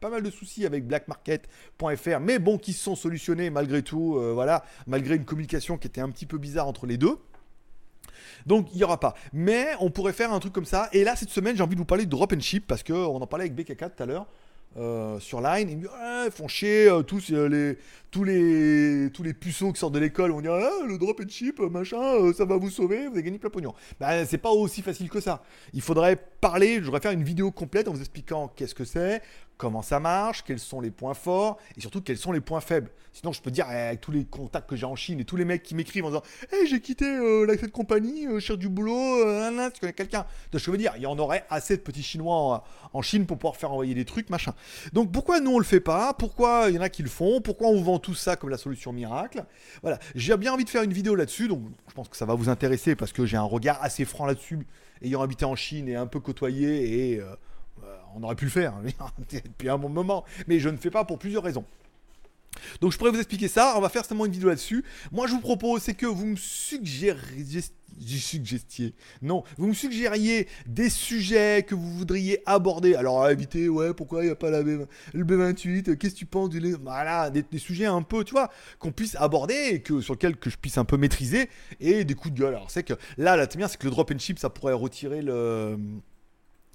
pas 0.00 0.10
mal 0.10 0.22
de 0.22 0.30
soucis 0.30 0.66
avec 0.66 0.86
blackmarket.fr, 0.86 2.20
mais 2.20 2.38
bon, 2.38 2.58
qui 2.58 2.74
se 2.74 2.82
sont 2.82 2.96
solutionnés 2.96 3.48
malgré 3.48 3.82
tout, 3.82 4.16
euh, 4.18 4.32
voilà, 4.34 4.64
malgré 4.86 5.14
une 5.14 5.24
communication 5.24 5.78
qui 5.78 5.86
était 5.86 6.02
un 6.02 6.10
petit 6.10 6.26
peu 6.26 6.36
bizarre 6.36 6.66
entre 6.66 6.84
les 6.84 6.98
deux. 6.98 7.16
Donc 8.46 8.68
il 8.72 8.76
n'y 8.76 8.84
aura 8.84 9.00
pas. 9.00 9.14
Mais 9.32 9.68
on 9.80 9.90
pourrait 9.90 10.12
faire 10.12 10.32
un 10.32 10.40
truc 10.40 10.52
comme 10.52 10.64
ça. 10.64 10.88
Et 10.92 11.04
là, 11.04 11.16
cette 11.16 11.30
semaine, 11.30 11.56
j'ai 11.56 11.62
envie 11.62 11.74
de 11.74 11.80
vous 11.80 11.84
parler 11.84 12.04
de 12.04 12.10
drop 12.10 12.32
and 12.32 12.40
ship 12.40 12.66
parce 12.66 12.82
qu'on 12.82 13.20
en 13.20 13.26
parlait 13.26 13.46
avec 13.46 13.56
BK4 13.56 13.90
tout 13.96 14.02
à 14.02 14.06
l'heure. 14.06 14.26
Euh, 14.76 15.20
sur 15.20 15.40
Line, 15.40 15.70
ils 15.70 15.76
me 15.76 15.82
disent 15.82 16.34
font 16.34 16.48
chier 16.48 16.88
euh, 16.88 17.02
tous 17.02 17.30
les 17.30 17.78
tous 18.10 18.24
les 18.24 19.08
tous 19.12 19.22
les 19.22 19.32
puceaux 19.32 19.72
qui 19.72 19.78
sortent 19.78 19.94
de 19.94 20.00
l'école, 20.00 20.32
on 20.32 20.40
dit 20.40 20.48
ah, 20.48 20.68
le 20.84 20.98
drop 20.98 21.20
and 21.20 21.28
chip 21.28 21.60
machin, 21.60 22.02
euh, 22.02 22.32
ça 22.32 22.44
va 22.44 22.56
vous 22.56 22.70
sauver, 22.70 23.06
vous 23.06 23.12
avez 23.12 23.22
gagné 23.22 23.38
plein 23.38 23.50
pognon. 23.50 23.72
Ben 24.00 24.26
c'est 24.26 24.38
pas 24.38 24.50
aussi 24.50 24.82
facile 24.82 25.08
que 25.08 25.20
ça. 25.20 25.44
Il 25.74 25.80
faudrait 25.80 26.16
parler, 26.40 26.76
je 26.80 26.86
voudrais 26.86 27.00
faire 27.00 27.12
une 27.12 27.22
vidéo 27.22 27.52
complète 27.52 27.86
en 27.86 27.92
vous 27.92 28.00
expliquant 28.00 28.48
qu'est-ce 28.48 28.74
que 28.74 28.84
c'est, 28.84 29.22
comment 29.56 29.82
ça 29.82 30.00
marche, 30.00 30.42
quels 30.44 30.58
sont 30.58 30.80
les 30.80 30.90
points 30.90 31.14
forts 31.14 31.58
et 31.76 31.80
surtout 31.80 32.00
quels 32.00 32.18
sont 32.18 32.32
les 32.32 32.40
points 32.40 32.60
faibles. 32.60 32.90
Sinon, 33.12 33.32
je 33.32 33.40
peux 33.40 33.52
dire 33.52 33.66
eh, 33.70 33.74
avec 33.74 34.00
tous 34.00 34.10
les 34.10 34.24
contacts 34.24 34.68
que 34.68 34.74
j'ai 34.74 34.86
en 34.86 34.96
Chine 34.96 35.20
et 35.20 35.24
tous 35.24 35.36
les 35.36 35.44
mecs 35.44 35.62
qui 35.62 35.76
m'écrivent 35.76 36.04
en 36.04 36.08
disant 36.08 36.22
hey, 36.52 36.66
j'ai 36.66 36.80
quitté 36.80 37.04
euh, 37.04 37.46
cette 37.58 37.70
compagnie, 37.70 38.26
euh, 38.26 38.40
cherche 38.40 38.58
du 38.58 38.68
boulot, 38.68 39.24
euh, 39.24 39.70
tu 39.70 39.80
connais 39.80 39.92
quelqu'un. 39.92 40.26
Donc, 40.50 40.60
je 40.60 40.70
veux 40.70 40.76
dire, 40.76 40.92
il 40.96 41.02
y 41.02 41.06
en 41.06 41.16
aurait 41.18 41.44
assez 41.48 41.76
de 41.76 41.82
petits 41.82 42.02
Chinois 42.02 42.64
en, 42.92 43.02
Chine 43.02 43.26
pour 43.26 43.38
pouvoir 43.38 43.56
faire 43.56 43.70
envoyer 43.70 43.94
des 43.94 44.04
trucs, 44.04 44.30
machin. 44.30 44.54
Donc, 44.92 45.12
pourquoi 45.12 45.38
nous 45.38 45.52
on 45.52 45.58
le 45.58 45.64
fait 45.64 45.80
pas? 45.80 46.12
Pourquoi 46.14 46.66
il 46.68 46.74
y 46.74 46.78
en 46.78 46.82
a 46.82 46.88
qui 46.88 47.02
le 47.02 47.08
font? 47.08 47.40
Pourquoi 47.40 47.68
on 47.68 47.80
vend 47.80 47.98
tout 47.98 48.14
ça 48.14 48.34
comme 48.34 48.50
la 48.50 48.58
solution 48.58 48.92
miracle? 48.92 49.44
Voilà, 49.82 50.00
j'ai 50.16 50.36
bien 50.36 50.52
envie 50.52 50.64
de 50.64 50.70
faire 50.70 50.82
une 50.82 50.92
vidéo 50.92 51.14
là-dessus, 51.14 51.46
donc 51.46 51.62
je 51.88 51.94
pense 51.94 52.08
que 52.08 52.16
ça 52.16 52.24
va 52.24 52.34
vous 52.34 52.48
intéresser 52.48 52.96
parce 52.96 53.12
que 53.12 53.26
j'ai 53.26 53.36
un 53.36 53.42
regard 53.42 53.78
assez 53.82 54.04
franc 54.04 54.26
là-dessus, 54.26 54.66
ayant 55.02 55.22
habité 55.22 55.44
en 55.44 55.54
Chine 55.54 55.88
et 55.88 55.94
un 55.94 56.06
peu 56.06 56.18
côtoyé 56.18 57.12
et 57.12 57.22
on 58.14 58.22
aurait 58.22 58.36
pu 58.36 58.44
le 58.44 58.50
faire 58.50 58.74
hein, 58.74 59.10
depuis 59.30 59.68
un 59.68 59.78
bon 59.78 59.88
moment, 59.88 60.24
mais 60.46 60.60
je 60.60 60.68
ne 60.68 60.76
fais 60.76 60.90
pas 60.90 61.04
pour 61.04 61.18
plusieurs 61.18 61.42
raisons. 61.42 61.64
Donc 62.80 62.92
je 62.92 62.98
pourrais 62.98 63.10
vous 63.10 63.18
expliquer 63.18 63.48
ça, 63.48 63.74
on 63.76 63.80
va 63.80 63.88
faire 63.88 64.04
seulement 64.04 64.26
une 64.26 64.32
vidéo 64.32 64.48
là-dessus. 64.48 64.84
Moi 65.12 65.26
je 65.26 65.32
vous 65.32 65.40
propose, 65.40 65.82
c'est 65.82 65.94
que 65.94 66.06
vous 66.06 66.26
me 66.26 66.36
suggériez, 66.36 67.44
non, 69.22 69.44
vous 69.56 69.68
me 69.68 69.72
suggériez 69.72 70.48
des 70.66 70.90
sujets 70.90 71.64
que 71.66 71.74
vous 71.74 71.90
voudriez 71.98 72.40
aborder. 72.46 72.94
Alors 72.94 73.28
éviter, 73.28 73.68
ouais, 73.68 73.94
pourquoi 73.94 74.22
il 74.22 74.26
n'y 74.26 74.32
a 74.32 74.36
pas 74.36 74.50
la 74.50 74.62
le 74.62 74.86
B28, 75.14 75.96
qu'est-ce 75.96 76.14
que 76.14 76.18
tu 76.18 76.26
penses 76.26 76.50
du 76.50 76.60
Voilà, 76.82 77.30
des, 77.30 77.44
sujets 77.58 77.86
un 77.86 78.02
peu, 78.02 78.24
tu 78.24 78.32
vois, 78.32 78.50
qu'on 78.78 78.92
puisse 78.92 79.16
aborder 79.16 79.70
et 79.72 79.80
que, 79.80 80.00
sur 80.00 80.14
lesquels 80.14 80.36
que 80.36 80.50
je 80.50 80.56
puisse 80.56 80.78
un 80.78 80.84
peu 80.84 80.96
maîtriser 80.96 81.48
et 81.80 82.04
des 82.04 82.14
coups 82.14 82.34
de 82.34 82.40
gueule. 82.40 82.54
Alors 82.54 82.70
c'est 82.70 82.82
que 82.82 82.94
là, 83.16 83.36
la 83.36 83.46
bien, 83.46 83.68
c'est 83.68 83.78
que 83.78 83.84
le 83.84 83.90
drop 83.90 84.10
and 84.10 84.18
chip, 84.18 84.38
ça 84.38 84.50
pourrait 84.50 84.72
retirer 84.72 85.22
le 85.22 85.78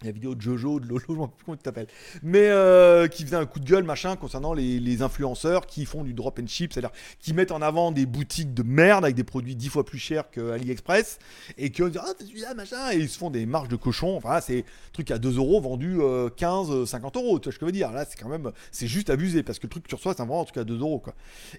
la 0.03 0.11
vidéo 0.11 0.35
de 0.35 0.41
Jojo, 0.41 0.79
de 0.79 0.87
Lolo, 0.87 1.01
je 1.07 1.13
ne 1.13 1.19
sais 1.19 1.27
plus 1.27 1.45
comment 1.45 1.57
tu 1.57 1.63
t'appelles, 1.63 1.87
mais 2.23 2.47
euh, 2.49 3.07
qui 3.07 3.23
faisait 3.23 3.35
un 3.35 3.45
coup 3.45 3.59
de 3.59 3.65
gueule 3.65 3.83
machin 3.83 4.15
concernant 4.15 4.53
les, 4.53 4.99
influenceurs 5.01 5.65
qui 5.65 5.85
font 5.85 6.03
du 6.03 6.13
drop 6.13 6.39
and 6.39 6.47
ship, 6.47 6.73
c'est-à-dire 6.73 6.91
qui 7.19 7.33
mettent 7.33 7.51
en 7.51 7.61
avant 7.61 7.91
des 7.91 8.05
boutiques 8.05 8.53
de 8.53 8.63
merde 8.63 9.05
avec 9.05 9.15
des 9.15 9.23
produits 9.23 9.55
dix 9.55 9.69
fois 9.69 9.85
plus 9.85 9.99
chers 9.99 10.29
que 10.29 10.51
AliExpress 10.51 11.19
et 11.57 11.69
qui 11.69 11.81
disent 11.83 12.01
ah 12.03 12.11
c'est 12.17 12.25
celui-là 12.25 12.53
machin 12.53 12.91
et 12.91 12.97
ils 12.97 13.07
se 13.07 13.17
font 13.17 13.29
des 13.29 13.45
marges 13.45 13.69
de 13.69 13.77
cochon. 13.77 14.17
Enfin 14.17 14.41
c'est 14.41 14.65
truc 14.91 15.11
à 15.11 15.19
2 15.19 15.37
euros 15.37 15.61
vendu 15.61 15.99
15, 16.35 16.85
50 16.85 17.15
euros. 17.15 17.39
Tu 17.39 17.45
vois 17.45 17.53
ce 17.53 17.59
que 17.59 17.65
je 17.65 17.65
veux 17.67 17.71
dire 17.71 17.91
Là 17.91 18.03
c'est 18.03 18.19
quand 18.19 18.27
même 18.27 18.51
c'est 18.71 18.87
juste 18.87 19.09
abusé 19.09 19.41
parce 19.41 19.57
que 19.59 19.67
le 19.67 19.69
truc 19.69 19.83
que 19.83 19.89
tu 19.89 19.95
reçois 19.95 20.13
c'est 20.13 20.23
vraiment 20.23 20.41
en 20.41 20.45
tout 20.45 20.53
cas 20.53 20.65
2 20.65 20.79
euros 20.79 20.99
quoi. 20.99 21.13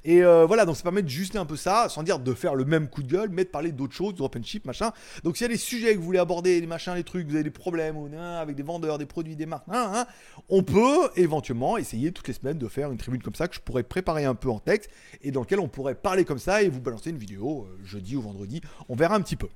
Et 0.05 0.22
euh, 0.22 0.44
voilà 0.44 0.66
donc 0.66 0.76
ça 0.76 0.83
permet 0.83 1.03
de 1.03 1.09
juster 1.09 1.38
un 1.38 1.46
peu 1.46 1.57
ça 1.57 1.88
sans 1.88 2.03
dire 2.03 2.18
de 2.18 2.35
faire 2.35 2.55
le 2.55 2.64
même 2.64 2.88
coup 2.88 3.03
de 3.03 3.11
gueule, 3.11 3.31
mais 3.31 3.44
de 3.44 3.50
parler 3.50 3.72
d'autres 3.72 3.94
choses, 3.94 4.14
drop 4.14 4.37
and 4.37 4.42
ship 4.42 4.64
machin. 4.66 4.92
Donc 5.24 5.37
s'il 5.37 5.44
y 5.44 5.50
a 5.50 5.53
des 5.53 5.59
sujets 5.59 5.94
que 5.94 5.98
vous 5.98 6.05
voulez 6.05 6.18
aborder, 6.18 6.61
les 6.61 6.66
machins, 6.66 6.94
les 6.94 7.05
trucs, 7.05 7.26
vous 7.26 7.35
avez 7.35 7.44
des 7.44 7.50
problèmes 7.50 7.96
ou 7.96 8.09
avec 8.38 8.56
des 8.56 8.62
vendeurs, 8.62 8.98
des 8.98 9.06
produits, 9.06 9.36
des 9.36 9.46
marques, 9.46 9.66
hein, 9.70 9.92
hein, 9.94 10.06
on 10.48 10.62
peut 10.62 11.10
éventuellement 11.16 11.76
essayer 11.76 12.12
toutes 12.12 12.28
les 12.28 12.34
semaines 12.34 12.58
de 12.58 12.68
faire 12.68 12.90
une 12.90 12.98
tribune 12.98 13.22
comme 13.22 13.34
ça 13.34 13.48
que 13.48 13.54
je 13.54 13.60
pourrais 13.60 13.82
préparer 13.82 14.24
un 14.24 14.34
peu 14.34 14.50
en 14.50 14.58
texte 14.58 14.90
et 15.22 15.30
dans 15.30 15.40
lequel 15.40 15.60
on 15.60 15.68
pourrait 15.68 15.94
parler 15.94 16.24
comme 16.24 16.38
ça 16.38 16.62
et 16.62 16.68
vous 16.68 16.80
balancer 16.80 17.10
une 17.10 17.18
vidéo 17.18 17.66
euh, 17.68 17.84
jeudi 17.84 18.16
ou 18.16 18.22
vendredi. 18.22 18.60
On 18.88 18.96
verra 18.96 19.14
un 19.14 19.20
petit 19.20 19.36
peu. 19.36 19.48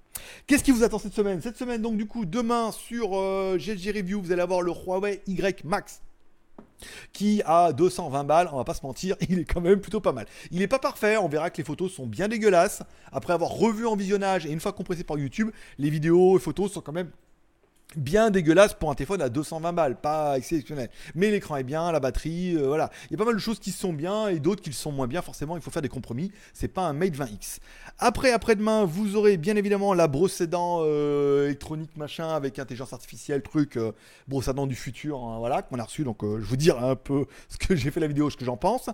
Qu'est-ce 0.46 0.64
qui 0.64 0.70
vous 0.70 0.84
attend 0.84 0.98
cette 0.98 1.14
semaine? 1.14 1.40
Cette 1.40 1.56
semaine, 1.56 1.82
donc, 1.82 1.96
du 1.96 2.06
coup, 2.06 2.24
demain 2.24 2.72
sur 2.72 3.10
euh, 3.14 3.56
GLG 3.58 3.96
Review, 3.96 4.22
vous 4.22 4.32
allez 4.32 4.42
avoir 4.42 4.62
le 4.62 4.72
Huawei 4.72 5.22
Y 5.26 5.64
Max 5.64 6.02
qui 7.12 7.42
a 7.44 7.72
220 7.72 8.24
balles, 8.24 8.48
on 8.52 8.56
va 8.56 8.64
pas 8.64 8.74
se 8.74 8.84
mentir, 8.84 9.16
il 9.28 9.40
est 9.40 9.44
quand 9.44 9.60
même 9.60 9.80
plutôt 9.80 10.00
pas 10.00 10.12
mal. 10.12 10.26
Il 10.50 10.62
est 10.62 10.68
pas 10.68 10.78
parfait, 10.78 11.16
on 11.16 11.28
verra 11.28 11.50
que 11.50 11.58
les 11.58 11.64
photos 11.64 11.92
sont 11.92 12.06
bien 12.06 12.28
dégueulasses. 12.28 12.82
Après 13.12 13.32
avoir 13.32 13.50
revu 13.50 13.86
en 13.86 13.96
visionnage 13.96 14.46
et 14.46 14.50
une 14.50 14.60
fois 14.60 14.72
compressé 14.72 15.04
par 15.04 15.18
YouTube, 15.18 15.50
les 15.78 15.90
vidéos 15.90 16.36
et 16.36 16.40
photos 16.40 16.72
sont 16.72 16.80
quand 16.80 16.92
même 16.92 17.10
bien 17.96 18.30
dégueulasse 18.30 18.74
pour 18.74 18.90
un 18.90 18.94
téléphone 18.94 19.22
à 19.22 19.28
220 19.28 19.72
balles, 19.72 19.96
pas 19.96 20.36
exceptionnel. 20.36 20.88
Mais 21.14 21.30
l'écran 21.30 21.56
est 21.56 21.62
bien, 21.64 21.90
la 21.92 22.00
batterie, 22.00 22.56
euh, 22.56 22.66
voilà. 22.66 22.90
Il 23.06 23.12
y 23.12 23.14
a 23.14 23.18
pas 23.18 23.24
mal 23.24 23.34
de 23.34 23.40
choses 23.40 23.58
qui 23.58 23.70
sont 23.70 23.92
bien 23.92 24.28
et 24.28 24.40
d'autres 24.40 24.62
qui 24.62 24.72
sont 24.72 24.92
moins 24.92 25.06
bien. 25.06 25.22
Forcément, 25.22 25.56
il 25.56 25.62
faut 25.62 25.70
faire 25.70 25.82
des 25.82 25.88
compromis. 25.88 26.30
C'est 26.52 26.68
pas 26.68 26.82
un 26.82 26.92
Mate 26.92 27.14
20X. 27.14 27.58
Après, 27.98 28.32
après-demain, 28.32 28.84
vous 28.84 29.16
aurez 29.16 29.36
bien 29.36 29.56
évidemment 29.56 29.94
la 29.94 30.08
brosse 30.08 30.40
à 30.40 30.46
dents 30.46 30.80
euh, 30.82 31.46
électronique 31.46 31.96
machin 31.96 32.28
avec 32.28 32.58
intelligence 32.58 32.92
artificielle, 32.92 33.42
truc 33.42 33.76
euh, 33.76 33.92
brosse 34.28 34.48
à 34.48 34.52
dents 34.52 34.66
du 34.66 34.74
futur, 34.74 35.22
hein, 35.22 35.38
voilà, 35.38 35.62
qu'on 35.62 35.78
a 35.78 35.84
reçu. 35.84 36.04
Donc, 36.04 36.22
je 36.22 36.44
vous 36.44 36.56
dire 36.56 36.82
un 36.82 36.96
peu 36.96 37.26
ce 37.48 37.56
que 37.56 37.76
j'ai 37.76 37.90
fait 37.90 38.00
la 38.00 38.08
vidéo, 38.08 38.30
ce 38.30 38.36
que 38.36 38.44
j'en 38.44 38.56
pense. 38.56 38.88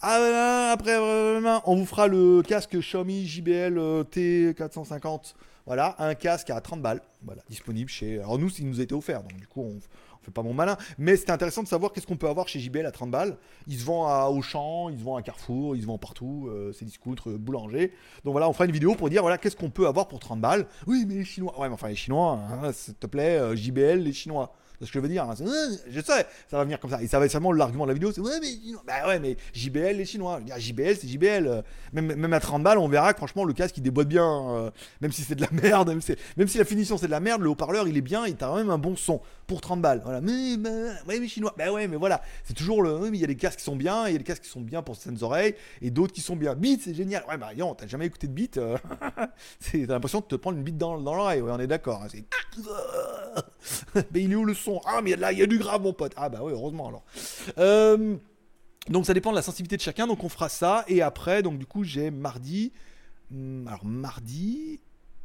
après, 0.00 0.96
on 0.98 1.76
vous 1.76 1.86
fera 1.86 2.06
le 2.06 2.42
casque 2.42 2.76
Xiaomi 2.78 3.26
JBL 3.26 3.78
T450 4.12 5.34
voilà, 5.66 5.94
un 5.98 6.14
casque 6.14 6.50
à 6.50 6.60
30 6.60 6.82
balles, 6.82 7.00
voilà, 7.22 7.42
disponible 7.48 7.88
chez. 7.88 8.18
Alors 8.18 8.38
nous, 8.38 8.50
il 8.58 8.68
nous 8.68 8.80
a 8.80 8.82
été 8.82 8.94
offert, 8.94 9.22
donc 9.22 9.36
du 9.36 9.46
coup, 9.46 9.62
on, 9.62 9.80
fait 10.24 10.30
pas 10.30 10.42
mon 10.42 10.54
malin. 10.54 10.76
Mais 10.98 11.16
c'était 11.16 11.32
intéressant 11.32 11.62
de 11.62 11.68
savoir 11.68 11.92
qu'est-ce 11.92 12.06
qu'on 12.06 12.16
peut 12.16 12.28
avoir 12.28 12.48
chez 12.48 12.58
JBL 12.58 12.86
à 12.86 12.90
30 12.90 13.10
balles. 13.10 13.36
Il 13.66 13.78
se 13.78 13.84
vend 13.84 14.08
à 14.08 14.28
Auchan, 14.28 14.88
il 14.88 14.98
se 14.98 15.04
vend 15.04 15.16
à 15.16 15.22
Carrefour, 15.22 15.76
il 15.76 15.82
se 15.82 15.86
vend 15.86 15.98
partout, 15.98 16.48
euh, 16.48 16.72
c'est 16.72 16.84
discoutre, 16.84 17.30
euh, 17.30 17.38
boulanger. 17.38 17.92
Donc 18.24 18.32
voilà, 18.32 18.48
on 18.48 18.52
fera 18.52 18.64
une 18.64 18.72
vidéo 18.72 18.94
pour 18.94 19.10
dire 19.10 19.22
voilà 19.22 19.38
qu'est-ce 19.38 19.56
qu'on 19.56 19.70
peut 19.70 19.86
avoir 19.86 20.08
pour 20.08 20.18
30 20.18 20.40
balles. 20.40 20.66
Oui, 20.86 21.04
mais 21.06 21.14
les 21.14 21.24
Chinois. 21.24 21.58
Ouais, 21.60 21.68
mais 21.68 21.74
enfin 21.74 21.88
les 21.88 21.94
Chinois, 21.94 22.40
hein, 22.50 22.72
s'il 22.72 22.94
te 22.94 23.06
plaît, 23.06 23.38
euh, 23.38 23.54
JBL, 23.54 23.98
les 23.98 24.12
Chinois 24.12 24.52
ce 24.80 24.86
que 24.86 24.92
je 24.94 25.00
veux 25.00 25.08
dire. 25.08 25.24
Hein. 25.24 25.34
Je 25.88 26.00
sais, 26.00 26.26
ça 26.50 26.56
va 26.56 26.64
venir 26.64 26.80
comme 26.80 26.90
ça. 26.90 27.02
Et 27.02 27.06
ça 27.06 27.18
va 27.18 27.26
être 27.26 27.32
seulement 27.32 27.52
l'argument 27.52 27.84
de 27.84 27.90
la 27.90 27.94
vidéo. 27.94 28.12
C'est 28.12 28.20
ouais, 28.20 28.40
mais, 28.40 28.54
bah 28.86 29.06
ouais, 29.08 29.18
mais 29.18 29.36
JBL, 29.52 29.96
les 29.96 30.04
Chinois. 30.04 30.40
Je 30.46 30.60
JBL, 30.60 30.96
c'est 30.96 31.08
JBL. 31.08 31.62
Même, 31.92 32.14
même 32.14 32.32
à 32.32 32.40
30 32.40 32.62
balles, 32.62 32.78
on 32.78 32.88
verra 32.88 33.12
que 33.12 33.18
franchement, 33.18 33.44
le 33.44 33.52
casque 33.52 33.76
il 33.78 33.82
déboîte 33.82 34.08
bien. 34.08 34.50
Euh, 34.50 34.70
même 35.00 35.12
si 35.12 35.22
c'est 35.22 35.34
de 35.34 35.42
la 35.42 35.50
merde, 35.62 35.88
même 35.88 36.00
si, 36.00 36.14
même 36.36 36.48
si 36.48 36.58
la 36.58 36.64
finition 36.64 36.98
c'est 36.98 37.06
de 37.06 37.10
la 37.10 37.20
merde, 37.20 37.42
le 37.42 37.50
haut-parleur 37.50 37.88
il 37.88 37.96
est 37.96 38.02
bien, 38.02 38.26
il 38.26 38.34
a 38.34 38.36
quand 38.36 38.56
même 38.56 38.70
un 38.70 38.78
bon 38.78 38.96
son 38.96 39.20
pour 39.46 39.60
30 39.60 39.80
balles. 39.80 40.00
Voilà. 40.02 40.20
Mais, 40.20 40.56
bah, 40.56 40.70
ouais, 41.06 41.20
mais 41.20 41.28
Chinois. 41.28 41.54
Bah 41.56 41.72
ouais, 41.72 41.88
mais 41.88 41.96
voilà. 41.96 42.22
C'est 42.44 42.54
toujours 42.54 42.82
le. 42.82 43.08
Il 43.12 43.16
y 43.16 43.24
a 43.24 43.26
des 43.26 43.36
casques 43.36 43.58
qui 43.58 43.64
sont 43.64 43.76
bien, 43.76 44.06
il 44.08 44.12
y 44.12 44.14
a 44.14 44.18
des 44.18 44.24
casques 44.24 44.42
qui 44.42 44.50
sont 44.50 44.60
bien 44.60 44.82
pour 44.82 44.96
certaines 44.96 45.22
oreilles 45.22 45.54
et 45.82 45.90
d'autres 45.90 46.12
qui 46.12 46.20
sont 46.20 46.36
bien. 46.36 46.54
Beat, 46.54 46.82
c'est 46.82 46.94
génial. 46.94 47.24
Ouais, 47.28 47.36
bah 47.36 47.50
non, 47.56 47.74
t'as 47.74 47.86
jamais 47.86 48.06
écouté 48.06 48.26
de 48.26 48.32
beat. 48.32 48.56
Euh, 48.56 48.76
t'as 49.72 49.78
l'impression 49.86 50.20
de 50.20 50.26
te 50.26 50.36
prendre 50.36 50.58
une 50.58 50.64
bite 50.64 50.78
dans, 50.78 51.00
dans 51.00 51.14
l'oreille. 51.14 51.40
Ouais, 51.40 51.52
on 51.52 51.60
est 51.60 51.66
d'accord. 51.66 52.02
Hein, 52.02 52.08
mais 54.12 54.22
il 54.22 54.32
est 54.32 54.36
où 54.36 54.44
le 54.44 54.54
son? 54.54 54.80
Ah, 54.86 55.00
mais 55.02 55.16
là, 55.16 55.32
il 55.32 55.38
y 55.38 55.42
a 55.42 55.46
du 55.46 55.58
grave, 55.58 55.82
mon 55.82 55.92
pote. 55.92 56.12
Ah, 56.16 56.28
bah 56.28 56.40
oui, 56.42 56.52
heureusement 56.52 56.88
alors. 56.88 57.04
Euh, 57.58 58.16
donc, 58.88 59.06
ça 59.06 59.14
dépend 59.14 59.30
de 59.30 59.36
la 59.36 59.42
sensibilité 59.42 59.76
de 59.76 59.82
chacun. 59.82 60.06
Donc, 60.06 60.22
on 60.24 60.28
fera 60.28 60.48
ça. 60.48 60.84
Et 60.88 61.02
après, 61.02 61.42
donc, 61.42 61.58
du 61.58 61.66
coup, 61.66 61.84
j'ai 61.84 62.10
mardi. 62.10 62.72
Hmm, 63.30 63.66
alors, 63.66 63.84
mardi 63.84 64.80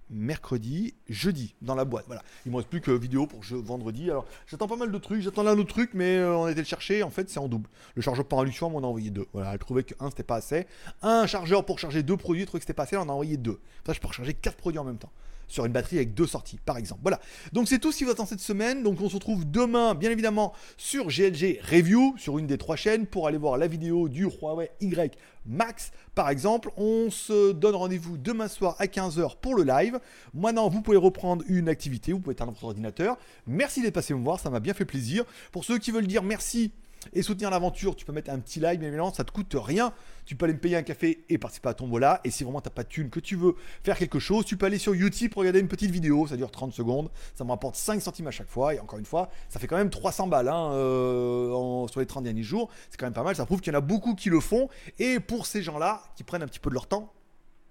mercredi, 0.10 0.94
jeudi 1.08 1.56
dans 1.62 1.76
la 1.76 1.86
boîte. 1.86 2.06
Voilà. 2.08 2.24
Il 2.46 2.52
me 2.52 2.58
reste 2.58 2.70
plus 2.70 2.82
que 2.82 2.92
vidéo 2.92 3.28
pour 3.28 3.42
vendredi. 3.44 4.10
Alors 4.10 4.26
j'attends 4.48 4.68
pas 4.68 4.76
mal 4.76 4.92
de 4.92 4.98
trucs. 4.98 5.22
J'attends 5.22 5.46
un 5.46 5.58
autre 5.58 5.70
truc, 5.70 5.92
mais 5.94 6.18
euh, 6.18 6.36
on 6.36 6.48
été 6.48 6.62
le 6.62 6.66
chercher. 6.66 7.04
En 7.04 7.10
fait, 7.10 7.30
c'est 7.30 7.40
en 7.40 7.48
double. 7.48 7.70
Le 7.96 8.02
chargeur 8.02 8.26
par 8.26 8.40
induction, 8.40 8.72
on 8.76 8.84
a 8.84 8.88
envoyé 8.88 9.10
deux. 9.10 9.28
Voilà. 9.34 9.54
Elle 9.54 9.60
trouvait 9.60 9.84
que 9.84 9.94
un 10.00 10.10
c'était 10.10 10.24
pas 10.24 10.36
assez. 10.36 10.68
Un 11.02 11.28
chargeur 11.28 11.66
pour 11.66 11.80
charger 11.80 12.04
deux 12.04 12.18
produits, 12.18 12.42
elle 12.42 12.48
trouvait 12.48 12.60
que 12.60 12.66
c'était 12.66 12.74
pas 12.74 12.84
assez. 12.84 12.98
On 12.98 13.02
en 13.02 13.10
a 13.10 13.14
envoyé 13.14 13.38
deux. 13.38 13.60
Ça, 13.86 13.94
je 13.94 14.00
peux 14.00 14.08
recharger 14.08 14.34
quatre 14.34 14.58
produits 14.58 14.80
en 14.80 14.84
même 14.84 14.98
temps. 14.98 15.12
Sur 15.50 15.66
une 15.66 15.74
batterie 15.74 15.98
avec 15.98 16.14
deux 16.14 16.28
sorties, 16.28 16.60
par 16.66 16.78
exemple. 16.78 17.02
Voilà. 17.04 17.20
Donc 17.52 17.68
c'est 17.68 17.80
tout 17.80 17.92
ce 17.92 17.98
qui 17.98 18.06
va 18.06 18.12
attend 18.12 18.26
cette 18.26 18.40
semaine. 18.40 18.84
Donc 18.84 19.02
on 19.02 19.10
se 19.10 19.16
retrouve 19.16 19.50
demain, 19.50 19.96
bien 19.96 20.12
évidemment, 20.12 20.54
sur 20.78 21.08
GLG 21.08 21.60
Review, 21.70 22.16
sur 22.18 22.38
une 22.38 22.48
des 22.48 22.58
trois 22.58 22.76
chaînes, 22.76 23.06
pour 23.06 23.28
aller 23.28 23.38
voir 23.38 23.58
la 23.58 23.68
vidéo 23.68 24.08
du 24.08 24.24
Huawei 24.24 24.72
Y 24.80 25.18
Max, 25.46 25.92
par 26.16 26.30
exemple. 26.30 26.72
On 26.78 27.10
se 27.10 27.52
donne 27.52 27.76
rendez-vous 27.76 28.18
demain 28.18 28.48
soir 28.48 28.76
à 28.80 28.86
15h 28.86 29.38
pour 29.42 29.56
le 29.56 29.64
live. 29.64 30.00
Maintenant, 30.34 30.70
vous 30.70 30.82
pouvez 30.82 30.98
reprendre 30.98 31.44
une 31.48 31.68
activité, 31.68 32.14
vous 32.14 32.20
pouvez 32.20 32.34
éteindre 32.34 32.52
votre 32.52 32.66
ordinateur. 32.66 33.18
Merci 33.48 33.82
d'être 33.82 33.94
passé 33.94 34.14
me 34.14 34.24
voir, 34.24 34.40
ça 34.40 34.50
m'a 34.50 34.60
bien 34.60 34.74
fait 34.74 34.86
plaisir. 34.86 35.26
Pour 35.52 35.66
ceux 35.66 35.78
qui 35.78 35.92
veulent 35.92 36.08
dire 36.08 36.24
merci 36.24 36.72
et 37.14 37.22
soutenir 37.22 37.50
l'aventure, 37.50 37.96
tu 37.96 38.06
peux 38.06 38.12
mettre 38.12 38.30
un 38.30 38.40
petit 38.40 38.60
like, 38.60 38.80
bien 38.80 38.90
évidemment, 38.90 39.14
ça 39.14 39.24
te 39.24 39.32
coûte 39.32 39.56
rien. 39.56 39.94
Tu 40.26 40.36
peux 40.36 40.46
aller 40.46 40.54
me 40.54 40.60
payer 40.60 40.76
un 40.76 40.84
café 40.84 41.24
et 41.30 41.38
participer 41.38 41.70
à 41.70 41.74
ton 41.74 41.88
voilà. 41.88 42.22
Et 42.24 42.30
si 42.30 42.44
vraiment 42.44 42.62
t'as 42.62 42.70
pas 42.70 42.84
de 42.84 42.90
thune, 42.90 43.10
que 43.10 43.20
tu 43.20 43.36
veux 43.36 43.56
faire 43.84 43.98
quelque 43.98 44.20
chose, 44.20 44.46
tu 44.46 44.58
peux 44.58 44.66
aller 44.66 44.78
sur 44.78 44.94
YouTube 44.94 45.32
pour 45.32 45.40
regarder 45.40 45.60
une 45.60 45.68
petite 45.68 45.92
vidéo, 45.92 46.28
ça 46.28 46.38
dure 46.38 46.52
30 46.52 46.74
secondes, 46.74 47.10
ça 47.36 47.44
me 47.44 47.50
rapporte 47.50 47.76
5 47.76 48.02
centimes 48.02 48.28
à 48.28 48.32
chaque 48.32 48.50
fois. 48.50 48.76
Et 48.76 48.80
encore 48.80 49.00
une 49.00 49.06
fois, 49.06 49.30
ça 49.50 49.60
fait 49.60 49.68
quand 49.68 49.78
même 49.78 49.90
300 49.90 50.28
balles 50.28 50.50
hein, 50.50 50.72
euh, 50.74 51.88
sur 51.88 52.00
les 52.00 52.06
30 52.06 52.24
derniers 52.24 52.44
jours. 52.44 52.70
C'est 52.90 53.00
quand 53.00 53.08
même 53.08 53.14
pas 53.14 53.24
mal, 53.24 53.36
ça 53.36 53.46
prouve 53.46 53.62
qu'il 53.62 53.74
y 53.74 53.76
en 53.76 53.80
a 53.80 53.82
beaucoup 53.82 54.14
qui 54.14 54.30
le 54.30 54.40
font. 54.40 54.70
Et 55.00 55.20
pour 55.20 55.46
ces 55.46 55.64
gens-là, 55.64 56.04
qui 56.16 56.24
prennent 56.24 56.44
un 56.44 56.48
petit 56.48 56.60
peu 56.60 56.70
de 56.70 56.76
leur 56.76 56.88
temps, 56.88 57.12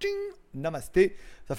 ting, 0.01 0.11
namasté. 0.55 1.17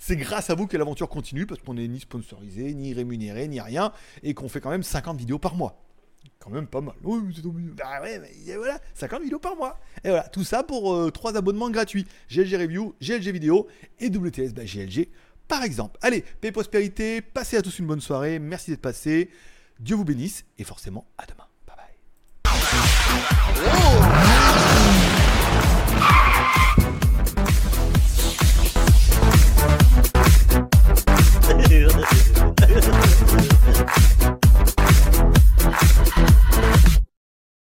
c'est 0.00 0.16
grâce 0.16 0.50
à 0.50 0.54
vous 0.54 0.66
que 0.66 0.76
l'aventure 0.76 1.08
continue 1.08 1.46
parce 1.46 1.60
qu'on 1.60 1.74
n'est 1.74 1.88
ni 1.88 2.00
sponsorisé, 2.00 2.74
ni 2.74 2.92
rémunéré, 2.94 3.48
ni 3.48 3.60
rien, 3.60 3.92
et 4.22 4.34
qu'on 4.34 4.48
fait 4.48 4.60
quand 4.60 4.70
même 4.70 4.82
50 4.82 5.18
vidéos 5.18 5.38
par 5.38 5.54
mois 5.54 5.80
quand 6.38 6.50
même 6.50 6.66
pas 6.66 6.80
mal. 6.80 6.94
Oui, 7.02 7.32
c'est 7.34 7.44
Bah 7.44 8.00
ouais, 8.02 8.18
mais 8.18 8.56
voilà, 8.56 8.80
50 8.94 9.22
vidéos 9.22 9.38
par 9.38 9.56
mois. 9.56 9.78
Et 10.04 10.08
voilà, 10.08 10.28
tout 10.28 10.44
ça 10.44 10.62
pour 10.62 10.94
euh, 10.94 11.10
trois 11.10 11.32
3 11.32 11.38
abonnements 11.38 11.70
gratuits. 11.70 12.06
GLG 12.30 12.56
Review, 12.56 12.94
GLG 13.00 13.32
Vidéo 13.32 13.68
et 13.98 14.08
WTS 14.08 14.52
bah, 14.54 14.64
GLG 14.64 15.08
par 15.50 15.64
exemple. 15.64 15.98
Allez, 16.00 16.24
paix 16.40 16.52
prospérité, 16.52 17.20
passez 17.20 17.56
à 17.56 17.62
tous 17.62 17.80
une 17.80 17.86
bonne 17.86 18.00
soirée, 18.00 18.38
merci 18.38 18.70
d'être 18.70 18.80
passé. 18.80 19.30
Dieu 19.80 19.96
vous 19.96 20.04
bénisse 20.04 20.44
et 20.58 20.64
forcément 20.64 21.06
à 21.18 21.26
demain. 21.26 21.49